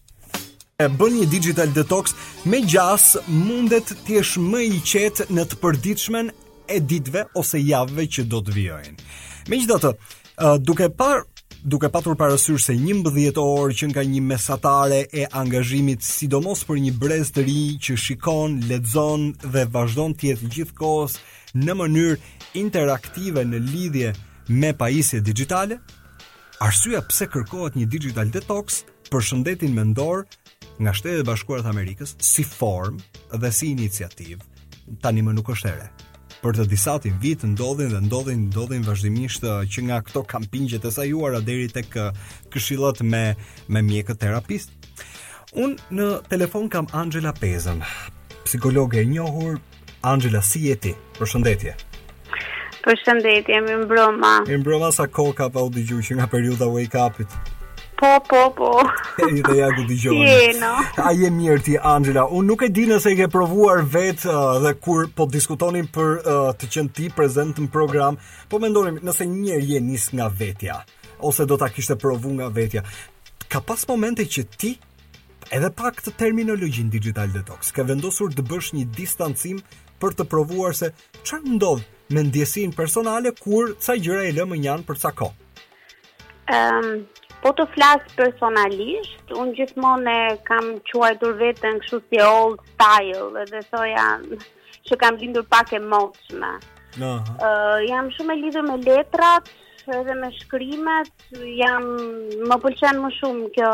E 0.78 0.88
bën 0.92 1.14
një 1.20 1.28
digital 1.32 1.70
detox 1.72 2.12
me 2.44 2.59
gjas 2.68 3.16
mundet 3.28 3.94
t'jesh 4.06 4.35
më 4.42 4.61
i 4.74 4.80
qetë 4.85 5.30
në 5.32 5.46
të 5.48 5.61
përditshmen 5.62 6.28
e 6.68 6.80
ditve 6.82 7.22
ose 7.40 7.62
javëve 7.64 8.04
që 8.14 8.26
do 8.30 8.42
të 8.44 8.56
vjojnë. 8.59 8.98
Me 9.48 9.61
gjitha 9.62 9.78
të, 9.87 9.94
duke 10.61 10.90
par 11.00 11.22
duke 11.66 11.88
patur 11.90 12.14
parasysh 12.20 12.66
se 12.68 12.74
11 12.76 13.40
orë 13.40 13.74
që 13.78 13.88
nga 13.94 14.02
një 14.06 14.20
mesatare 14.22 15.00
e 15.11 15.24
angazhimit 15.40 16.04
sidomos 16.04 16.62
për 16.68 16.82
një 16.85 16.92
brez 17.00 17.32
të 17.35 17.46
ri 17.48 17.61
që 17.82 17.96
shikon, 18.02 18.61
lexon 18.68 19.30
dhe 19.42 19.64
vazhdon 19.74 20.12
të 20.14 20.30
jetë 20.35 20.52
gjithkohës 20.59 21.16
në 21.56 21.74
mënyrë 21.78 22.14
interaktive 22.54 23.42
në 23.46 23.59
lidhje 23.70 24.12
me 24.48 24.70
pajisje 24.78 25.20
digitale, 25.20 25.78
arsyeja 26.62 27.02
pse 27.09 27.26
kërkohet 27.32 27.76
një 27.78 27.87
digital 27.90 28.30
detox 28.30 28.82
për 29.11 29.22
shëndetin 29.28 29.74
mendor 29.74 30.24
nga 30.78 30.92
Shtetet 30.94 31.22
e 31.22 31.26
Bashkuara 31.26 31.66
të 31.66 31.72
Amerikës 31.72 32.16
si 32.20 32.44
formë 32.46 33.00
dhe 33.42 33.52
si 33.52 33.70
iniciativë, 33.72 34.40
tani 35.02 35.24
më 35.24 35.35
nuk 35.38 35.50
është 35.54 35.72
ere. 35.72 35.88
Për 36.42 36.59
të 36.61 36.66
disa 36.68 36.98
të 37.00 37.14
vitë 37.22 37.48
ndodhin 37.54 37.90
dhe 37.94 38.00
ndodhin 38.06 38.42
ndodhin 38.50 38.85
vazhdimisht 38.87 39.44
uh, 39.48 39.62
që 39.64 39.87
nga 39.88 40.00
këto 40.04 40.22
kampingjet 40.28 40.85
e 40.85 40.90
sajuara 40.92 41.40
deri 41.42 41.68
tek 41.72 41.96
uh, 41.98 42.11
këshillat 42.52 43.00
me 43.02 43.35
me 43.72 43.82
mjekët 43.82 44.20
terapist. 44.20 44.70
Un 45.56 45.74
në 45.96 46.11
telefon 46.28 46.68
kam 46.68 46.87
Angela 46.92 47.32
Pezën, 47.32 47.80
psikologe 48.44 49.00
e 49.00 49.09
njohur 49.09 49.59
Angela 50.06 50.42
Sieti. 50.44 50.92
Përshëndetje. 51.18 51.74
Për 52.87 53.01
shëndetje, 53.03 53.51
jemi 53.57 53.75
në 53.83 53.87
broma. 53.90 54.35
Në 54.46 54.61
broma 54.62 54.92
sa 54.94 55.09
kohë 55.11 55.33
ka 55.40 55.46
pa 55.51 55.64
u 55.66 55.72
dhe 55.75 55.83
që 55.88 56.14
nga 56.20 56.29
periuda 56.31 56.68
wake 56.70 57.01
up-it. 57.03 57.33
Po, 57.99 58.11
po, 58.29 58.42
po. 58.55 58.68
I 59.33 59.40
të 59.42 59.55
jagu 59.59 59.87
dhe 59.88 59.96
gjuqë. 60.05 60.20
Je, 60.22 60.53
no. 60.61 60.70
A 61.03 61.11
je 61.16 61.31
mirë 61.35 61.64
ti, 61.66 61.75
Angela. 61.92 62.29
Unë 62.31 62.46
nuk 62.53 62.62
e 62.62 62.68
di 62.70 62.85
nëse 62.87 63.11
i 63.11 63.16
ke 63.18 63.27
provuar 63.33 63.83
vetë 63.90 64.31
uh, 64.31 64.59
dhe 64.62 64.75
kur 64.85 65.09
po 65.18 65.27
diskutonim 65.27 65.88
për 65.96 66.12
uh, 66.20 66.51
të 66.61 66.68
qenë 66.77 66.94
ti 66.94 67.09
prezent 67.16 67.59
në 67.59 67.72
program, 67.75 68.20
po 68.53 68.61
mendonim 68.62 69.01
nëse 69.03 69.27
njerë 69.33 69.66
je 69.72 69.81
nis 69.88 70.05
nga 70.14 70.29
vetja, 70.38 70.77
ose 71.27 71.49
do 71.51 71.59
të 71.59 71.72
kishtë 71.81 71.96
provu 72.05 72.37
nga 72.38 72.53
vetja. 72.55 72.85
Ka 73.51 73.59
pas 73.66 73.83
momente 73.90 74.29
që 74.37 74.46
ti, 74.55 74.77
edhe 75.51 75.72
pak 75.81 76.05
të 76.07 76.14
terminologjin 76.22 76.92
digital 76.94 77.35
detox, 77.35 77.72
ke 77.75 77.83
vendosur 77.88 78.31
të 78.37 78.46
bësh 78.46 78.75
një 78.79 78.87
distancim 78.99 79.59
për 80.04 80.16
të 80.18 80.24
provuar 80.32 80.74
se 80.78 80.90
çfarë 81.22 81.54
ndodh 81.56 81.85
me 82.16 82.24
ndjesinë 82.28 82.76
personale 82.78 83.32
kur 83.42 83.72
ca 83.87 83.96
gjëra 84.04 84.26
e 84.30 84.35
lëmë 84.38 84.59
janë 84.68 84.87
për 84.90 85.00
sa 85.02 85.12
kohë. 85.20 85.44
Ëm, 86.56 86.88
um, 86.92 87.02
po 87.42 87.50
të 87.59 87.66
flas 87.72 88.12
personalisht, 88.18 89.32
un 89.42 89.50
gjithmonë 89.56 90.16
kam 90.48 90.72
quajtur 90.90 91.35
veten 91.40 91.80
kështu 91.82 92.00
si 92.09 92.22
old 92.26 92.62
style, 92.72 93.32
edhe 93.44 93.62
thoya 93.72 94.09
që 94.87 94.98
kam 95.02 95.18
lindur 95.22 95.46
pak 95.52 95.72
e 95.72 95.78
motshme. 95.92 96.52
uh 96.96 97.02
-huh. 97.02 97.18
uh, 97.48 97.78
jam 97.88 98.11
shumë 98.16 98.32
e 98.32 98.37
lidhur 98.42 98.62
me 98.70 98.76
letrat, 98.87 99.48
edhe 99.94 100.14
me 100.18 100.29
shkrimet, 100.35 101.11
jam 101.61 101.85
më 102.51 102.57
pëlqen 102.64 102.99
më 103.03 103.11
shumë 103.18 103.49
kjo 103.57 103.70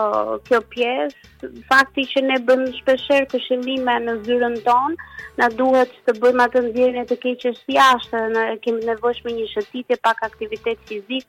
kjo 0.48 0.60
pjesë. 0.72 1.50
Fakti 1.70 2.04
që 2.12 2.22
ne 2.28 2.36
bëjmë 2.48 2.68
shpeshherë 2.80 3.28
këshillime 3.32 3.94
në 4.04 4.16
zyrën 4.26 4.58
tonë, 4.68 5.08
na 5.40 5.48
duhet 5.60 5.92
të 6.06 6.16
bëjmë 6.22 6.44
atë 6.46 6.62
e 7.02 7.04
të 7.12 7.16
keqe 7.24 7.54
si 7.58 7.78
jashtë, 7.78 8.24
ne 8.36 8.44
kemi 8.64 8.86
nevojë 8.90 9.22
për 9.24 9.32
një 9.38 9.46
shëtitje 9.54 9.96
pak 10.08 10.22
aktivitet 10.28 10.78
fizik 10.88 11.26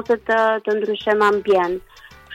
ose 0.00 0.20
të 0.28 0.44
të 0.66 0.76
ndryshojmë 0.80 1.24
ambient. 1.32 1.82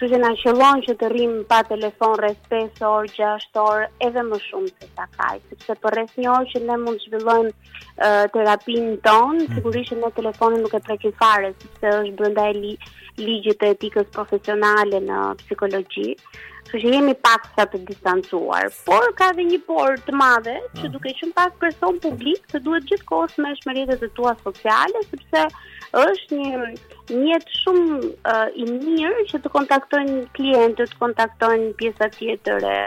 Kështu 0.02 0.16
që 0.18 0.18
na 0.22 0.30
qellon 0.42 0.80
që 0.82 0.94
të 0.98 1.08
rrim 1.14 1.34
pa 1.50 1.58
telefon 1.70 2.16
rreth 2.18 2.48
5 2.54 2.80
orë, 2.91 3.10
6 3.18 3.60
orë, 3.64 3.84
edhe 4.08 4.24
më 4.30 4.39
shumë 4.47 4.72
se 4.72 4.88
sa 4.95 5.06
ka, 5.18 5.28
sepse 5.52 5.76
për 5.84 5.93
rreth 5.97 6.16
një 6.24 6.32
orë 6.38 6.49
që 6.54 6.62
ne 6.70 6.78
mund 6.86 7.04
të 7.04 7.12
zhvillojmë 7.12 7.52
uh, 7.54 8.26
terapinë 8.38 8.95
ton, 9.06 9.38
mm. 9.43 9.54
sigurisht 9.60 9.93
në 10.02 10.10
telefonin 10.18 10.66
nuk 10.66 10.74
e 10.74 10.82
preki 10.88 11.14
fare, 11.22 11.54
sepse 11.62 11.93
është 11.99 12.18
brenda 12.24 12.47
ligjit 12.58 13.62
të 13.62 13.72
etikës 13.76 14.10
profesionale 14.18 15.04
në 15.12 15.22
psikologji. 15.43 16.16
Kështu 16.72 16.88
që 16.88 16.91
jemi 16.95 17.13
pak 17.19 17.49
sa 17.57 17.65
të 17.67 17.80
distancuar, 17.88 18.69
por 18.86 19.09
ka 19.19 19.28
dhe 19.36 19.43
një 19.43 19.57
por 19.67 19.97
të 20.07 20.13
madhe 20.15 20.53
që 20.78 20.86
mhm. 20.86 20.93
duke 20.93 21.11
qenë 21.19 21.34
pak 21.36 21.57
person 21.59 21.97
publik, 22.03 22.45
të 22.51 22.61
duhet 22.63 22.86
gjithkohë 22.88 23.43
me 23.43 23.51
rrjetet 23.59 24.05
e 24.07 24.09
tua 24.19 24.32
sociale, 24.45 25.01
sepse 25.09 25.41
është 26.03 26.39
një 26.39 26.72
mjet 27.26 27.51
shumë 27.57 27.97
uh, 28.05 28.47
i 28.63 28.69
mirë 28.72 29.26
që 29.34 29.41
të 29.43 29.51
kontaktojnë 29.57 30.22
klientët, 30.39 30.95
të 30.95 31.01
kontaktojnë 31.03 31.74
pjesa 31.82 32.07
tjetër 32.15 32.63
e 32.63 32.80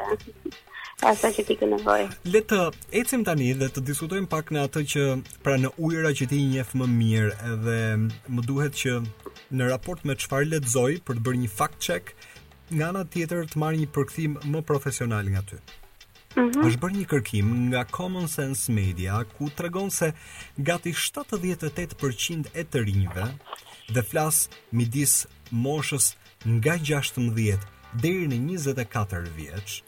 asa 1.13 1.29
që 1.37 1.45
ti 1.51 1.59
ke 1.61 1.69
nevojë. 1.77 2.09
Le 2.33 2.41
të 2.49 2.63
ecim 3.05 3.27
tani 3.29 3.51
dhe 3.61 3.69
të 3.69 3.85
diskutojmë 3.91 4.33
pak 4.33 4.55
në 4.55 4.65
atë 4.71 4.87
që 4.95 5.05
pra 5.45 5.59
në 5.61 5.75
ujëra 5.85 6.15
që 6.17 6.31
ti 6.33 6.41
njeh 6.55 6.73
më 6.81 6.89
mirë, 6.99 7.33
edhe 7.53 7.81
më 8.39 8.47
duhet 8.49 8.81
që 8.81 8.97
në 9.61 9.71
raport 9.75 10.01
me 10.09 10.17
çfarë 10.25 10.55
lexoj 10.57 10.97
për 11.05 11.21
të 11.21 11.27
bërë 11.29 11.43
një 11.45 11.53
fact 11.59 11.81
check, 11.85 12.15
nga 12.73 12.89
ana 12.91 13.05
tjetër 13.05 13.45
të 13.53 13.61
marrë 13.61 13.77
një 13.83 13.89
përkthim 13.93 14.37
më 14.53 14.63
profesional 14.67 15.29
nga 15.29 15.43
ty. 15.43 15.59
Mm 16.35 16.51
-hmm. 16.51 16.65
është 16.67 16.81
bërë 16.81 16.95
një 16.97 17.07
kërkim 17.11 17.47
nga 17.71 17.85
Common 17.85 18.29
Sense 18.29 18.73
Media 18.73 19.25
ku 19.25 19.51
tregon 19.57 19.91
se 19.91 20.13
gati 20.57 20.93
78% 20.93 22.47
e 22.55 22.63
të 22.65 22.79
rinjve 22.85 23.25
dhe 23.95 24.03
flas 24.03 24.49
midis 24.73 25.27
moshës 25.53 26.17
nga 26.47 26.75
16 26.79 27.59
deri 28.03 28.27
në 28.29 28.37
24 28.59 29.31
vjeç 29.37 29.83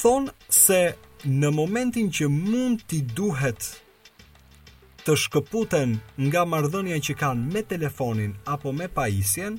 thon 0.00 0.30
se 0.48 0.94
në 1.40 1.50
momentin 1.50 2.10
që 2.10 2.28
mund 2.28 2.80
t'i 2.88 3.00
duhet 3.14 3.60
të 5.04 5.12
shkëputen 5.16 5.98
nga 6.16 6.44
marrëdhënia 6.44 6.96
që 7.04 7.14
kanë 7.14 7.52
me 7.52 7.62
telefonin 7.62 8.32
apo 8.46 8.72
me 8.72 8.88
pajisjen, 8.88 9.58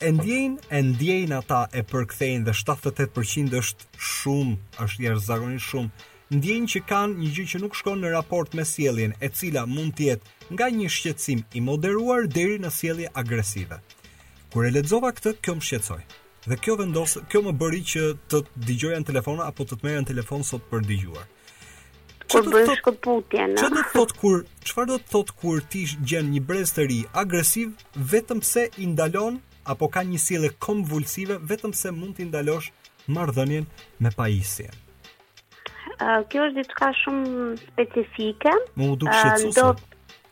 e 0.00 0.12
ndjejnë, 0.14 0.60
e 0.70 0.80
ndjejnë 0.92 1.34
ata 1.40 1.62
e 1.74 1.82
përkthejnë 1.90 2.46
dhe 2.46 2.52
78% 2.54 3.54
është 3.60 3.86
shumë, 4.08 4.52
është 4.84 5.02
jashtëzakonisht 5.04 5.66
shumë. 5.72 6.04
Ndjejnë 6.38 6.68
që 6.74 6.82
kanë 6.86 7.18
një 7.18 7.30
gjë 7.38 7.46
që 7.52 7.60
nuk 7.64 7.74
shkon 7.74 7.98
në 8.04 8.12
raport 8.14 8.54
me 8.54 8.64
sjelljen, 8.68 9.14
e 9.18 9.30
cila 9.38 9.64
mund 9.66 9.96
të 9.98 10.06
jetë 10.12 10.54
nga 10.54 10.68
një 10.76 10.90
shqetësim 10.94 11.42
i 11.58 11.62
moderuar 11.70 12.28
deri 12.36 12.60
në 12.62 12.70
sjellje 12.78 13.10
agresive. 13.22 13.80
Kur 14.52 14.68
e 14.68 14.70
lexova 14.76 15.10
këtë, 15.18 15.32
kjo 15.42 15.56
më 15.58 15.66
shqetësoi. 15.66 16.02
Dhe 16.46 16.60
kjo 16.62 16.78
vendos, 16.80 17.16
kjo 17.28 17.42
më 17.48 17.56
bëri 17.60 17.82
që 17.92 18.04
të 18.30 18.42
dëgjoja 18.68 19.00
në 19.02 19.08
telefon 19.10 19.42
apo 19.48 19.66
të 19.66 19.80
të 19.80 19.86
merrja 19.88 20.04
në 20.04 20.10
telefon 20.12 20.46
sot 20.52 20.62
për 20.70 20.86
dëgjuar. 20.92 21.26
Kur 22.28 22.44
bën 22.52 22.70
shkëputje 22.84 23.50
Çfarë 23.58 23.58
do 23.58 23.82
të 23.82 23.92
thot 23.98 24.10
kur, 24.22 24.44
çfarë 24.68 24.90
do 24.90 24.96
të 25.02 25.10
thot 25.16 25.30
kur 25.42 25.58
ti 25.72 25.86
gjën 26.06 26.28
një 26.36 26.42
brez 26.48 26.70
të 26.76 26.84
ri 26.90 26.98
agresiv 27.18 27.70
vetëm 28.12 28.44
pse 28.44 28.66
i 28.84 28.88
ndalon 28.92 29.40
apo 29.72 29.86
ka 29.92 30.02
një 30.08 30.18
sile 30.22 30.48
konvulsive 30.64 31.36
vetëm 31.52 31.74
se 31.80 31.90
mund 31.94 32.16
t'i 32.16 32.26
ndalosh 32.30 32.70
mardhënjen 33.14 33.66
me 34.04 34.12
pajisjen? 34.20 34.72
Kjo 36.30 36.44
është 36.48 36.56
diçka 36.62 36.88
shumë 37.02 37.28
specifike. 37.64 38.52
Mu 38.78 38.92
duk 39.00 39.12
shqetsuse. 39.18 39.68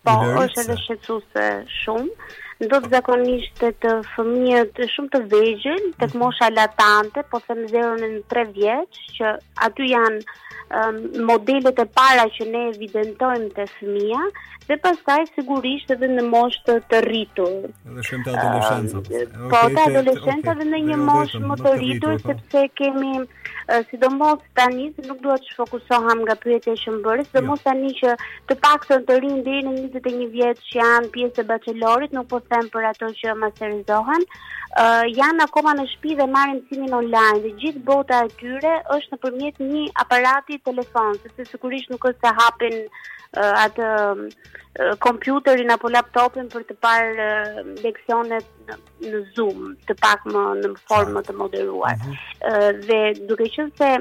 Po, 0.07 0.15
është 0.45 0.61
edhe 0.65 0.77
shqetsuse 0.85 1.47
shumë 1.83 2.29
ndot 2.65 2.89
zakonisht 2.91 3.61
të 3.83 3.91
fëmijët 4.15 4.79
shumë 4.95 5.13
të 5.15 5.21
vegjël, 5.33 5.83
tek 6.01 6.09
mhm. 6.15 6.23
mosha 6.23 6.49
latante, 6.57 7.25
po 7.33 7.43
them 7.45 7.67
0 7.67 7.95
në 8.01 8.13
3 8.33 8.47
vjeç, 8.57 9.03
që 9.19 9.35
aty 9.69 9.91
janë 9.93 10.25
um, 10.25 11.01
modelet 11.29 11.83
e 11.85 11.89
para 11.99 12.25
që 12.37 12.49
ne 12.53 12.65
evidentojmë 12.73 13.51
te 13.59 13.69
fëmia 13.77 14.25
dhe 14.67 14.75
pastaj 14.83 15.27
sigurisht 15.37 15.93
edhe 15.95 16.09
në 16.11 16.25
moshë 16.33 16.63
të, 16.67 16.75
të 16.91 17.01
rritur. 17.05 17.53
Edhe 17.87 18.03
shkem 18.09 18.25
te 18.27 18.33
adoleshenca. 18.33 19.03
Uh, 19.05 19.27
po, 19.53 19.59
okay, 19.59 19.77
te 19.77 19.85
adoleshenca 19.93 20.51
okay, 20.51 20.59
dhe 20.59 20.67
në 20.73 20.81
një 20.89 20.97
moshë 21.07 21.41
më 21.47 21.59
të 21.61 21.75
rritur, 21.77 22.17
rritur 22.17 22.17
po. 22.17 22.33
sepse 22.33 22.65
kemi 22.81 23.13
uh, 23.21 23.85
sidomos 23.93 24.41
tani 24.59 24.89
nuk 25.07 25.21
dua 25.29 25.37
të 25.45 25.55
fokusohem 25.61 26.25
nga 26.27 26.39
pyetja 26.43 26.75
që 26.83 26.97
më 26.97 27.05
bëri, 27.05 27.29
sidomos 27.29 27.63
jo. 27.63 27.67
tani 27.69 27.93
që 28.01 28.17
të 28.51 28.57
paktën 28.67 29.07
të 29.07 29.21
rinë 29.23 29.45
deri 29.47 29.63
në 29.69 29.77
21 29.87 30.27
vjeç 30.35 30.67
që 30.73 30.79
janë 30.81 31.13
pjesë 31.15 31.45
e 31.45 31.49
bachelorit, 31.53 32.19
nuk 32.19 32.27
po 32.33 32.43
them 32.53 32.69
për 32.75 32.87
ato 32.91 33.09
që 33.21 33.35
masterizohen, 33.43 34.25
uh, 34.27 35.03
janë 35.19 35.45
akoma 35.47 35.75
në 35.79 35.87
shtëpi 35.93 36.17
dhe 36.21 36.27
marrin 36.33 36.61
mësimin 36.63 36.97
online. 37.01 37.41
Dhe 37.47 37.55
gjithë 37.63 37.85
bota 37.89 38.23
e 38.27 38.33
tyre 38.41 38.75
është 38.97 39.17
nëpërmjet 39.19 39.61
një 39.71 39.85
aparati 40.05 40.61
telefon, 40.69 41.19
sepse 41.23 41.49
sigurisht 41.53 41.93
nuk 41.93 42.05
është 42.11 42.27
se 42.29 42.35
hapin 42.41 42.77
uh, 42.85 43.65
atë 43.67 43.91
uh, 43.95 44.93
kompjuterin 45.07 45.73
apo 45.77 45.93
laptopin 45.97 46.51
për 46.55 46.69
të 46.71 46.79
parë 46.87 47.31
uh, 47.31 47.73
leksionet 47.87 48.51
në, 48.71 48.79
në 49.09 49.25
Zoom, 49.39 49.73
të 49.89 49.99
pak 50.05 50.27
më 50.31 50.47
në 50.63 50.75
formë 50.91 51.25
të 51.31 51.39
moderuar. 51.43 51.99
Mhm. 52.03 52.15
Ë 52.53 52.55
uh, 52.55 52.87
dhe 52.91 53.03
duke 53.33 53.51
qenë 53.57 53.77
se 53.83 53.95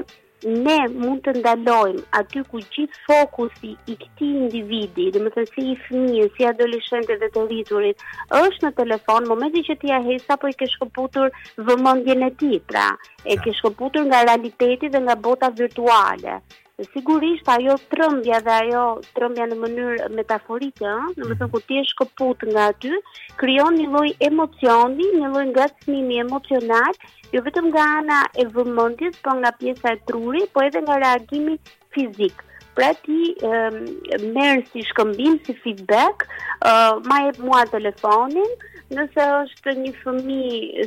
ne 0.64 0.74
mund 1.02 1.20
të 1.26 1.32
ndalojmë 1.40 2.02
aty 2.18 2.40
ku 2.48 2.60
gjithë 2.74 2.98
fokusi 3.04 3.70
i 3.92 3.94
këti 4.02 4.26
individi, 4.40 5.06
dhe 5.14 5.22
më 5.26 5.30
të 5.36 5.44
si 5.52 5.64
i 5.70 5.76
fëmijë, 5.84 6.26
si 6.34 6.48
adoleshente 6.50 7.16
dhe 7.22 7.30
të 7.36 7.44
rriturit, 7.46 8.04
është 8.40 8.66
në 8.66 8.72
telefon, 8.82 9.28
momenti 9.32 9.62
që 9.70 9.78
ti 9.84 9.94
a 9.98 10.02
hesa, 10.10 10.36
po 10.44 10.52
i 10.52 10.58
ke 10.62 10.68
shkëputur 10.74 11.32
vëmendjen 11.70 12.28
e 12.28 12.30
tij, 12.44 12.58
pra, 12.72 12.88
e 13.24 13.38
ke 13.46 13.56
shkëputur 13.60 14.04
nga 14.12 14.24
realiteti 14.28 14.92
dhe 14.92 15.04
nga 15.06 15.16
bota 15.28 15.52
virtuale 15.62 16.40
sigurisht 16.92 17.46
ajo 17.56 17.74
trëmbja 17.92 18.38
dhe 18.46 18.52
ajo 18.54 18.80
trëmbja 19.16 19.44
në 19.52 19.56
mënyrë 19.60 20.08
metaforike, 20.16 20.84
ëh, 20.84 21.14
në 21.20 21.28
më 21.44 21.48
ku 21.54 21.60
ti 21.64 21.78
je 21.78 21.84
shkëput 21.92 22.44
nga 22.50 22.66
aty, 22.72 22.90
krijon 23.42 23.78
një 23.80 23.86
lloj 23.94 24.10
emocioni, 24.28 25.06
një 25.16 25.30
lloj 25.32 25.46
ngacmimi 25.54 26.18
emocional, 26.26 26.98
jo 27.32 27.40
vetëm 27.48 27.70
nga 27.72 27.86
ana 28.02 28.18
e 28.36 28.44
vëmendjes, 28.58 29.16
po 29.24 29.38
nga 29.40 29.54
pjesa 29.60 29.94
e 29.96 30.02
trurit, 30.10 30.52
po 30.52 30.66
edhe 30.68 30.84
nga 30.84 31.00
reagimi 31.06 31.56
fizik. 31.96 32.44
Pra 32.76 32.90
ti 33.06 33.22
merr 33.40 34.26
merë 34.36 34.66
si 34.72 34.84
shkëmbim, 34.90 35.38
si 35.46 35.56
feedback, 35.64 36.28
ëh, 36.60 37.00
ma 37.08 37.22
e 37.30 37.32
mua 37.40 37.64
telefonin, 37.72 38.52
nëse 38.94 39.24
është 39.40 39.72
një 39.82 39.92
fëmi, 40.02 40.44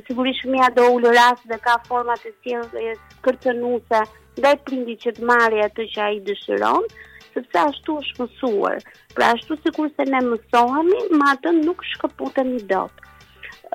sigurisht 0.07 0.45
fëmija 0.45 0.67
do 0.77 0.85
ullë 0.97 1.11
rasë 1.17 1.49
dhe 1.51 1.57
ka 1.65 1.73
format 1.87 2.23
e 2.27 2.31
sjellës 2.39 3.01
kërcënuse 3.25 4.01
dhe 4.45 4.53
prindi 4.67 4.95
që 5.03 5.11
të 5.17 5.25
marrë 5.31 5.63
atë 5.65 5.85
që 5.93 6.01
a 6.05 6.09
i 6.15 6.21
dëshëron, 6.29 6.87
sepse 7.33 7.61
ashtu 7.63 7.97
është 8.01 8.21
mësuar. 8.25 8.79
Pra 9.17 9.33
ashtu 9.35 9.57
si 9.65 9.73
se 9.97 10.05
ne 10.13 10.21
mësohemi, 10.29 11.01
ma 11.23 11.33
të 11.43 11.53
nuk 11.59 11.83
shkëpute 11.93 12.47
një 12.51 12.61
dotë. 12.71 13.07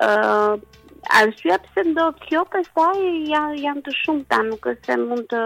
Uh, 0.05 0.57
Arsua 1.19 1.59
pëse 1.67 1.85
ndodhë 1.91 2.25
kjo, 2.25 2.41
përsa 2.55 2.87
janë, 3.31 3.59
janë 3.61 3.85
të 3.85 3.91
shumë 4.01 4.25
ta, 4.33 4.41
nuk 4.49 4.63
është 4.73 4.87
se 4.91 4.95
mund 5.05 5.27
të 5.33 5.41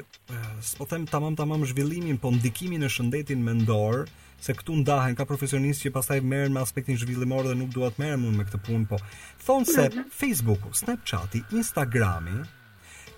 po 0.78 0.86
them 0.88 1.04
tamam 1.12 1.36
tamam 1.36 1.66
zhvillimin 1.68 2.18
po 2.22 2.32
ndikimin 2.32 2.86
në 2.86 2.92
shëndetin 2.96 3.42
mendor 3.44 4.06
mm 4.06 4.24
se 4.42 4.54
këtu 4.56 4.76
ndahen 4.84 5.16
ka 5.18 5.26
profesionistë 5.28 5.88
që 5.88 5.94
pastaj 5.96 6.20
merren 6.22 6.54
me 6.56 6.62
aspektin 6.64 6.98
zhvillimor 7.00 7.48
dhe 7.48 7.56
nuk 7.58 7.72
dua 7.76 7.92
të 7.92 8.04
merrem 8.04 8.26
unë 8.30 8.40
me 8.42 8.48
këtë 8.48 8.62
punë, 8.68 8.88
po 8.90 8.98
thon 9.46 9.66
se 9.66 9.82
mm 9.82 9.94
-hmm. 9.94 10.12
Facebooku, 10.12 10.74
Snapchati, 10.74 11.44
Instagrami 11.52 12.44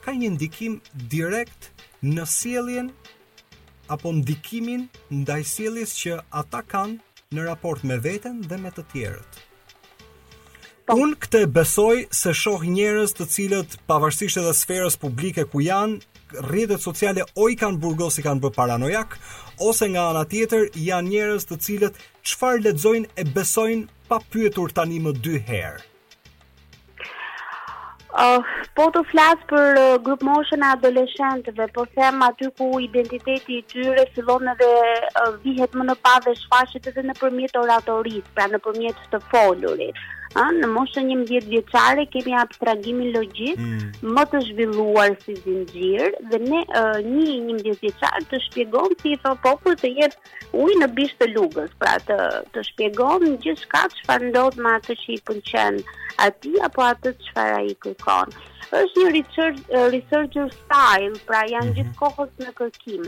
ka 0.05 0.11
një 0.13 0.30
ndikim 0.38 0.80
direkt 1.09 1.72
në 2.03 2.24
sjelljen 2.26 2.91
apo 3.88 4.11
ndikimin 4.13 4.88
ndaj 5.11 5.43
sjelljes 5.43 5.91
që 6.01 6.20
ata 6.32 6.61
kanë 6.61 6.97
në 7.34 7.43
raport 7.45 7.84
me 7.84 7.97
veten 7.99 8.41
dhe 8.43 8.57
me 8.57 8.70
të 8.72 8.84
tjerët. 8.93 9.32
Po. 10.88 10.93
Unë 10.93 11.15
këtë 11.22 11.45
besoj 11.51 11.97
se 12.11 12.32
shoh 12.34 12.61
njerëz 12.63 13.11
të 13.13 13.26
cilët 13.34 13.72
pavarësisht 13.88 14.38
edhe 14.38 14.53
sferës 14.53 14.97
publike 14.97 15.43
ku 15.43 15.59
janë, 15.61 15.99
rrjetet 16.34 16.82
sociale 16.82 17.24
o 17.42 17.48
i 17.52 17.56
kanë 17.60 17.80
burgos 17.82 18.18
i 18.20 18.24
kanë 18.26 18.44
bë 18.44 18.54
paranojak, 18.56 19.18
ose 19.64 19.88
nga 19.94 20.10
ana 20.12 20.26
tjetër 20.30 20.68
janë 20.76 21.10
njerëz 21.12 21.46
të 21.50 21.60
cilët 21.68 22.02
çfarë 22.30 22.64
lexojnë 22.68 23.12
e 23.22 23.28
besojnë 23.36 23.88
pa 24.08 24.20
pyetur 24.32 24.72
tani 24.72 25.00
më 25.00 25.12
dy 25.24 25.40
herë. 25.50 25.86
Uh, 28.18 28.42
po 28.74 28.88
të 28.90 29.02
flasë 29.12 29.46
për 29.52 29.78
uh, 29.78 29.96
grupë 30.02 30.26
moshën 30.26 30.64
e 30.66 30.70
adoleshentëve, 30.74 31.68
po 31.76 31.84
them 31.94 32.24
aty 32.26 32.48
ku 32.58 32.72
identiteti 32.82 33.60
i 33.60 33.66
tyre 33.70 34.08
fillon 34.16 34.48
edhe 34.56 34.70
uh, 35.22 35.36
vihet 35.44 35.76
më 35.78 35.86
në 35.92 35.96
pa 36.02 36.16
dhe 36.26 36.34
shfashit 36.40 36.90
edhe 36.90 37.04
në 37.06 37.14
përmjet 37.22 37.60
oratorit, 37.62 38.26
pra 38.34 38.50
në 38.50 38.64
përmjet 38.66 39.04
të 39.14 39.22
folurit 39.30 40.02
ë 40.36 40.52
në 40.60 40.68
moshën 40.74 41.08
11 41.14 41.46
vjeçare 41.52 42.04
kemi 42.12 42.34
abstragimin 42.36 43.12
logjik 43.16 43.60
mm. 43.60 44.02
më 44.18 44.24
të 44.34 44.42
zhvilluar 44.50 45.14
si 45.22 45.36
zinxhir 45.44 46.18
dhe 46.34 46.40
ne 46.46 46.64
një 46.68 47.38
11 47.62 47.80
vjeçar 47.84 48.26
të 48.32 48.42
shpjegon 48.48 48.98
si 49.02 49.14
i 49.16 49.22
thon 49.24 49.40
popull 49.46 49.78
të 49.84 49.94
jetë 50.02 50.44
ujë 50.66 50.80
në 50.82 50.90
bishtë 50.98 51.16
të 51.24 51.30
lugës, 51.36 51.72
pra 51.82 51.96
të 52.10 52.18
të 52.54 52.66
shpjegon 52.72 53.38
gjithçka 53.46 53.86
çfarë 54.02 54.32
ndodh 54.34 54.60
me 54.66 54.76
atë 54.82 54.98
që 55.06 55.10
i 55.18 55.22
pëlqen 55.30 55.80
atij 56.28 56.60
apo 56.68 56.86
atë 56.92 57.16
çfarë 57.28 57.62
ai 57.64 57.76
kërkon. 57.86 58.36
Është 58.82 59.00
një 59.04 59.12
research 59.16 59.76
research 59.96 60.40
style, 60.56 61.14
pra 61.30 61.46
janë 61.52 61.70
mm 61.72 61.72
-hmm. 61.72 61.76
gjithë 61.78 61.96
kohës 61.96 62.32
në 62.44 62.52
kërkim. 62.60 63.04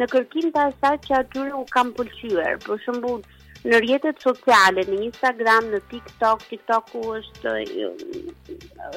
Në 0.00 0.06
kërkim 0.14 0.52
të 0.54 0.64
asaj 0.68 0.96
që 1.06 1.12
atyre 1.22 1.52
u 1.56 1.64
kanë 1.76 1.94
pëlqyer. 1.98 2.56
Për 2.66 2.76
shembull, 2.84 3.20
në 3.66 3.78
rrjetet 3.82 4.20
sociale, 4.24 4.84
në 4.90 4.98
Instagram, 5.08 5.66
në 5.74 5.80
TikTok, 5.92 6.44
TikToku 6.52 7.02
është 7.18 7.54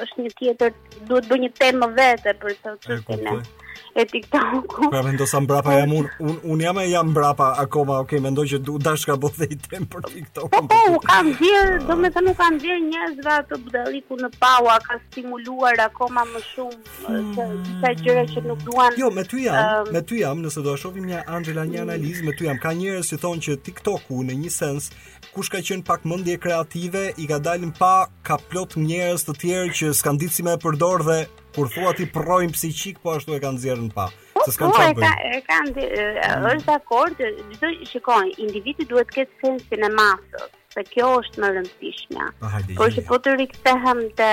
është 0.04 0.24
një 0.26 0.32
tjetër, 0.42 0.74
duhet 1.10 1.28
bëj 1.32 1.40
një 1.46 1.50
temë 1.62 1.90
vetë 1.98 2.36
për 2.44 2.56
çështjen 2.62 2.98
e 2.98 3.02
po, 3.08 3.18
po 3.32 3.61
e 3.94 4.04
TikTok-u. 4.04 4.88
Pra 4.90 5.24
sa 5.26 5.38
mbrapa 5.40 5.74
jam 5.78 5.92
un 5.92 6.06
un, 6.20 6.36
un 6.42 6.60
jam 6.60 6.76
e 6.78 6.86
jam 6.88 7.08
mbrapa 7.10 7.52
akoma, 7.62 7.98
okay, 8.00 8.20
mendoj 8.24 8.46
që 8.52 8.58
du 8.64 8.76
dashka 8.78 9.16
bo 9.16 9.28
dhe 9.36 9.46
i 9.50 9.56
tem 9.56 9.86
për 9.86 10.00
TikTok. 10.12 10.48
Po 10.54 10.60
po, 10.68 10.80
u 10.90 10.98
kam 11.08 11.26
vjer, 11.40 11.68
uh... 11.72 11.86
do 11.88 11.94
të 12.02 12.10
thënë 12.16 12.30
u 12.30 12.34
kam 12.40 12.58
vjer 12.62 12.78
njerëzve 12.88 13.32
atë 13.42 13.58
budalliku 13.64 14.16
në 14.22 14.30
Paua 14.40 14.78
ka 14.86 14.98
stimuluar 15.08 15.80
akoma 15.88 16.24
më 16.32 16.40
shumë 16.54 16.80
hmm. 17.08 17.58
disa 17.66 17.92
gjëra 18.02 18.24
që 18.32 18.44
nuk 18.48 18.64
duan. 18.68 18.92
Jo, 18.98 19.10
me 19.10 19.24
ty 19.28 19.44
jam, 19.46 19.60
um... 19.60 19.92
me 19.94 20.02
ty 20.02 20.22
jam, 20.24 20.40
nëse 20.44 20.64
do 20.64 20.72
ta 20.74 20.80
shohim 20.84 21.06
një 21.12 21.24
Angela 21.26 21.66
një 21.72 21.84
analizë, 21.86 22.24
me 22.28 22.36
ty 22.38 22.48
jam 22.48 22.60
ka 22.64 22.72
njerëz 22.72 23.12
që 23.12 23.20
thonë 23.24 23.44
që 23.48 23.58
TikTok-u 23.68 24.22
në 24.30 24.38
një 24.44 24.54
sens 24.56 24.90
kush 25.36 25.52
ka 25.52 25.60
qenë 25.64 25.84
pak 25.88 26.04
mendje 26.08 26.38
kreative 26.38 27.04
i 27.16 27.24
ka 27.30 27.38
dalin 27.38 27.72
pa 27.78 28.08
ka 28.22 28.40
plot 28.50 28.76
njerëz 28.88 29.28
të 29.28 29.38
tjerë 29.42 29.76
që 29.78 29.92
s'kan 30.00 30.16
ditë 30.20 30.36
si 30.38 30.42
më 30.48 30.56
e 30.58 30.62
përdor 30.66 31.04
dhe 31.08 31.20
kur 31.54 31.68
thua 31.68 31.92
ti 31.92 32.06
prrojm 32.12 32.52
psiqik 32.52 32.98
po 33.02 33.12
ashtu 33.16 33.34
e 33.36 33.40
kanë 33.42 33.58
nxjerrën 33.58 33.90
pa. 33.96 34.06
Se 34.44 34.54
s'kan 34.54 34.72
çfarë 34.74 34.96
bëj. 34.96 35.04
Ka 35.04 35.42
kanë 35.50 35.74
mm. 35.76 36.48
është 36.52 36.66
dakord, 36.68 37.22
çdo 37.54 37.70
shikoj, 37.90 38.32
individi 38.46 38.86
duhet 38.90 39.08
të 39.10 39.18
ketë 39.18 39.40
sensin 39.44 39.86
e 39.88 39.92
masës 39.98 40.48
se 40.72 40.84
kjo 40.88 41.10
është 41.20 41.42
më 41.42 41.50
rëndësishme. 41.58 42.30
Ah, 42.48 42.58
Por 42.78 42.92
që 42.96 43.04
po 43.10 43.18
të 43.20 43.36
rikthehem 43.42 44.00
te 44.20 44.30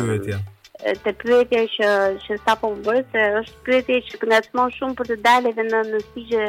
pyetja. 0.00 0.40
Te 1.04 1.12
pyetja 1.20 1.64
që 1.74 1.88
që 2.24 2.36
sapo 2.46 2.70
më 2.72 2.80
bëri 2.86 3.02
se 3.12 3.26
është 3.42 3.64
pyetje 3.66 3.98
që 4.14 4.22
ngacmon 4.30 4.72
shumë 4.78 4.96
për 5.02 5.10
të 5.12 5.18
dalë 5.26 5.52
edhe 5.52 5.66
në 5.68 5.82
në 5.92 6.00
sigje 6.14 6.46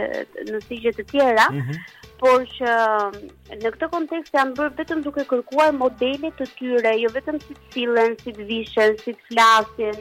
në 0.54 0.62
sigje 0.70 0.94
të 1.00 1.08
tjera. 1.12 1.50
Mm 1.52 1.66
-hmm 1.68 2.00
por 2.22 2.44
që 2.54 2.74
um, 2.80 3.16
në 3.58 3.70
këtë 3.76 3.88
kontekst 3.90 4.36
janë 4.38 4.54
bërë 4.60 4.76
vetëm 4.80 5.00
duke 5.08 5.24
kërkuar 5.30 5.72
modele 5.78 6.30
të 6.38 6.46
tyre, 6.60 6.92
jo 7.02 7.10
vetëm 7.16 7.40
si 7.42 7.56
të 7.58 7.72
fillen, 7.74 8.14
si 8.22 8.34
të 8.38 8.46
vishën, 8.52 8.94
si 9.02 9.16
të 9.18 9.28
flasin, 9.32 9.98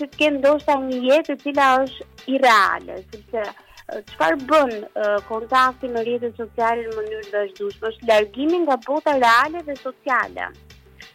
si 0.00 0.08
të 0.08 0.18
kemë 0.24 0.40
ndoshta 0.40 0.76
një 0.88 0.98
jetë 1.08 1.36
e 1.36 1.40
cila 1.44 1.68
është 1.84 2.30
irreale, 2.34 2.98
sepse 3.14 3.44
uh, 3.46 4.02
çfarë 4.10 4.40
bën 4.52 4.74
uh, 4.82 5.16
kontakti 5.30 5.92
në 5.94 6.02
rrjetet 6.08 6.42
sociale 6.42 6.82
në 6.88 6.98
mënyrë 6.98 7.26
të 7.30 7.38
vazhdueshme 7.38 7.92
është 7.94 8.10
largimi 8.10 8.64
nga 8.66 8.80
bota 8.88 9.16
reale 9.22 9.62
dhe 9.70 9.78
sociale 9.84 10.50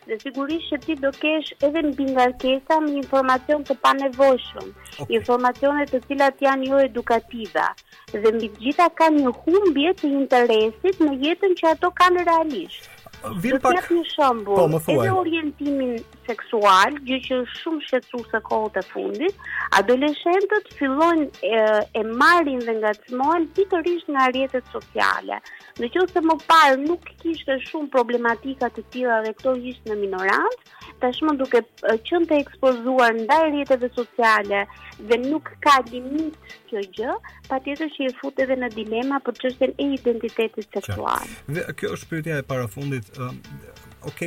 dhe 0.10 0.18
sigurisht 0.24 0.72
që 0.74 0.78
ti 0.86 0.96
do 1.04 1.10
kesh 1.22 1.50
edhe 1.68 1.82
në 1.88 1.92
bingarkesa 2.00 2.78
me 2.84 2.92
informacion 3.02 3.64
të 3.70 3.78
pa 3.86 3.94
okay. 4.08 4.72
informacionet 5.20 5.92
të 5.96 6.02
cilat 6.08 6.44
janë 6.48 6.70
jo 6.72 6.80
edukativa, 6.88 7.68
dhe 8.14 8.32
mbi 8.38 8.52
gjitha 8.62 8.88
ka 9.02 9.10
një 9.18 9.34
humbje 9.42 9.94
të 10.02 10.12
interesit 10.24 11.04
në 11.08 11.18
jetën 11.26 11.58
që 11.62 11.72
ato 11.74 11.92
kanë 12.02 12.26
realisht. 12.30 12.92
Vim 13.44 13.60
pak... 13.66 13.84
Po, 13.88 14.64
më 14.72 14.80
thuaj. 14.86 14.96
Edhe 14.96 15.18
orientimin 15.22 15.96
seksual, 16.30 16.98
gjë 17.08 17.20
që 17.28 17.36
është 17.44 17.62
shumë 17.64 17.84
shqetësuese 17.88 18.42
kohët 18.48 18.78
e 18.82 18.84
fundit, 18.92 19.46
adoleshentët 19.80 20.70
fillojnë 20.80 21.28
e, 21.28 21.62
e 22.00 22.04
marrin 22.22 22.62
dhe 22.68 22.76
ngacmohen 22.82 23.48
pikërisht 23.58 24.12
nga 24.14 24.28
rrjetet 24.34 24.68
sociale. 24.76 25.40
Në 25.82 25.90
qoftë 25.96 26.20
se 26.20 26.24
më 26.28 26.38
parë 26.50 26.78
nuk 26.86 27.08
kishte 27.24 27.58
shumë 27.70 27.92
problematika 27.96 28.70
të 28.78 28.86
tilla 28.96 29.22
dhe 29.26 29.34
këto 29.40 29.56
ishin 29.72 29.94
në 29.94 30.00
minorancë, 30.04 30.76
tashmë 31.06 31.38
duke 31.42 31.62
qenë 31.88 32.30
të 32.34 32.40
ekspozuar 32.44 33.18
ndaj 33.24 33.42
rrjeteve 33.48 33.92
sociale 33.96 34.66
dhe 35.10 35.20
nuk 35.28 35.52
ka 35.66 35.78
limit 35.92 36.38
kjo 36.70 36.84
gjë, 37.00 37.18
patjetër 37.50 37.92
që 37.98 38.08
i 38.08 38.14
fut 38.22 38.40
edhe 38.46 38.58
në 38.62 38.72
dilema 38.78 39.22
për 39.28 39.40
çështjen 39.44 39.76
e 39.86 39.90
identitetit 40.00 40.80
seksual. 40.80 41.36
Dhe 41.58 41.68
kjo 41.80 41.94
është 41.98 42.12
pyetja 42.16 42.42
e 42.42 42.48
parafundit, 42.52 43.14
ok, 44.08 44.22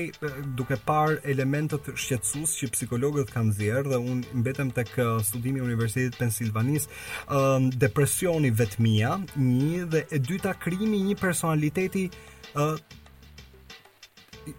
duke 0.57 0.77
par 0.87 1.09
elementet 1.33 1.85
shqetsus 2.05 2.53
që 2.61 2.69
psikologët 2.75 3.31
kanë 3.35 3.55
zjerë 3.59 3.93
dhe 3.95 3.99
unë 4.13 4.37
mbetem 4.43 4.71
të 4.77 4.85
kë 4.93 5.07
studimi 5.29 5.63
Universitetit 5.65 6.19
Pensilvanis, 6.21 6.87
um, 7.33 7.71
depresioni 7.85 8.53
vetëmia, 8.63 9.17
një 9.41 9.85
dhe 9.95 10.05
e 10.11 10.21
dyta 10.23 10.53
krimi 10.61 11.01
një 11.11 11.17
personaliteti 11.23 12.07
uh, 12.61 12.77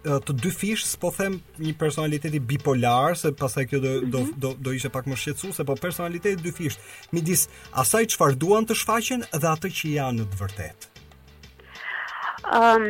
të 0.02 0.34
dy 0.40 0.50
fish, 0.54 0.84
po 1.02 1.10
them 1.14 1.38
një 1.60 1.74
personaliteti 1.76 2.38
bipolar, 2.38 3.16
se 3.18 3.32
pasaj 3.36 3.66
kjo 3.70 3.80
do, 3.82 3.90
mm 4.00 4.04
-hmm. 4.04 4.38
do, 4.42 4.54
do, 4.54 4.54
do 4.70 4.72
ishe 4.72 4.88
pak 4.94 5.06
më 5.06 5.16
shqetsu, 5.22 5.52
se 5.52 5.64
po 5.66 5.74
personaliteti 5.74 6.42
dy 6.42 6.52
fish, 6.58 6.78
midis 7.12 7.48
asaj 7.82 8.02
që 8.10 8.16
farduan 8.20 8.64
të 8.66 8.74
shfaqen 8.80 9.20
dhe 9.40 9.48
atë 9.54 9.68
që 9.78 9.86
janë 9.98 10.18
në 10.22 10.26
të 10.32 10.36
vërtet. 10.42 10.80
Um, 12.58 12.84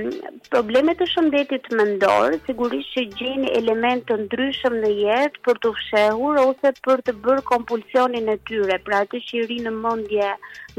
Problemet 0.52 0.98
të 1.02 1.06
shëndetit 1.10 1.68
mendor, 1.78 2.34
sigurisht 2.48 2.90
që 2.96 3.04
gjeni 3.20 3.52
elementë 3.60 4.04
të 4.10 4.16
ndryshëm 4.26 4.74
në 4.82 4.90
jetë 5.04 5.40
për 5.48 5.60
të 5.62 5.70
fshehur 5.78 6.40
ose 6.42 6.74
për 6.88 7.02
të 7.06 7.14
bërë 7.28 7.44
kompulsionin 7.52 8.28
e 8.28 8.34
tyre, 8.50 8.76
pra 8.90 8.98
të 9.14 9.20
që 9.28 9.38
i 9.40 9.44
ri 9.48 9.58
në 9.68 9.72
mundje 9.78 10.28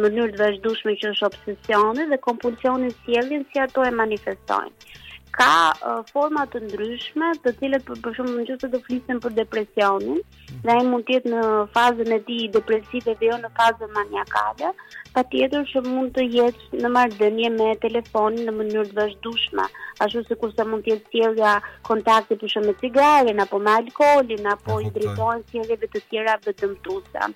mënyrë 0.06 0.30
të 0.36 0.44
vazhdushme 0.44 0.96
që 1.02 1.14
është 1.16 1.30
obsesionit 1.32 2.14
dhe 2.14 2.22
kompulsionin 2.30 2.94
sjellin 3.00 3.48
si 3.50 3.64
ato 3.66 3.88
e 3.90 3.96
manifestojnë 4.04 5.02
ka 5.34 5.74
uh, 5.82 6.02
forma 6.14 6.44
të 6.54 6.60
ndryshme, 6.68 7.32
të 7.44 7.54
cilët 7.60 7.86
për, 7.88 8.02
për 8.06 8.18
shembull 8.20 8.46
nëse 8.46 8.70
do 8.74 8.80
flisën 8.86 9.22
për 9.24 9.34
depresionin, 9.40 10.20
dhe 10.66 10.72
ai 10.76 10.84
mund 10.90 11.08
të 11.08 11.16
jetë 11.18 11.32
në 11.34 11.46
fazën 11.78 12.14
e 12.14 12.20
tij 12.28 12.44
depresive 12.54 13.16
dhe 13.22 13.32
jo 13.32 13.40
në 13.46 13.50
fazën 13.58 13.94
maniakale, 13.98 14.70
patjetër 15.16 15.66
që 15.74 15.84
mund 15.88 16.14
të 16.20 16.28
jetë 16.36 16.82
në 16.84 16.92
marrëdhënie 16.98 17.50
me 17.58 17.72
telefonin 17.88 18.46
në 18.50 18.56
mënyrë 18.60 18.86
të 18.92 19.00
vazhdueshme, 19.02 19.66
ashtu 20.06 20.24
sikur 20.30 20.54
sa 20.60 20.68
mund 20.70 20.86
të 20.88 20.94
jetë 20.94 21.14
sjellja 21.18 21.56
kontakte 21.90 22.38
për 22.44 22.54
shembull 22.54 22.76
me 22.78 22.82
cigaren 22.86 23.42
apo 23.48 23.62
me 23.66 23.74
alkoolin 23.80 24.48
apo 24.54 24.78
i 24.86 24.92
drejtohen 25.00 25.42
sjelljeve 25.50 25.90
të 25.96 26.04
tjera 26.12 26.38
të 26.46 26.58
dëmtuese 26.62 27.30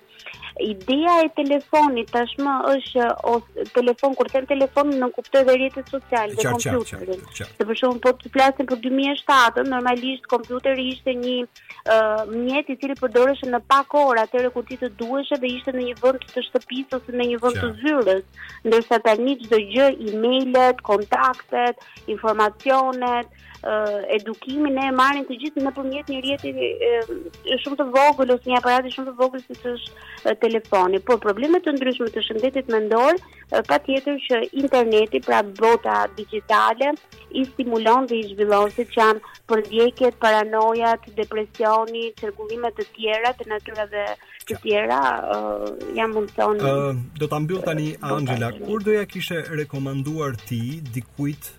ideja 0.58 1.14
e 1.24 1.30
telefonit 1.38 2.10
tashmë 2.12 2.54
është 2.72 3.06
ose 3.32 3.66
telefon 3.76 4.14
kur 4.18 4.28
them 4.32 4.46
telefon 4.50 4.90
në 5.00 5.08
kuptoj 5.14 5.42
dhe 5.46 5.54
rjetet 5.60 5.90
sociale 5.92 6.34
dhe 6.36 6.46
kompjuterin. 6.52 7.22
Se 7.38 7.64
për 7.68 7.78
shkakun 7.78 8.00
po 8.06 8.12
të 8.22 8.32
flasim 8.34 8.68
për 8.70 8.80
2007, 8.84 9.64
normalisht 9.72 10.26
kompjuteri 10.32 10.88
ishte 10.94 11.14
një 11.20 11.36
uh, 11.46 12.30
mjet 12.34 12.70
i 12.74 12.78
cili 12.82 12.98
përdoreshte 13.02 13.50
në 13.52 13.62
pak 13.70 13.96
orë, 14.02 14.26
atëherë 14.26 14.52
kur 14.56 14.66
ti 14.72 14.80
të 14.82 14.90
duheshe 15.00 15.38
dhe 15.44 15.50
ishte 15.58 15.74
në 15.76 15.86
një 15.88 15.96
vend 16.02 16.28
të 16.34 16.46
shtëpisë 16.50 17.00
ose 17.00 17.18
në 17.20 17.28
një 17.32 17.40
vend 17.44 17.60
të 17.62 17.72
zyrës, 17.84 18.24
ndërsa 18.66 19.00
tani 19.06 19.38
çdo 19.44 19.62
gjë, 19.72 19.90
emailet, 20.10 20.82
kontaktet, 20.90 21.86
informacionet, 22.10 23.30
uh, 23.64 24.00
edukimin 24.16 24.74
ne 24.78 24.86
e 24.90 24.94
marrin 25.00 25.24
të 25.28 25.38
gjithë 25.42 25.64
nëpërmjet 25.64 26.12
një 26.12 26.20
rjeti 26.24 26.52
uh, 26.54 27.10
shumë 27.64 27.78
të 27.80 27.86
vogël 27.96 28.34
ose 28.34 28.50
një 28.52 28.58
aparat 28.60 28.90
shumë 28.94 29.10
të 29.10 29.14
vogël 29.20 29.42
siç 29.46 29.64
është 29.72 29.90
uh, 29.90 30.36
telefoni. 30.44 31.00
Por 31.08 31.18
problemet 31.24 31.66
të 31.66 31.74
ndryshme 31.78 32.10
të 32.14 32.24
shëndetit 32.28 32.70
mendor 32.74 33.16
uh, 33.22 33.60
patjetër 33.72 34.20
që 34.26 34.42
interneti, 34.62 35.20
pra 35.26 35.42
bota 35.62 35.98
digjitale, 36.18 36.92
i 37.38 37.44
stimulon 37.50 38.06
dhe 38.08 38.20
i 38.22 38.24
zhvillon 38.30 38.70
siç 38.72 38.94
janë 38.96 39.36
përdjekjet, 39.50 40.18
paranojat, 40.22 41.08
depresioni, 41.18 42.06
qërgullimet 42.22 42.78
të 42.78 42.88
tjera 42.96 43.34
të 43.34 43.88
dhe 43.94 44.06
të 44.48 44.56
tjera 44.62 44.98
uh, 45.34 45.66
janë 45.98 46.14
mundson. 46.14 46.60
Uh, 46.64 46.96
do 47.18 47.26
ta 47.28 47.36
ambil 47.42 47.60
tani 47.68 47.90
Angela, 48.02 48.48
kur 48.64 48.82
doja 48.86 49.04
kishe 49.06 49.42
rekomanduar 49.60 50.38
ti 50.48 50.80
dikujt 50.80 51.52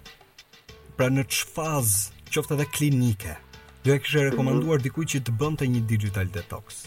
pra 0.99 1.07
në 1.15 1.23
që 1.31 1.45
fazë 1.55 2.25
qofta 2.35 2.55
dhe 2.59 2.65
klinike, 2.75 3.31
do 3.85 3.93
e 3.95 4.01
kështë 4.03 4.23
rekomenduar 4.29 4.81
dikuj 4.83 5.05
që 5.13 5.21
të 5.29 5.35
bëndë 5.39 5.61
të 5.61 5.67
një 5.75 5.81
digital 5.91 6.27
detox? 6.35 6.79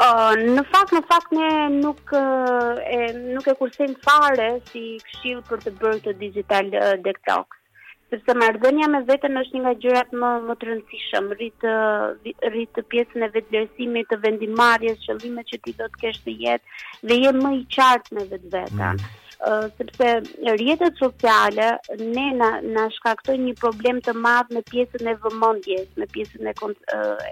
Uh, 0.00 0.34
në 0.56 0.64
fakt 0.72 0.96
në 0.96 1.02
fakt 1.12 1.30
ne 1.36 1.46
nuk 1.76 2.10
e 2.16 2.98
nuk 3.20 3.46
e 3.46 3.54
kursejm 3.60 3.94
fare 4.02 4.48
si 4.72 4.82
këshill 5.06 5.44
për 5.46 5.62
të 5.68 5.74
bërë 5.78 6.02
të 6.08 6.16
digital 6.24 6.72
uh, 6.72 6.96
detox. 7.06 7.54
Sepse 8.10 8.34
marrëdhënia 8.42 8.90
me 8.90 9.04
veten 9.06 9.38
është 9.38 9.56
një 9.56 9.62
nga 9.68 9.76
gjërat 9.84 10.16
më 10.24 10.32
më 10.50 10.58
të 10.58 10.70
rëndësishme. 10.70 11.36
Rrit 11.36 11.66
rrit 12.50 12.82
pjesën 12.90 13.22
e 13.22 13.30
vetëlirësimit, 13.36 14.10
të 14.10 14.18
vendimarrjes, 14.26 14.98
qëllimet 15.06 15.54
që 15.54 15.62
ti 15.68 15.78
do 15.78 15.86
të 15.94 16.02
kesh 16.02 16.22
në 16.26 16.34
jetë 16.42 16.78
dhe 17.06 17.20
je 17.28 17.36
më 17.38 17.54
i 17.62 17.66
qartë 17.78 18.18
me 18.18 18.26
vetveten. 18.34 19.04
Mm 19.04 19.18
sepse 19.76 20.08
rjetet 20.54 20.94
sociale 21.00 21.68
ne 21.98 22.24
na, 22.36 22.50
na 22.60 22.82
shkaktojnë 22.96 23.46
një 23.48 23.54
problem 23.60 23.98
të 24.04 24.12
madhë 24.20 24.56
në 24.58 24.62
pjesën 24.68 25.08
e 25.08 25.14
vëmëndjes, 25.22 25.86
në 25.96 26.06
pjesën 26.12 26.50
e, 26.50 26.52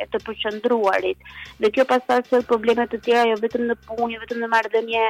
e 0.04 0.06
të 0.08 0.20
përqëndruarit. 0.24 1.26
Dhe 1.60 1.70
kjo 1.76 1.84
pasar 1.90 2.24
sërë 2.30 2.46
problemet 2.48 2.88
të 2.94 3.00
tjera, 3.04 3.24
jo 3.28 3.36
vetëm 3.42 3.66
në 3.68 3.76
punë, 3.84 4.08
jo 4.14 4.20
vetëm 4.22 4.40
në 4.40 4.48
mardënje 4.54 5.02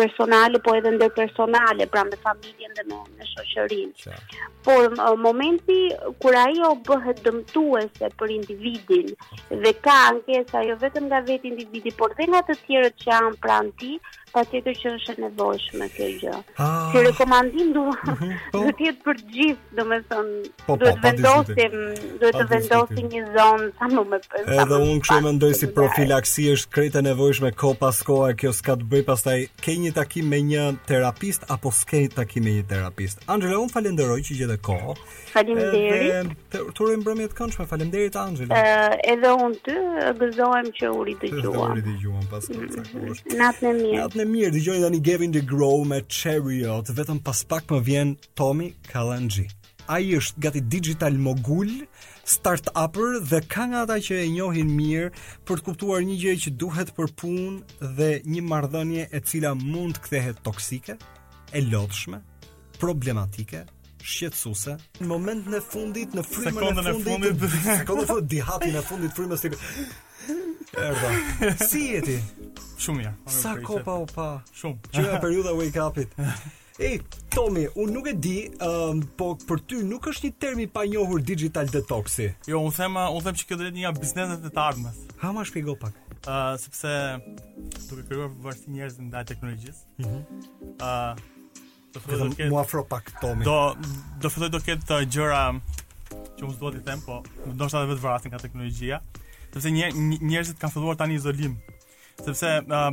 personale, 0.00 0.58
po 0.66 0.74
edhe 0.80 0.90
ndërpersonale 0.96 1.86
pra 1.94 2.02
me 2.10 2.18
familjen 2.26 2.74
dhe 2.80 2.88
me, 2.90 2.98
në 3.20 3.28
shoqërin. 3.32 3.92
Por 4.66 4.98
momenti 5.22 5.78
kur 6.24 6.36
ajo 6.42 6.72
bëhet 6.90 7.22
dëmtuese 7.28 8.10
për 8.18 8.34
individin 8.40 9.14
dhe 9.62 9.74
ka 9.86 9.94
ankesa 10.10 10.64
jo 10.66 10.74
vetëm 10.82 11.06
nga 11.10 11.22
vetë 11.30 11.52
individi, 11.54 11.94
por 12.02 12.18
dhe 12.18 12.26
nga 12.32 12.42
të 12.50 12.58
tjerët 12.66 12.98
që 13.04 13.10
janë 13.14 13.36
pranë 13.46 13.72
ti, 13.82 13.94
pa 14.32 14.40
tjetër 14.48 14.78
që 14.80 14.92
është 14.96 15.12
e 15.18 15.22
nevojshme 15.26 15.90
kjo 15.92 16.06
gjë 16.24 16.31
që 16.38 16.42
jo. 16.58 16.58
ah. 16.58 17.04
rekomandim 17.06 17.72
do 17.74 17.84
të 18.52 18.86
jetë 18.86 19.04
për 19.06 19.20
gjithë, 19.34 19.76
domethënë 19.78 20.36
Duhet 20.42 20.58
po, 20.66 21.04
vendosim, 21.04 21.76
po, 21.76 22.18
duhet 22.20 22.38
të 22.40 22.46
vendosim 22.52 23.08
një 23.12 23.22
zonë 23.36 23.68
sa 23.80 23.88
më 23.92 24.04
me 24.10 24.20
Edhe 24.56 24.78
unë 24.86 25.18
më 25.26 25.32
ndoj 25.38 25.52
si 25.60 25.70
profilaksi 25.76 26.46
është 26.54 26.72
krejtë 26.76 27.00
e 27.02 27.06
nevojshme 27.08 27.52
ko 27.62 27.72
pas 27.80 28.00
koha 28.08 28.32
kjo 28.38 28.52
s'ka 28.58 28.76
të 28.80 28.88
bëj 28.92 29.04
pastaj 29.08 29.36
ke 29.64 29.76
një 29.84 29.94
takim 29.98 30.28
me 30.32 30.42
një 30.50 30.66
terapeut 30.88 31.46
apo 31.56 31.72
s'ke 31.78 32.02
një 32.04 32.12
takim 32.16 32.44
me 32.46 32.56
një 32.58 32.66
terapeut. 32.72 33.20
Angela, 33.30 33.58
un 33.62 33.68
falenderoj 33.70 34.20
që 34.28 34.38
gjete 34.40 34.56
kohë. 34.64 34.96
Faleminderit. 35.32 36.32
Të 36.52 36.60
turoj 36.76 36.96
mbrëmje 37.00 37.28
të 37.32 37.38
këndshme. 37.38 37.66
Faleminderit 37.70 38.16
Angela. 38.20 38.58
Edhe 39.12 39.32
un 39.44 39.54
ty 39.66 39.76
gëzohem 40.20 40.70
që 40.78 40.90
u 40.96 41.04
të 41.22 41.30
gjuam 41.42 41.74
ridëgjuam 41.78 42.24
pas 42.30 42.46
kësaj 42.48 42.82
mhm, 42.82 42.88
kohe. 42.90 43.36
Natën 43.42 43.70
e 43.70 43.74
mirë. 43.82 43.98
Natën 44.02 44.24
e 44.24 44.28
mirë. 44.34 44.52
Dëgjoni 44.58 44.82
tani 44.86 45.02
Gavin 45.10 45.32
the 45.36 45.44
Grow 45.52 45.82
me 45.92 46.02
Chariot, 46.22 46.86
vetëm 46.94 47.18
pas 47.26 47.40
pak 47.50 47.72
më 47.74 47.78
vjen 47.82 48.10
Tommy 48.38 48.68
Kalanji. 48.86 49.48
A 49.90 49.96
i 49.98 50.12
është 50.14 50.42
gati 50.44 50.60
digital 50.70 51.16
mogul, 51.18 51.72
start-upper 52.30 53.16
dhe 53.26 53.40
ka 53.50 53.64
nga 53.72 53.80
ata 53.82 53.96
që 54.06 54.20
e 54.22 54.28
njohin 54.30 54.70
mirë 54.78 55.08
për 55.48 55.60
të 55.64 55.64
kuptuar 55.68 56.06
një 56.06 56.20
gjë 56.22 56.34
që 56.44 56.52
duhet 56.62 56.92
për 56.98 57.10
punë 57.22 57.88
dhe 57.98 58.10
një 58.36 58.44
mardhënje 58.52 59.08
e 59.18 59.22
cila 59.32 59.56
mund 59.64 59.98
kthehet 60.04 60.38
toksike, 60.46 60.94
e 61.58 61.64
lodhshme, 61.72 62.22
problematike, 62.78 63.64
shqetësuese. 64.06 64.76
Në 65.02 65.10
moment 65.10 65.50
në 65.56 65.64
fundit, 65.72 66.14
në 66.14 66.26
frymën 66.30 66.54
e 66.54 66.64
fundit, 66.70 66.86
në 66.86 66.96
fundit, 67.10 67.42
në 67.42 67.50
fundit, 67.50 67.50
në 67.50 67.82
fundit, 67.82 67.90
në 67.90 68.08
fundit, 68.12 68.78
në 68.78 68.86
fundit, 68.92 69.58
fundit, 69.58 69.68
Erda. 70.78 71.12
Si 71.68 71.78
je 71.92 72.00
ti? 72.06 72.16
Shumë 72.82 73.02
mirë. 73.02 73.12
Sa 73.30 73.54
kopa 73.64 73.98
u 74.02 74.06
pa? 74.08 74.28
Shumë. 74.56 74.90
Që 74.94 75.04
nga 75.06 75.18
periudha 75.24 75.52
wake 75.58 75.80
up-it. 75.82 76.14
Ej, 76.82 77.02
Tomi, 77.30 77.66
unë 77.78 77.92
nuk 77.94 78.08
e 78.10 78.14
di, 78.16 78.34
um, 78.64 79.02
po 79.18 79.32
për 79.46 79.60
ty 79.68 79.82
nuk 79.86 80.08
është 80.10 80.28
një 80.30 80.36
termi 80.42 80.66
pa 80.72 80.86
njohur 80.88 81.20
digital 81.22 81.68
detoxi. 81.70 82.30
Jo, 82.48 82.62
unë 82.66 82.74
them, 82.78 82.96
uh, 82.98 83.10
unë 83.12 83.26
them 83.28 83.38
që 83.40 83.48
kjo 83.50 83.58
drejt 83.60 83.76
një 83.76 83.92
bizneset 83.98 84.46
e 84.48 84.52
të 84.54 84.62
ardhmes. 84.64 85.02
Ha 85.22 85.32
ma 85.36 85.44
shpigo 85.48 85.76
pak. 85.82 85.98
Uh, 86.22 86.54
sepse 86.62 86.88
duke 87.90 88.06
kryuar 88.08 88.32
për 88.46 88.60
njerëz 88.76 88.98
në 89.02 89.08
dajë 89.12 89.26
teknologjës, 89.32 89.78
mm 89.98 90.04
-hmm. 90.04 90.42
uh, 90.78 91.18
do 91.94 92.00
ketë, 92.04 92.60
afro 92.60 92.84
pak, 92.88 93.10
Tomi. 93.20 93.44
Do, 93.44 93.74
do 94.22 94.28
fëtoj 94.28 94.48
do 94.54 94.58
ketë 94.68 94.94
uh, 95.00 95.08
gjëra 95.14 95.42
që 96.38 96.42
mu 96.46 96.54
duhet 96.60 96.80
i 96.80 96.84
them, 96.86 97.02
po 97.06 97.24
ndoshtë 97.52 97.76
atë 97.76 97.90
vetë 97.90 98.04
vërasin 98.06 98.30
ka 98.30 98.38
teknologjia 98.38 99.00
sepse 99.56 99.70
një, 99.74 99.88
njerëzit 100.22 100.58
kanë 100.60 100.72
filluar 100.74 100.96
tani 101.00 101.18
izolim. 101.18 101.56
Sepse 102.24 102.52
uh, 102.62 102.88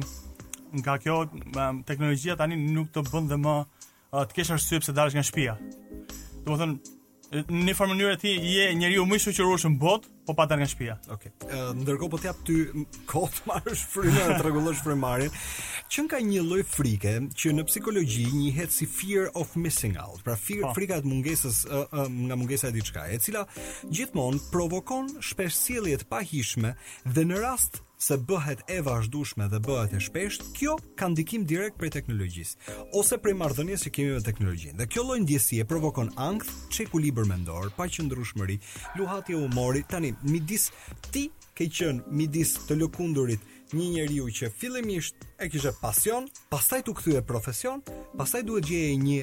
nga 0.82 0.96
kjo 1.04 1.22
uh, 1.30 1.68
teknologjia 1.88 2.36
tani 2.40 2.58
nuk 2.60 2.92
të 2.96 3.06
bën 3.08 3.30
dhe 3.32 3.40
më 3.44 3.56
uh, 3.64 4.24
të 4.26 4.40
kesh 4.42 4.54
arsye 4.58 4.82
pse 4.84 4.96
dalësh 4.98 5.18
nga 5.20 5.26
shtëpia. 5.30 5.58
Do 6.46 6.58
thonë 6.60 6.99
Në 7.30 7.74
formë 7.78 7.94
mënyrë 7.94 8.16
ti 8.24 8.32
je 8.50 8.64
njeriu 8.74 9.04
më 9.06 9.18
i 9.20 9.22
shoqërueshëm 9.22 9.76
në 9.76 9.80
botë, 9.82 10.10
po 10.26 10.34
pa 10.38 10.46
dalë 10.50 10.64
nga 10.64 10.68
shtëpia. 10.72 10.94
Okej. 11.14 11.32
Okay. 11.38 11.50
uh, 11.54 11.76
ndërkohë 11.84 12.10
po 12.14 12.18
të 12.18 12.26
jap 12.30 12.40
ty 12.48 12.56
kot 13.12 13.38
marrësh 13.50 13.84
frymë, 13.92 14.24
tregullosh 14.40 14.80
frymarin, 14.86 15.36
që 15.94 16.06
ka 16.12 16.22
një 16.26 16.42
lloj 16.48 16.64
frike 16.72 17.14
që 17.30 17.54
në 17.60 17.66
psikologji 17.70 18.26
njihet 18.34 18.74
si 18.74 18.88
fear 18.94 19.30
of 19.38 19.54
missing 19.58 19.98
out, 20.02 20.24
pra 20.26 20.38
fir, 20.42 20.64
oh. 20.66 20.74
frika 20.78 20.98
e 20.98 21.06
mungesës 21.06 21.62
uh, 21.70 21.84
uh, 21.92 22.08
nga 22.16 22.40
mungesa 22.42 22.72
e 22.74 22.78
diçka, 22.80 23.06
e 23.14 23.20
cila 23.28 23.46
gjithmonë 23.90 24.42
provokon 24.54 25.14
shpesh 25.30 25.60
sjellje 25.68 26.02
të 26.04 26.10
pahishme 26.16 26.74
dhe 27.06 27.30
në 27.30 27.44
rast 27.46 27.84
se 28.00 28.16
bëhet 28.18 28.62
e 28.72 28.78
vazhdueshme 28.80 29.46
dhe 29.52 29.60
bëhet 29.66 29.92
e 29.98 30.00
shpeshtë, 30.06 30.46
kjo 30.56 30.78
ka 30.98 31.10
ndikim 31.12 31.44
direkt 31.48 31.76
prej 31.82 31.92
teknologjisë 31.98 32.76
ose 32.96 33.18
prej 33.20 33.34
marrëdhënies 33.42 33.84
që 33.84 33.92
kemi 33.98 34.14
me 34.16 34.22
teknologjinë. 34.24 34.78
Dhe 34.80 34.88
kjo 34.88 35.04
lloj 35.04 35.18
ndjesie 35.26 35.66
provokon 35.68 36.12
ankth, 36.28 36.52
çekulibër 36.72 37.28
mendor, 37.28 37.68
paqëndrueshmëri, 37.76 38.56
luhatje 39.02 39.36
humori. 39.42 39.84
Tani 39.92 40.14
midis 40.24 40.70
ti 41.12 41.26
ke 41.60 41.68
qenë 41.68 42.08
midis 42.16 42.56
të 42.70 42.80
lëkundurit 42.80 43.44
një 43.76 43.90
njeriu 43.98 44.30
që 44.38 44.48
fillimisht 44.56 45.28
e 45.36 45.52
kishte 45.52 45.76
pasion, 45.84 46.32
pastaj 46.56 46.86
tu 46.88 46.96
kthye 47.02 47.20
profesion, 47.28 47.84
pastaj 48.16 48.46
duhet 48.48 48.72
gjeje 48.72 48.96
një 49.04 49.20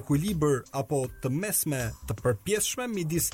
ekuilibër 0.00 0.66
apo 0.82 1.06
të 1.24 1.32
mesme 1.38 1.82
të 2.10 2.20
përpjeshme 2.20 2.90
midis 2.92 3.32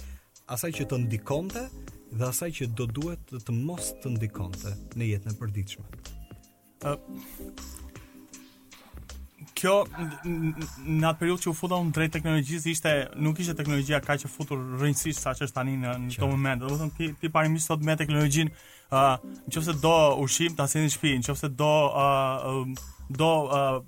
asaj 0.55 0.71
që 0.79 0.89
të 0.95 1.03
ndikonte 1.07 1.67
dhe 2.11 2.25
asaj 2.29 2.51
që 2.61 2.69
do 2.77 2.87
duhet 2.89 3.21
të, 3.29 3.41
të 3.47 3.55
mos 3.63 3.93
të 4.03 4.13
ndikonte 4.17 4.73
në 4.99 5.09
jetën 5.13 5.35
e 5.35 5.39
përditshme. 5.41 5.85
ë 6.85 6.97
Kjo 9.59 9.73
në 9.91 11.09
atë 11.09 11.19
periudhë 11.19 11.43
që 11.43 11.49
u 11.51 11.53
futa 11.59 11.75
unë 11.83 11.91
drejt 11.97 12.13
teknologjisë 12.15 12.69
ishte 12.71 12.91
nuk 13.27 13.41
ishte 13.43 13.57
teknologjia 13.59 13.99
kaq 14.07 14.23
e 14.29 14.29
futur 14.31 14.61
rrënjësisht 14.77 15.25
që 15.27 15.49
është 15.49 15.57
tani 15.57 15.75
në 15.81 15.95
në 16.05 16.13
këtë 16.15 16.29
moment. 16.31 16.63
Do 16.63 16.71
të 16.71 16.77
thonë 16.83 16.95
ti, 16.99 17.09
ti 17.19 17.31
parimisht 17.35 17.67
sot 17.73 17.83
me 17.87 17.97
teknologjinë, 17.99 18.53
ë 18.95 19.01
uh, 19.01 19.25
nëse 19.51 19.75
do 19.83 19.97
ushim 20.23 20.55
ta 20.55 20.69
sjellim 20.71 20.87
në 20.87 20.95
shtëpi, 20.95 21.17
nëse 21.25 21.51
do 21.59 21.73
ë 21.73 21.83
uh, 21.91 22.63
uh, 22.71 22.98
do 23.09 23.29
uh, 23.49 23.79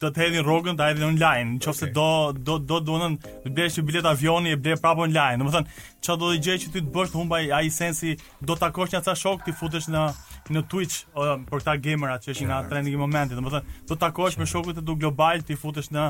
të 0.00 0.08
të 0.12 0.20
hedhin 0.22 0.44
rrogën 0.44 0.76
ta 0.78 0.88
hedhin 0.90 1.06
online, 1.06 1.58
nëse 1.58 1.88
okay. 1.88 1.92
do 1.92 2.32
do 2.46 2.56
do 2.58 2.80
të 2.80 2.84
donën 2.88 3.16
të 3.44 3.52
bësh 3.56 3.78
bileta 3.86 4.12
avioni 4.14 4.52
e 4.54 4.56
bë 4.60 4.78
prapë 4.82 5.04
online. 5.06 5.40
Domethënë, 5.42 5.74
çfarë 6.04 6.20
do 6.22 6.30
të 6.32 6.40
gjej 6.46 6.56
që 6.64 6.70
ti 6.74 6.82
të 6.84 6.92
bësh 6.94 7.14
humbaj 7.18 7.48
ai 7.58 7.68
sensi, 7.72 8.14
do 8.40 8.54
të 8.56 8.64
takosh 8.66 8.94
një 8.96 9.02
ca 9.06 9.14
shok, 9.18 9.44
ti 9.44 9.54
futesh 9.56 9.90
në 9.92 10.04
në 10.52 10.60
Twitch 10.68 11.06
o, 11.16 11.24
për 11.48 11.62
këta 11.62 11.76
gamerat 11.80 12.24
që 12.26 12.34
janë 12.36 12.52
në 12.52 12.72
trending 12.72 12.98
momentin. 13.00 13.38
Domethënë, 13.40 13.76
do 13.88 13.94
të 13.94 14.00
takosh 14.06 14.38
me 14.40 14.48
shokët 14.48 14.80
e 14.80 14.84
tu 14.88 14.96
global, 15.00 15.44
ti 15.48 15.56
futesh 15.60 15.92
në 15.94 16.08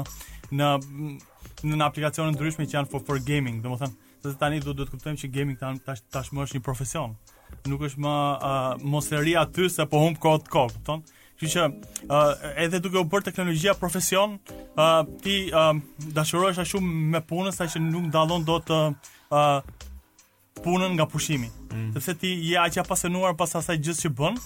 në 0.54 0.70
në 1.64 1.78
një 1.78 1.84
aplikacion 1.86 2.30
ndryshme 2.34 2.66
që 2.68 2.76
janë 2.78 2.90
for, 2.94 3.02
for 3.06 3.18
gaming, 3.24 3.62
domethënë 3.64 4.02
Dhe 4.24 4.30
tani 4.40 4.56
do 4.64 4.72
të 4.72 4.86
kuptojmë 4.88 5.18
që 5.20 5.28
gaming 5.28 5.56
tani 5.60 5.80
tash 5.84 6.00
tashmë 6.12 6.46
është 6.46 6.56
një 6.56 6.62
profesion. 6.64 7.10
Nuk 7.68 7.82
është 7.84 8.00
më 8.00 8.10
uh, 8.10 8.62
mosheria 8.88 9.42
aty 9.44 9.66
se 9.68 9.84
po 9.84 10.00
humb 10.00 10.16
kohë 10.22 10.46
të 10.46 10.52
kokë, 10.54 10.80
thonë. 10.86 11.20
Kjo 11.44 11.52
që 11.52 12.08
uh, 12.08 12.44
edhe 12.64 12.80
duke 12.82 12.98
u 13.00 13.04
bërë 13.12 13.28
teknologjia 13.28 13.74
profesion, 13.78 14.38
uh, 14.74 15.02
ti 15.22 15.34
uh, 15.52 15.72
dashurohesh 16.16 16.60
aq 16.62 16.70
shumë 16.72 16.92
me 17.14 17.20
punën 17.28 17.54
sa 17.54 17.66
që 17.68 17.82
nuk 17.84 18.08
dallon 18.14 18.46
dot 18.48 18.68
të 18.70 18.80
uh, 19.34 19.86
punën 20.64 20.92
nga 20.96 21.06
pushimi. 21.10 21.50
Mm. 21.74 21.90
Sepse 21.96 22.14
ti 22.22 22.34
je 22.48 22.58
aq 22.62 22.78
apasionuar 22.84 23.36
pas 23.36 23.54
asaj 23.60 23.78
gjë 23.84 23.96
që 24.04 24.12
bën 24.20 24.38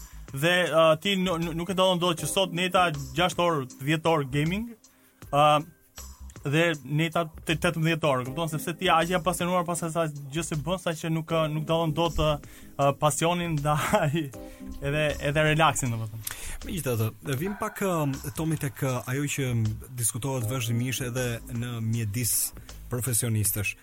dhe 0.42 0.54
uh, 0.66 0.94
ti 1.02 1.14
nuk 1.20 1.70
e 1.72 1.76
dallon 1.78 2.00
dot 2.02 2.20
që 2.20 2.30
sot 2.32 2.54
neta 2.58 2.88
6 2.94 3.38
orë, 3.46 3.66
10 3.84 4.10
orë 4.14 4.30
gaming, 4.34 4.68
uh, 5.32 5.56
dhe 6.44 6.62
në 6.84 7.08
ta 7.14 7.22
18 7.24 7.80
orë, 8.06 8.24
kupton 8.28 8.50
sepse 8.52 8.74
ti 8.78 8.88
aq 8.92 9.08
jam 9.12 9.22
pasionuar 9.24 9.64
pas 9.66 9.80
asaj 9.86 10.10
gjë 10.32 10.44
se 10.46 10.58
bën 10.64 10.80
sa 10.82 10.92
që 10.94 11.10
nuk 11.10 11.32
nuk 11.54 11.66
dallon 11.68 11.92
dot 11.96 12.18
pasionin 13.00 13.56
ndaj 13.58 14.16
edhe 14.16 15.04
edhe 15.30 15.44
relaksin 15.50 15.92
domethënë. 15.92 16.38
Megjithatë, 16.66 17.10
ne 17.28 17.38
vim 17.40 17.56
pak 17.60 17.82
um, 17.86 18.12
Tomi 18.36 18.58
tek 18.60 18.82
uh, 18.86 19.00
ajo 19.10 19.26
që 19.34 19.48
diskutohet 19.98 20.48
vazhdimisht 20.50 21.08
edhe 21.08 21.26
në 21.54 21.78
mjedis 21.84 22.34
profesionistësh. 22.92 23.76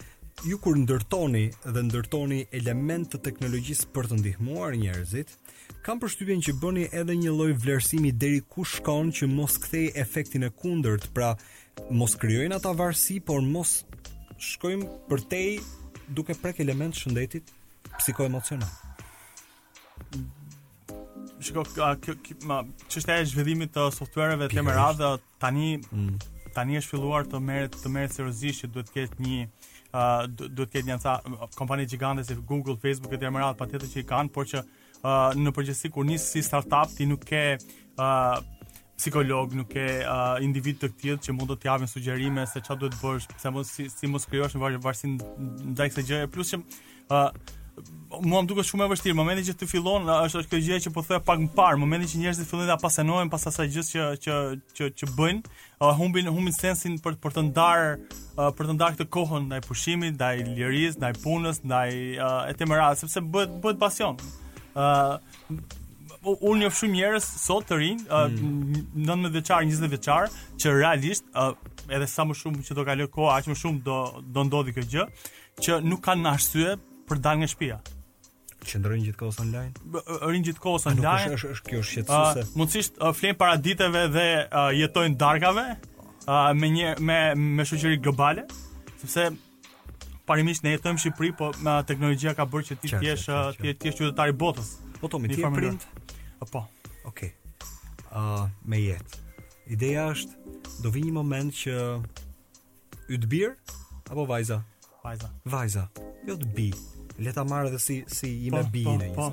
Ju 0.44 0.58
kur 0.60 0.76
ndërtoni 0.76 1.46
dhe 1.64 1.82
ndërtoni 1.88 2.42
element 2.58 3.08
të 3.14 3.22
teknologjisë 3.30 3.88
për 3.96 4.10
të 4.12 4.18
ndihmuar 4.20 4.76
njerëzit, 4.76 5.30
kam 5.86 6.02
përshtypjen 6.02 6.42
që 6.44 6.54
bëni 6.60 6.88
edhe 7.00 7.16
një 7.22 7.32
lloj 7.32 7.54
vlerësimi 7.64 8.12
deri 8.20 8.42
ku 8.52 8.66
shkon 8.68 9.14
që 9.16 9.30
mos 9.32 9.56
kthej 9.64 9.94
efektin 9.96 10.44
e 10.44 10.50
kundërt, 10.52 11.08
pra 11.16 11.38
mos 11.92 12.16
krijojnë 12.20 12.58
ata 12.60 12.72
varësi, 12.78 13.18
por 13.26 13.42
mos 13.46 13.84
shkojmë 14.42 14.88
përtej 15.10 15.50
duke 16.18 16.36
prek 16.42 16.62
element 16.64 16.96
shëndetit 16.98 17.52
psikoemocional. 17.98 18.72
Shiko, 21.46 21.66
kjo, 21.76 22.16
e 22.16 23.20
zhvillimit 23.28 23.74
të 23.76 23.90
softwareve 23.94 24.48
të 24.52 24.64
merat 24.66 25.02
tani 25.42 25.76
mm. 25.80 26.16
tani 26.56 26.78
është 26.80 26.94
filluar 26.94 27.28
të 27.30 27.42
merret 27.44 27.78
të 27.82 27.92
merret 27.92 28.16
seriozisht 28.16 28.64
që 28.64 28.72
duhet 28.74 28.90
të 28.90 28.96
ketë 28.98 29.26
një 29.26 29.38
uh, 29.44 30.26
duhet 30.32 30.56
të 30.56 30.68
ketë 30.78 30.92
një 30.92 31.50
kompani 31.58 31.86
gjigante 31.92 32.26
si 32.26 32.38
Google, 32.42 32.78
Facebook 32.82 33.14
etj. 33.18 33.30
merat 33.36 33.60
patjetër 33.60 33.92
që 33.94 34.04
i 34.04 34.08
kanë, 34.12 34.34
por 34.36 34.50
që 34.50 34.62
uh, 34.64 35.32
në 35.38 35.56
përgjithësi 35.58 35.94
kur 35.96 36.08
nis 36.08 36.28
si 36.34 36.44
startup 36.46 36.96
ti 36.96 37.08
nuk 37.12 37.28
ke 37.28 37.44
uh, 37.60 38.40
psikolog, 38.98 39.52
nuk 39.54 39.74
e 39.76 39.90
uh, 40.08 40.40
individ 40.44 40.78
të 40.80 40.90
tillë 41.02 41.20
që 41.26 41.36
mund 41.36 41.52
të 41.52 41.58
të 41.64 41.70
japin 41.72 41.92
sugjerime 41.92 42.46
se 42.48 42.62
çfarë 42.64 42.84
duhet 42.86 42.96
bësh, 43.02 43.28
pse 43.36 43.52
mos 43.52 43.74
si, 43.78 43.90
si 43.92 44.08
mos 44.08 44.24
krijosh 44.30 44.56
në 44.56 44.62
varje 44.64 44.82
varsin 44.86 45.18
ndaj 45.76 45.90
kësaj 45.92 46.06
gjëje, 46.10 46.30
plus 46.32 46.54
që 46.54 46.60
uh, 47.12 47.28
mua 48.24 48.40
më 48.40 48.48
duket 48.54 48.70
shumë 48.72 48.86
e 48.88 48.92
vështirë 48.94 49.18
momenti 49.20 49.44
që 49.50 49.56
të 49.60 49.68
fillon 49.68 50.08
është 50.16 50.46
kjo 50.48 50.62
gjë 50.70 50.78
që 50.88 50.94
po 50.96 51.04
thoya 51.04 51.20
pak 51.28 51.42
më 51.44 51.50
parë, 51.60 51.82
momenti 51.84 52.08
që 52.14 52.22
njerëzit 52.24 52.48
fillojnë 52.48 52.70
dhe 52.72 52.76
apasenojnë 52.78 53.34
pas 53.36 53.50
asaj 53.52 53.68
gjës 53.76 53.90
që 53.98 54.06
që 54.24 54.38
që 54.80 54.88
që 55.02 55.10
bëjnë, 55.20 55.56
humbin 56.00 56.32
humbin 56.32 56.56
sensin 56.56 56.96
për 57.04 57.18
për 57.26 57.36
të 57.40 57.44
ndarë 57.50 58.50
për 58.56 58.64
të 58.70 58.78
ndarë 58.80 58.96
këtë 59.02 59.10
kohën 59.18 59.50
ndaj 59.50 59.60
pushimit, 59.68 60.16
ndaj 60.16 60.36
lirisë, 60.56 61.02
ndaj 61.04 61.12
punës, 61.26 61.60
ndaj 61.68 61.94
uh, 62.16 62.92
sepse 63.04 63.26
bëhet 63.36 63.60
bëhet 63.66 63.84
pasion. 63.90 64.16
ë 64.80 65.85
unë 66.26 66.66
një 66.66 66.70
shumë 66.74 66.96
njerëz 66.98 67.26
sot 67.40 67.68
të 67.70 67.78
rinj, 67.80 68.04
mm. 68.10 68.84
19 68.98 69.50
20 69.52 69.90
vjeçar, 69.94 70.30
që 70.62 70.74
realisht 70.74 71.28
edhe 71.86 72.08
sa 72.10 72.26
më 72.26 72.38
shumë 72.40 72.64
që 72.66 72.78
do 72.80 72.86
kaloj 72.88 73.08
koha, 73.14 73.38
aq 73.40 73.52
më 73.52 73.58
shumë 73.62 73.84
do 73.86 74.00
do 74.36 74.46
ndodhi 74.48 74.74
kjo 74.76 74.86
gjë, 74.94 75.06
që 75.66 75.80
nuk 75.86 76.02
kanë 76.08 76.32
arsye 76.32 76.78
për 77.10 77.22
dalë 77.28 77.42
nga 77.44 77.50
shtëpia. 77.54 77.78
Qëndrojnë 78.66 79.14
kohës 79.20 79.40
online? 79.44 79.72
B 79.94 80.02
rin 80.26 80.46
kohës 80.58 80.88
online. 80.90 81.36
Nuk 81.36 81.48
është 81.54 81.70
kjo 81.72 81.82
shqetsuse? 81.86 82.46
Uh, 82.48 82.54
mundësisht 82.58 82.96
uh, 82.98 83.12
flen 83.14 83.38
para 83.38 83.60
ditëve 83.62 84.08
dhe 84.16 84.24
uh, 84.48 84.70
jetojnë 84.74 85.20
darkave 85.22 85.66
uh, 85.78 86.54
me 86.58 86.72
një 86.74 86.96
me 87.10 87.20
me 87.60 87.68
shoqëri 87.70 88.00
globale, 88.02 88.48
sepse 89.04 89.28
parimisht 90.26 90.66
ne 90.66 90.74
jetojnë 90.74 90.98
në 90.98 91.04
Shqipëri, 91.04 91.36
po 91.38 91.52
teknologjia 91.86 92.34
ka 92.34 92.48
bërë 92.50 92.72
që 92.72 92.80
ti 92.82 92.94
të 92.96 93.04
jesh 93.12 93.28
të 93.60 93.76
jesh 93.92 94.00
qytetar 94.02 94.34
i 94.34 94.40
botës. 94.46 94.74
Po 94.98 95.12
to 95.12 95.22
me 95.22 95.30
ti 95.30 95.38
print. 95.54 95.86
Po 96.52 96.68
Okej. 97.06 97.32
Okay. 97.34 97.34
uh, 98.16 98.50
me 98.66 98.80
jetë. 98.80 99.22
Ideja 99.74 100.08
është 100.14 100.58
do 100.84 100.92
vi 100.94 101.06
një 101.08 101.14
moment 101.16 101.54
që 101.58 101.78
ytë 103.18 103.30
bir 103.30 103.56
apo 104.12 104.26
vajza? 104.30 104.60
Vajza. 105.06 105.30
Vajza. 105.50 105.86
Jo 106.28 106.36
të 106.38 106.52
bi. 106.56 106.68
Le 107.18 107.32
ta 107.34 107.46
marr 107.48 107.70
edhe 107.70 107.80
si 107.80 108.02
si 108.12 108.28
i 108.48 108.52
me 108.54 108.62
po, 108.66 108.70
bi 108.74 108.84
po, 108.86 108.96
në 109.00 109.10
po. 109.16 109.28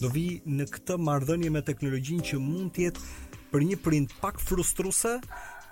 Do 0.00 0.08
vi 0.12 0.24
në 0.50 0.66
këtë 0.74 0.96
marrëdhënie 1.00 1.50
me 1.54 1.60
teknologjinë 1.64 2.24
që 2.30 2.40
mund 2.44 2.72
të 2.76 2.86
jetë 2.88 3.08
për 3.52 3.66
një 3.70 3.78
print 3.84 4.14
pak 4.20 4.40
frustruse 4.42 5.16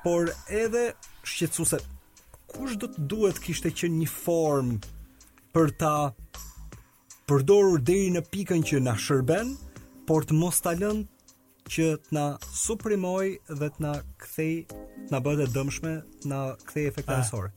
por 0.04 0.30
edhe 0.54 0.86
shqetsuse 1.26 1.80
Kush 2.48 2.78
do 2.80 2.88
të 2.88 3.02
duhet 3.12 3.38
kishte 3.44 3.68
që 3.76 3.90
një 3.92 4.06
form 4.08 4.76
për 5.52 5.72
ta 5.82 5.94
përdorur 7.28 7.82
deri 7.84 8.06
në 8.14 8.22
pikën 8.32 8.62
që 8.70 8.78
na 8.86 8.94
shërben, 8.96 9.50
por 10.08 10.24
të 10.24 10.36
mos 10.40 10.56
ta 10.64 10.72
lënë 10.72 11.04
që 11.68 11.88
të 12.06 12.16
na 12.16 12.22
suprimoj 12.58 13.26
dhe 13.58 13.68
të 13.74 13.82
na 13.84 13.90
kthej 14.22 14.52
të 14.72 15.08
na 15.12 15.20
bëhet 15.24 15.42
e 15.44 15.48
dëmshme, 15.52 15.92
të 16.22 16.30
na 16.32 16.38
kthej 16.64 16.86
efekt 16.88 17.10
anësor. 17.12 17.50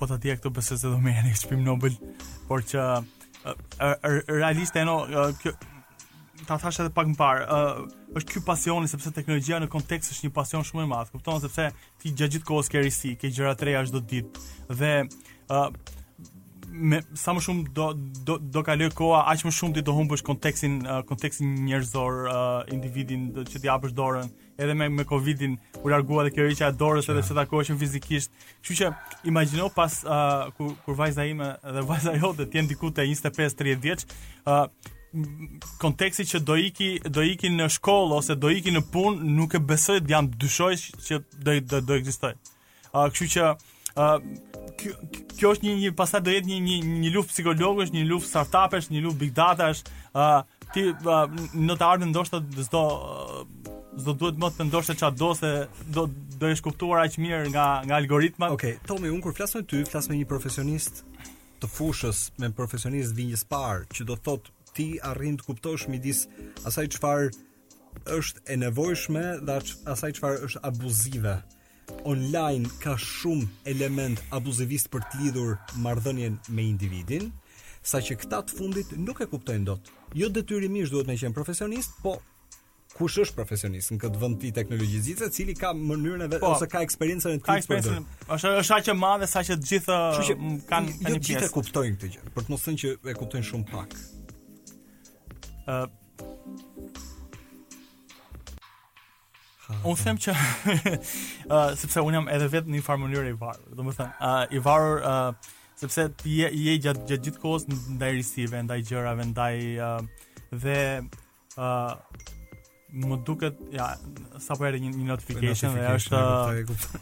Po 0.00 0.08
ta 0.10 0.18
dia 0.22 0.34
këto 0.34 0.50
besoj 0.56 0.80
se 0.80 0.90
do 0.90 0.98
më 0.98 1.14
jeni 1.20 1.36
shpim 1.38 1.62
Nobel, 1.62 1.94
por 2.48 2.66
që 2.66 2.88
realiste 4.34 4.82
no 4.88 4.98
kjo 5.38 5.54
ta 6.48 6.58
thash 6.60 6.80
edhe 6.82 6.90
pak 6.96 7.06
më 7.12 7.16
parë, 7.20 7.46
ë 7.46 8.14
është 8.18 8.34
ky 8.34 8.44
pasioni 8.48 8.90
sepse 8.90 9.14
teknologjia 9.14 9.60
në 9.62 9.70
kontekst 9.72 10.10
është 10.16 10.26
një 10.26 10.34
pasion 10.42 10.66
shumë 10.66 10.88
i 10.88 10.90
madh. 10.90 11.14
Kupton 11.14 11.38
sepse 11.44 11.70
ti 12.02 12.10
gjatë 12.10 12.34
gjithë 12.40 12.50
kohës 12.50 12.70
ke 12.74 12.82
risi, 12.82 13.14
ke 13.22 13.30
gjëra 13.30 13.54
të 13.60 13.70
reja 13.70 13.86
çdo 13.86 14.02
ditë 14.10 14.78
dhe 14.82 14.96
ë 15.46 15.68
me 16.74 17.00
sa 17.14 17.32
më 17.36 17.42
shumë 17.44 17.70
do 17.76 17.86
do 18.26 18.36
do 18.40 18.62
kaloj 18.66 18.90
koha 18.98 19.20
aq 19.32 19.44
më 19.46 19.52
shumë 19.56 19.74
ti 19.76 19.82
do 19.86 19.92
humbësh 19.94 20.22
kontekstin 20.26 20.76
uh, 20.86 21.02
kontekstin 21.08 21.52
njerëzor 21.68 22.18
uh, 22.26 22.62
individin 22.76 23.28
do 23.36 23.44
që 23.50 23.60
ti 23.62 23.70
hapësh 23.70 23.94
dorën 23.98 24.30
edhe 24.62 24.74
me 24.74 24.88
me 24.90 25.06
covidin 25.10 25.56
u 25.82 25.92
largua 25.92 26.24
dhe 26.26 26.32
kjo 26.34 26.48
hiqja 26.50 26.72
e 26.72 26.78
dorës 26.82 27.10
edhe 27.14 27.22
se 27.28 27.36
takoheshim 27.38 27.78
fizikisht 27.80 28.32
kështu 28.64 28.78
që 28.80 28.92
imagjino 29.32 29.70
pas 29.76 30.00
uh, 30.04 30.50
kur 30.56 30.74
kur 30.84 30.98
vajza 31.02 31.26
ime 31.30 31.52
dhe 31.76 31.86
vajza 31.92 32.16
jote 32.24 32.46
të 32.50 32.58
jenë 32.60 32.72
diku 32.74 32.90
te 32.90 33.06
25-30 33.12 33.84
vjeç 33.88 34.06
uh, 34.06 34.64
konteksti 35.82 36.26
që 36.32 36.40
do 36.48 36.56
iki 36.68 36.90
do 37.18 37.22
iki 37.22 37.52
në 37.60 37.68
shkollë 37.76 38.18
ose 38.18 38.34
do 38.46 38.50
iki 38.50 38.72
në 38.74 38.82
punë 38.94 39.30
nuk 39.38 39.54
e 39.54 39.62
besoj 39.68 40.00
jam 40.14 40.30
dyshoj 40.42 40.74
që 41.10 41.22
do 41.38 41.60
do, 41.74 41.80
do 41.92 42.00
ekzistoj 42.00 42.34
uh, 42.34 43.06
kështu 43.14 43.30
që 43.38 43.52
kjo 43.94 45.50
është 45.54 45.66
një 45.68 45.74
një 45.82 45.92
pastaj 45.98 46.20
do 46.26 46.32
jetë 46.34 46.48
një 46.50 46.58
një 46.64 46.78
një 47.04 47.12
luftë 47.14 47.32
psikologësh, 47.34 47.92
një 47.94 48.06
luftë 48.10 48.28
startupesh, 48.30 48.88
një 48.90 49.02
luftë 49.06 49.20
big 49.20 49.32
datash, 49.36 49.84
ë 50.14 50.24
uh, 50.24 50.42
ti 50.74 50.88
uh, 50.90 51.26
në 51.68 51.76
të 51.78 51.86
ardhmen 51.86 52.10
ndoshta 52.14 52.40
çdo 52.48 52.82
do 54.04 54.10
duhet 54.18 54.38
më 54.42 54.50
të 54.58 54.66
ndoshte 54.72 54.96
ça 54.98 55.12
do 55.14 55.30
se 55.38 55.52
do 55.86 56.08
do 56.42 56.48
jesh 56.50 56.64
kuptuar 56.66 57.04
aq 57.06 57.18
mirë 57.22 57.52
nga 57.54 57.66
nga 57.86 58.00
algoritmat. 58.02 58.50
Okej, 58.56 58.74
okay, 58.74 58.86
Tomi, 58.88 59.10
un 59.14 59.22
kur 59.22 59.34
flas 59.38 59.54
me 59.54 59.62
ty, 59.62 59.84
flas 59.86 60.10
me 60.10 60.18
një 60.18 60.26
profesionist 60.26 61.04
të 61.62 61.70
fushës 61.70 62.24
me 62.42 62.50
profesionist 62.52 63.14
vinjës 63.14 63.46
parë 63.48 63.86
që 63.94 64.08
do 64.10 64.18
thotë 64.18 64.50
ti 64.74 64.88
arrin 65.10 65.38
të 65.38 65.46
kuptosh 65.46 65.86
midis 65.88 66.24
asaj 66.66 66.88
çfarë 66.96 67.30
është 68.16 68.42
e 68.50 68.56
nevojshme 68.58 69.22
dhe 69.46 69.60
asaj 69.94 70.10
çfarë 70.18 70.42
është 70.48 70.64
abuzive 70.66 71.36
online 72.04 72.68
ka 72.82 72.96
shumë 73.00 73.46
element 73.72 74.20
abuzivist 74.36 74.90
për 74.92 75.04
të 75.10 75.20
lidhur 75.22 75.54
marrëdhënien 75.84 76.38
me 76.54 76.66
individin, 76.70 77.30
saqë 77.84 78.16
këta 78.24 78.42
të 78.48 78.58
fundit 78.58 78.94
nuk 79.00 79.20
e 79.24 79.28
kuptojnë 79.32 79.68
dot. 79.68 79.90
Jo 80.16 80.30
detyrimisht 80.32 80.94
duhet 80.94 81.08
të 81.10 81.16
qenë 81.20 81.36
profesionist, 81.36 81.96
po 82.02 82.16
kush 82.94 83.18
është 83.24 83.34
profesionist 83.36 83.90
në 83.94 83.98
këtë 84.04 84.20
vend 84.22 84.38
të 84.42 84.52
teknologjisë, 84.60 85.16
i 85.28 85.32
cili 85.36 85.56
ka 85.58 85.72
mënyrën 85.76 86.26
e 86.28 86.28
vet 86.36 86.44
po, 86.44 86.52
ose 86.54 86.68
ka 86.70 86.84
eksperiencën 86.86 87.38
e 87.40 87.42
tij 87.42 87.64
për 87.70 87.82
të. 87.88 87.96
Është 88.36 88.54
është 88.62 88.78
aq 88.78 88.92
e 88.92 88.96
madhe 89.04 89.28
saqë 89.34 89.58
të 89.64 89.72
gjithë 89.72 89.98
që, 90.20 90.38
kanë 90.70 90.94
një 90.94 91.10
pjesë. 91.10 91.10
Jo 91.10 91.18
të 91.18 91.26
gjithë 91.30 91.44
e 91.44 91.52
kuptojnë 91.58 91.98
këtë 91.98 92.12
gjë, 92.14 92.24
për 92.38 92.46
të 92.48 92.54
mos 92.54 92.68
thënë 92.68 92.82
që 92.84 92.94
e 93.14 93.18
kuptojnë 93.22 93.50
shumë 93.50 93.70
pak. 93.72 93.98
Ë 95.64 95.82
uh, 95.82 96.00
Unë 99.72 99.96
them 100.04 100.18
që 100.20 100.32
uh, 100.34 101.72
sepse 101.80 102.02
unë 102.04 102.18
jam 102.18 102.28
edhe 102.32 102.48
vetë 102.52 102.68
në 102.68 102.78
një 102.78 102.84
farë 102.84 103.00
mënyrë 103.04 103.30
i 103.32 103.36
varur. 103.40 103.66
Domethënë, 103.78 104.14
ë 104.14 104.20
uh, 104.20 104.28
ah, 104.28 104.46
i 104.52 104.60
varur 104.64 105.02
uh, 105.08 105.50
sepse 105.80 106.08
ti 106.20 106.38
je, 106.42 106.50
je 106.66 106.74
gjatë 106.84 107.04
gjatë 107.12 107.28
gjithë 107.28 107.42
kohës 107.44 107.66
ndaj 107.96 108.10
risive, 108.18 108.62
ndaj 108.66 108.80
gjërave, 108.90 109.26
ndaj 109.32 109.60
uh, 109.80 110.26
dhe 110.60 110.76
uh, 111.56 111.94
më 113.04 113.16
duket 113.26 113.62
ja 113.74 113.86
sa 114.42 114.54
po 114.54 114.68
erë 114.68 114.78
një, 114.84 114.90
një 114.98 115.08
notification 115.08 115.72
dhe 115.74 115.86
është 115.96 116.20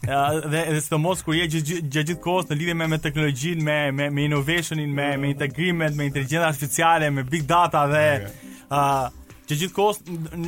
ja 0.08 0.20
dhe 0.46 0.62
edhe 0.70 0.78
sidomos 0.86 1.20
kur 1.26 1.36
je 1.36 1.50
gjatë 1.56 1.80
gjithë 1.92 2.16
kohës 2.24 2.48
në 2.52 2.60
lidhje 2.62 2.76
me 2.78 2.86
me 2.94 3.00
teknologjinë, 3.08 3.66
me 3.66 3.78
me 3.98 4.08
me 4.10 4.28
innovationin, 4.30 4.94
me 4.96 5.08
me 5.16 5.16
mm. 5.26 5.34
integrimet, 5.34 5.98
me 5.98 6.06
inteligjencën 6.12 6.46
artificiale, 6.48 7.10
me 7.12 7.26
big 7.28 7.44
data 7.50 7.84
dhe 7.92 8.06
okay. 8.22 9.18
Që 9.52 9.66
kohës, 9.76 9.98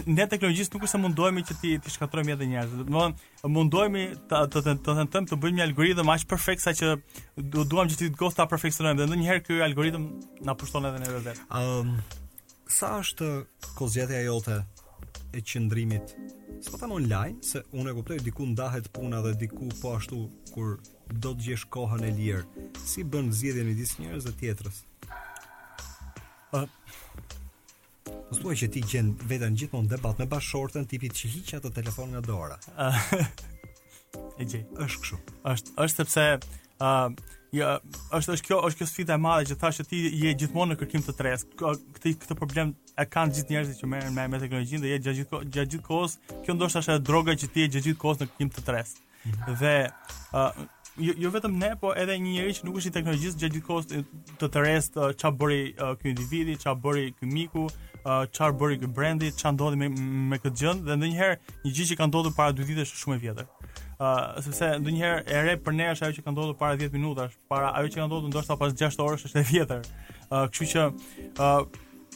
ne 0.09 0.25
teknologjisë 0.29 0.73
nuk 0.75 0.85
është 0.87 0.93
se 0.95 1.01
mundohemi 1.01 1.43
që 1.45 1.55
ti 1.61 1.73
ti 1.83 1.93
shkatrojmë 1.93 2.33
edhe 2.35 2.47
njerëz. 2.49 2.75
Do 2.75 2.85
të 2.85 2.93
thonë 2.95 3.53
mundohemi 3.55 4.05
të 4.31 4.41
të 4.55 4.63
të 4.85 4.95
tentojmë 5.01 5.31
të 5.33 5.39
bëjmë 5.43 5.59
një 5.59 5.65
algoritëm 5.69 6.13
aq 6.15 6.25
perfekt 6.31 6.65
sa 6.65 6.73
që 6.79 6.93
duam 7.41 7.91
që 7.91 7.97
ti 7.97 8.01
të 8.05 8.11
gjithkohës 8.11 8.39
perfeksionojmë 8.55 9.01
dhe 9.03 9.09
ndonjëherë 9.11 9.45
ky 9.49 9.59
algoritëm 9.67 10.07
na 10.49 10.57
pushton 10.63 10.89
edhe 10.89 11.03
dhe 11.05 11.23
vetë. 11.27 11.49
Ëm 11.61 11.93
sa 12.79 12.95
është 13.03 13.29
kozjetja 13.81 14.23
jote 14.25 14.59
e 15.35 15.43
qëndrimit 15.53 16.15
të 16.65 16.81
them 16.81 16.97
online 16.97 17.45
se 17.45 17.61
unë 17.77 17.93
e 17.93 17.97
kuptoj 17.99 18.19
diku 18.25 18.49
ndahet 18.55 18.89
puna 18.95 19.21
dhe 19.27 19.35
diku 19.45 19.69
po 19.83 19.97
ashtu 19.99 20.23
kur 20.55 20.79
do 21.13 21.35
të 21.35 21.43
gjesh 21.51 21.69
kohën 21.77 22.07
e 22.09 22.15
lirë 22.17 22.69
si 22.89 23.05
bën 23.05 23.29
zgjedhjen 23.37 23.69
midis 23.69 23.97
njerëzve 24.01 24.33
të 24.33 24.41
tjetrës 24.45 24.83
Mos 28.31 28.41
thuaj 28.43 28.55
që 28.65 28.69
ti 28.75 28.83
gjen 28.91 29.13
veten 29.29 29.55
gjithmonë 29.61 29.91
debat 29.95 30.19
me 30.21 30.27
bashkëshortën 30.33 30.89
tipit 30.91 31.15
që 31.19 31.31
hiq 31.35 31.53
ato 31.59 31.71
telefon 31.77 32.13
nga 32.13 32.21
dora. 32.27 32.59
e 34.41 34.49
gjej. 34.51 34.65
Është 34.87 35.01
kështu. 35.05 35.21
Është 35.55 35.75
është 35.87 35.99
sepse 36.03 36.25
ë 36.35 36.35
uh, 36.89 37.33
ja, 37.57 37.69
është 38.19 38.35
është 38.37 38.49
kjo 38.49 38.59
është 38.69 38.81
kjo 38.83 38.89
sfida 38.91 39.17
e 39.17 39.23
madhe 39.25 39.47
që 39.53 39.57
thashë 39.63 39.87
ti 39.93 40.03
je 40.25 40.35
gjithmonë 40.43 40.75
në 40.75 40.81
kërkim 40.83 41.07
të 41.09 41.15
tres. 41.21 41.47
Këtë 41.61 42.15
këtë 42.27 42.39
problem 42.43 42.75
e 42.93 43.07
kanë 43.17 43.39
gjithë 43.39 43.57
njerëzit 43.57 43.81
që 43.85 43.91
merren 43.95 44.17
me 44.19 44.29
me 44.35 44.43
teknologjinë 44.45 44.85
dhe 44.85 44.93
je 44.93 45.01
gjatë 45.07 45.19
gjithë 45.21 45.43
gjatë 45.57 45.75
gjithë 45.77 45.89
kohës, 45.89 46.19
kjo 46.45 46.59
ndoshta 46.59 46.85
është 46.85 46.99
droga 47.09 47.39
që 47.41 47.53
ti 47.57 47.65
je 47.65 47.73
gjatë 47.77 47.85
gjithë 47.93 48.03
kohës 48.05 48.23
në 48.25 48.31
kërkim 48.33 48.55
të 48.59 48.67
tres. 48.69 48.95
Mm 49.25 49.33
-hmm. 49.33 49.59
Dhe 49.63 49.75
ë 49.81 50.45
uh, 50.45 50.69
jo, 51.07 51.15
jo 51.27 51.31
vetëm 51.39 51.57
ne, 51.63 51.71
po 51.81 51.95
edhe 52.03 52.19
një 52.19 52.35
njerëz 52.37 52.59
që 52.61 52.67
nuk 52.69 52.77
është 52.83 52.91
i 52.93 52.97
teknologjisë 52.99 53.39
gjatë 53.41 53.57
gjithë 53.57 53.67
kohës 53.71 53.87
të 54.43 54.53
tërës 54.57 54.93
të 54.97 55.11
çfarë 55.23 55.37
bëri 55.41 55.63
uh, 55.71 55.95
ky 56.01 56.13
individi, 56.17 56.59
çfarë 56.65 56.83
bëri 56.87 57.07
ky 57.19 57.27
miku, 57.35 57.67
çfar 58.05 58.51
uh, 58.53 58.59
bëri 58.61 58.77
ky 58.83 58.87
brandi, 58.97 59.29
çfarë 59.37 59.57
ndodhi 59.57 59.79
me 59.81 59.87
me 60.33 60.39
këtë 60.43 60.61
gjë 60.61 60.73
dhe 60.87 60.97
ndonjëherë 61.01 61.37
një 61.65 61.73
gjë 61.79 61.87
që 61.91 61.97
ka 62.01 62.09
ndodhur 62.11 62.35
para 62.39 62.53
dy 62.59 62.67
ditësh 62.69 62.91
është 62.93 63.01
shumë 63.03 63.17
e 63.19 63.23
vjetër. 63.23 63.49
Uh, 63.97 64.43
sepse 64.45 64.69
ndonjëherë 64.83 65.23
e 65.25 65.41
re 65.47 65.55
për 65.65 65.77
ne 65.79 65.87
është 65.95 66.09
ajo 66.09 66.19
që 66.19 66.27
ka 66.27 66.35
ndodhur 66.35 66.59
para 66.63 66.77
10 66.83 66.93
minutash, 66.99 67.39
para 67.49 67.71
ajo 67.81 67.93
që 67.95 68.03
ka 68.03 68.09
ndodhur 68.11 68.29
ndoshta 68.35 68.59
pas 68.61 68.77
6 68.85 69.01
orësh 69.07 69.25
është 69.31 69.41
e 69.43 69.47
vjetër. 69.53 69.89
Uh, 70.29 70.45
Kështu 70.53 70.71
që 70.75 70.87
uh, 71.49 71.59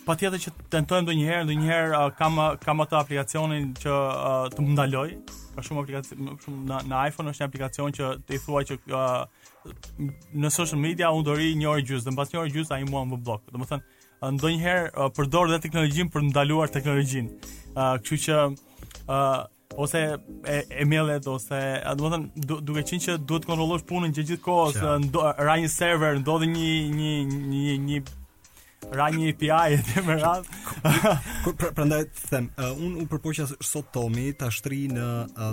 Po 0.09 0.15
që 0.17 0.31
tentojmë 0.73 1.03
ndonjëherë, 1.05 1.45
ndonjëherë 1.51 1.91
uh, 1.99 2.05
kam 2.17 2.39
kam 2.63 2.81
atë 2.81 2.97
aplikacionin 2.97 3.67
që 3.77 3.91
uh, 3.93 4.47
të 4.55 4.63
më 4.65 4.73
ndaloj. 4.79 5.09
Ka 5.53 5.65
shumë 5.67 5.83
aplikacion, 5.83 6.23
më 6.25 6.37
shumë 6.47 6.63
në, 6.71 6.79
në 6.89 7.01
iPhone 7.11 7.35
është 7.35 7.43
një 7.43 7.49
aplikacion 7.51 7.93
që 7.99 8.09
të 8.25 8.39
i 8.39 8.39
thuaj 8.47 8.63
që 8.71 8.79
uh, 8.89 9.51
në 10.47 10.53
social 10.55 10.81
media 10.81 11.11
unë 11.13 11.27
do 11.29 11.35
ri 11.37 11.51
një 11.61 11.69
orë 11.75 11.85
gjysmë, 11.91 12.09
dhe 12.09 12.17
pas 12.23 12.33
një 12.33 12.41
orë 12.41 12.55
gjysmë 12.57 12.79
ai 12.79 12.89
mua 12.89 13.05
më 13.11 13.21
Domethënë, 13.51 13.98
ndonjëherë 14.23 14.89
uh, 14.99 15.09
përdor 15.15 15.51
dhe 15.53 15.59
teknologjinë 15.67 16.13
për 16.15 16.25
ndaluar 16.31 16.73
teknologjinë. 16.75 17.47
Uh, 17.75 17.95
kështu 18.03 18.19
që 18.27 18.37
uh, 19.07 19.39
ose 19.79 20.01
e, 20.01 20.61
e 20.83 20.87
mailet 20.89 21.29
ose 21.31 21.61
do 22.01 22.11
të 22.11 22.15
thënë 22.17 22.47
duke 22.67 22.85
qenë 22.91 23.05
që 23.07 23.17
duhet 23.29 23.45
të 23.47 23.51
kontrollosh 23.53 23.85
punën 23.89 24.15
gjithë 24.17 24.39
kohës 24.47 24.79
ja. 24.81 24.97
ra 25.47 25.59
një 25.61 25.69
server 25.71 26.17
ndodhi 26.25 26.49
një 26.55 26.71
një 26.97 27.11
një 27.29 27.45
një, 27.53 27.77
një 27.85 28.97
ra 28.97 29.11
një 29.13 29.29
API 29.35 29.77
edhe 29.77 30.05
me 30.07 30.17
radh 30.23 30.51
pra, 31.61 31.71
prandaj 31.77 32.03
them 32.29 32.49
uh, 32.57 32.73
un 32.75 32.97
u 33.03 33.07
përpoqja 33.13 33.45
sot 33.59 33.93
Tomi 33.95 34.31
ta 34.41 34.49
shtri 34.55 34.87
në 34.95 35.09
uh, 35.37 35.53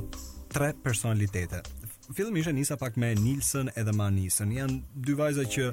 tre 0.53 0.71
personalitete 0.85 1.61
Filmi 2.13 2.39
ishe 2.39 2.53
nisa 2.53 2.77
pak 2.77 2.97
me 2.97 3.13
Nilsën 3.15 3.71
edhe 3.81 3.91
Manisën. 3.95 4.51
Jan 4.53 4.73
dy 4.93 5.13
vajza 5.17 5.41
që 5.49 5.69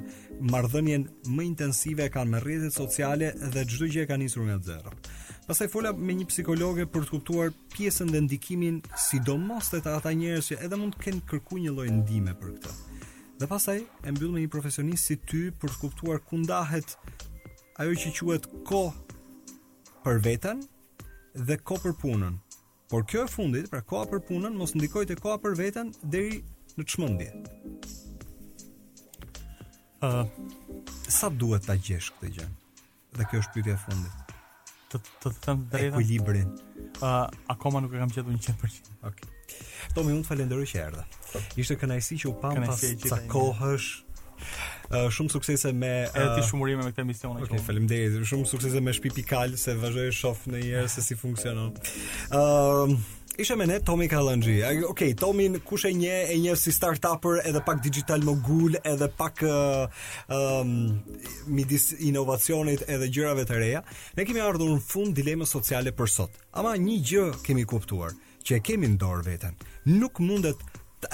marrdhënien 0.49 1.03
më 1.29 1.43
intensive 1.45 2.07
kanë 2.09 2.31
me 2.31 2.39
rrjetet 2.41 2.73
sociale 2.73 3.29
dhe 3.53 3.63
çdo 3.69 3.85
gjë 3.93 4.07
ka 4.07 4.13
kanë 4.13 4.23
nisur 4.25 4.47
nga 4.47 4.57
zero. 4.65 4.93
Pastaj 5.45 5.69
fola 5.69 5.91
me 5.93 6.15
një 6.17 6.25
psikologe 6.31 6.87
për 6.89 7.05
të 7.05 7.11
kuptuar 7.13 7.53
pjesën 7.75 8.09
dhe 8.15 8.23
ndikimin 8.25 8.81
sidomos 8.97 9.69
të 9.69 9.83
ata 9.93 10.09
njerëz 10.13 10.49
që 10.49 10.59
edhe 10.65 10.79
mund 10.81 10.97
të 10.97 11.03
kenë 11.05 11.25
kërkuar 11.29 11.63
një 11.67 11.75
lloj 11.77 11.87
ndihme 12.01 12.33
për 12.41 12.57
këtë. 12.57 12.73
Dhe 13.43 13.49
pastaj 13.53 13.79
e 13.83 14.15
mbyll 14.15 14.33
me 14.33 14.41
një 14.41 14.53
profesionist 14.57 15.05
si 15.11 15.17
ty 15.21 15.43
për 15.53 15.75
të 15.75 15.81
kuptuar 15.83 16.23
ku 16.25 16.41
ndahet 16.41 16.97
ajo 17.81 17.93
që 17.93 18.15
quhet 18.17 18.49
kohë 18.71 20.01
për 20.03 20.23
veten 20.25 20.65
dhe 21.35 21.59
kohë 21.61 21.83
për 21.85 21.97
punën. 22.01 22.41
Por 22.93 23.05
kjo 23.09 23.23
e 23.25 23.27
fundit, 23.27 23.71
pra 23.73 23.79
koha 23.81 24.05
për 24.05 24.19
punën, 24.27 24.53
mos 24.53 24.75
ndikoj 24.77 25.01
të 25.09 25.15
koha 25.17 25.39
për 25.41 25.55
veten 25.57 25.87
deri 26.13 26.35
në 26.77 26.83
çmendje. 26.91 27.31
Ë 30.05 30.09
uh, 30.11 30.29
sa 31.09 31.31
duhet 31.33 31.65
ta 31.65 31.73
gjesh 31.73 32.11
këtë 32.19 32.29
gjë? 32.35 32.45
Dhe 33.17 33.25
kjo 33.31 33.41
është 33.41 33.55
pyetja 33.55 33.79
e 33.79 33.81
fundit. 33.81 34.29
Të 34.93 35.01
të 35.23 35.31
them 35.41 35.63
drejtë 35.71 35.89
ekuilibrin. 35.89 36.53
Ë 37.01 37.09
uh, 37.23 37.33
akoma 37.55 37.81
nuk 37.81 37.97
e 37.97 38.03
kam 38.03 38.13
gjetur 38.13 38.37
100%. 38.37 38.93
Okej. 39.01 39.09
Okay. 39.09 39.57
Tomi, 39.97 40.13
unë 40.13 40.27
të 40.27 40.29
falenderoj 40.29 40.69
që 40.75 40.81
erdhe. 40.85 41.07
Ishte 41.63 41.79
kënaqësi 41.81 42.19
që 42.27 42.29
u 42.29 42.37
pam 42.45 42.61
pas 42.67 42.85
sa 43.09 43.21
kohësh. 43.33 43.89
Eh, 44.91 45.07
shumë 45.15 45.31
suksese 45.31 45.71
me 45.75 45.89
edhe 46.09 46.29
ti 46.35 46.41
eh, 46.41 46.45
shumurime 46.47 46.83
me 46.83 46.91
këtë 46.91 47.05
misione 47.07 47.43
Okej, 47.43 47.53
okay, 47.55 47.63
faleminderit. 47.65 48.17
Shumë 48.27 48.47
suksese 48.51 48.81
me 48.83 48.93
shtëpi 48.93 49.13
pikal 49.21 49.55
se 49.59 49.75
vazhdoj 49.79 50.09
të 50.11 50.15
shoh 50.19 50.41
në 50.51 50.63
njëherë 50.65 50.91
se 50.93 51.05
si 51.05 51.17
funksionon. 51.19 51.71
Ëm 52.29 52.31
uh, 52.31 52.95
eh, 52.95 53.11
Isha 53.41 53.55
me 53.57 53.65
ne 53.65 53.79
Tomi 53.81 54.05
Kalanji. 54.11 54.59
Okej, 54.61 54.83
okay, 54.85 55.13
Tomi 55.17 55.47
kush 55.65 55.87
e 55.87 55.89
një 55.97 56.17
e 56.35 56.35
një 56.37 56.53
si 56.53 56.69
startuper 56.75 57.39
edhe 57.49 57.63
pak 57.65 57.79
digital 57.81 58.21
mogul, 58.21 58.75
edhe 58.85 59.07
pak 59.09 59.41
ëm 59.47 59.87
uh, 59.89 60.59
um, 60.61 60.75
midis 61.49 61.87
inovacionit 61.97 62.83
edhe 62.93 63.07
gjërave 63.09 63.47
të 63.49 63.57
reja. 63.57 63.81
Ne 64.19 64.27
kemi 64.29 64.37
ardhur 64.45 64.69
në 64.75 64.83
fund 64.85 65.17
dilemës 65.17 65.49
sociale 65.57 65.89
për 65.97 66.11
sot. 66.13 66.37
Ama 66.61 66.75
një 66.77 66.99
gjë 67.09 67.25
kemi 67.47 67.65
kuptuar, 67.73 68.13
që 68.45 68.59
e 68.59 68.61
kemi 68.69 68.91
në 68.93 69.01
dorë 69.01 69.25
veten. 69.31 69.57
Nuk 69.89 70.21
mundet 70.21 70.61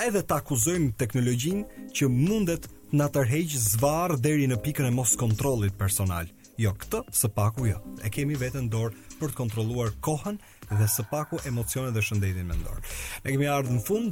edhe 0.03 0.19
të 0.27 0.41
akuzojmë 0.43 0.91
teknologjinë 0.99 1.87
që 1.95 2.11
mundet 2.19 2.67
na 2.91 3.05
tërheq 3.05 3.53
zvarr 3.53 4.17
deri 4.17 4.47
në 4.49 4.57
pikën 4.65 4.87
e 4.89 4.93
mos 4.93 5.13
kontrollit 5.19 5.75
personal. 5.77 6.25
Jo 6.59 6.73
këtë, 6.75 7.03
së 7.15 7.29
paku 7.35 7.69
jo. 7.69 7.77
E 8.03 8.09
kemi 8.11 8.35
veten 8.35 8.67
dorë 8.71 8.97
për 9.19 9.31
të 9.31 9.37
kontrolluar 9.37 9.93
kohën 10.03 10.39
dhe 10.69 10.87
së 10.95 11.05
paku 11.11 11.37
emocionet 11.47 11.93
dhe 11.95 12.01
shëndetin 12.03 12.49
mendor. 12.49 12.81
Ne 13.23 13.35
kemi 13.35 13.49
ardhur 13.51 13.77
në 13.77 13.85
fund 13.87 14.07